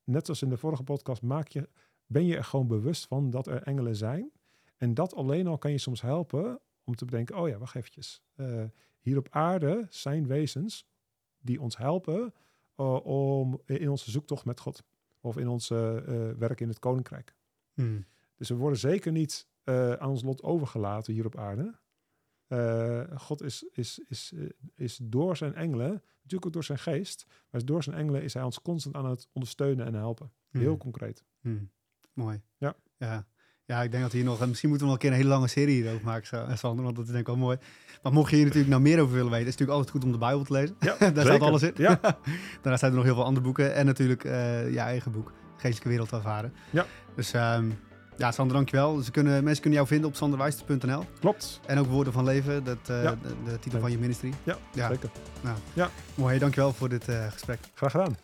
net 0.04 0.24
zoals 0.24 0.42
in 0.42 0.48
de 0.48 0.56
vorige 0.56 0.82
podcast, 0.82 1.22
maak 1.22 1.48
je, 1.48 1.68
ben 2.06 2.26
je 2.26 2.36
er 2.36 2.44
gewoon 2.44 2.66
bewust 2.66 3.06
van 3.06 3.30
dat 3.30 3.46
er 3.46 3.62
engelen 3.62 3.96
zijn. 3.96 4.32
En 4.76 4.94
dat 4.94 5.14
alleen 5.14 5.46
al 5.46 5.58
kan 5.58 5.70
je 5.70 5.78
soms 5.78 6.00
helpen 6.00 6.60
om 6.84 6.94
te 6.94 7.04
bedenken, 7.04 7.36
oh 7.36 7.48
ja, 7.48 7.58
wacht 7.58 7.74
eventjes. 7.74 8.22
Hier 9.00 9.18
op 9.18 9.28
aarde 9.30 9.86
zijn 9.88 10.26
wezens 10.26 10.86
die 11.38 11.60
ons 11.60 11.76
helpen 11.76 12.34
om 13.02 13.60
in 13.64 13.90
onze 13.90 14.10
zoektocht 14.10 14.44
met 14.44 14.60
God 14.60 14.82
of 15.20 15.36
in 15.36 15.48
onze 15.48 16.02
eh, 16.06 16.38
werk 16.38 16.60
in 16.60 16.68
het 16.68 16.78
koninkrijk. 16.78 17.36
Hmm. 17.74 18.06
Dus 18.34 18.48
we 18.48 18.54
worden 18.54 18.78
zeker 18.78 19.12
niet 19.12 19.48
aan 19.98 20.08
ons 20.08 20.22
lot 20.22 20.42
overgelaten 20.42 21.12
hier 21.12 21.26
op 21.26 21.36
aarde. 21.36 21.78
Eh, 22.48 23.00
God 23.16 23.42
is, 23.42 23.64
is, 23.72 24.00
is, 24.08 24.32
eh, 24.36 24.48
is 24.74 24.98
door 25.02 25.36
zijn 25.36 25.54
engelen, 25.54 25.90
natuurlijk 26.14 26.46
ook 26.46 26.52
door 26.52 26.64
zijn 26.64 26.78
geest, 26.78 27.26
maar 27.50 27.64
door 27.64 27.82
zijn 27.82 27.96
engelen 27.96 28.22
is 28.22 28.34
hij 28.34 28.42
ons 28.42 28.62
constant 28.62 28.94
aan 28.96 29.06
het 29.10 29.28
ondersteunen 29.32 29.86
en 29.86 29.94
helpen. 29.94 30.32
Heel 30.50 30.66
Hmm. 30.68 30.78
concreet. 30.78 31.24
Hmm. 31.40 31.70
Mooi. 32.12 32.40
Ja. 32.56 32.74
ja. 32.96 33.26
Ja, 33.64 33.82
ik 33.82 33.90
denk 33.90 34.02
dat 34.02 34.12
hier 34.12 34.24
nog... 34.24 34.46
Misschien 34.46 34.68
moeten 34.68 34.86
we 34.86 34.92
nog 34.92 35.02
een 35.02 35.08
keer 35.08 35.10
een 35.18 35.22
hele 35.24 35.34
lange 35.34 35.48
serie 35.48 35.74
hierover 35.82 36.04
maken, 36.04 36.26
Sa- 36.26 36.56
Sander. 36.56 36.84
Want 36.84 36.96
dat 36.96 37.04
is 37.04 37.10
denk 37.10 37.20
ik 37.20 37.34
wel 37.34 37.36
mooi. 37.44 37.58
Maar 38.02 38.12
mocht 38.12 38.30
je 38.30 38.36
hier 38.36 38.44
natuurlijk 38.44 38.70
nou 38.70 38.82
meer 38.82 39.00
over 39.00 39.14
willen 39.14 39.30
weten... 39.30 39.46
is 39.46 39.52
het 39.52 39.60
natuurlijk 39.60 39.78
altijd 39.78 39.90
goed 39.90 40.04
om 40.04 40.12
de 40.12 40.18
Bijbel 40.26 40.44
te 40.44 40.52
lezen. 40.52 40.76
Ja, 40.80 40.96
Daar 41.10 41.24
staat 41.24 41.40
alles 41.40 41.62
in. 41.62 41.72
Ja. 41.76 42.00
Daarna 42.62 42.76
staan 42.76 42.90
er 42.90 42.96
nog 42.96 43.04
heel 43.04 43.14
veel 43.14 43.24
andere 43.24 43.44
boeken. 43.44 43.74
En 43.74 43.86
natuurlijk 43.86 44.24
eh 44.24 44.70
je 44.72 44.78
eigen 44.78 45.12
boek. 45.12 45.32
Geestelijke 45.56 45.88
wereld 45.88 46.12
ervaren. 46.12 46.52
Ja. 46.70 46.86
Dus 47.14 47.32
ehm, 47.32 47.70
ja, 48.18 48.32
Sander, 48.32 48.56
dankjewel. 48.56 49.00
Ze 49.00 49.10
kunnen, 49.10 49.32
mensen 49.44 49.60
kunnen 49.62 49.78
jou 49.78 49.86
vinden 49.90 50.08
op 50.10 50.16
sanderwijster.nl. 50.16 51.04
Klopt. 51.20 51.60
En 51.66 51.78
ook 51.78 51.86
Woorden 51.86 52.12
van 52.12 52.24
Leven, 52.24 52.64
dat, 52.64 52.78
eh, 52.86 53.02
Ja. 53.02 53.10
de, 53.22 53.50
de 53.50 53.58
titel 53.58 53.80
van 53.80 53.90
je 53.90 53.98
ministry. 53.98 54.32
Ja, 54.42 54.56
Ja. 54.72 54.88
zeker. 54.88 55.10
Mooi, 56.14 56.38
dankjewel 56.38 56.72
voor 56.72 56.88
dit 56.88 57.08
eh, 57.08 57.26
gesprek. 57.30 57.58
Graag 57.74 57.90
gedaan. 57.90 58.16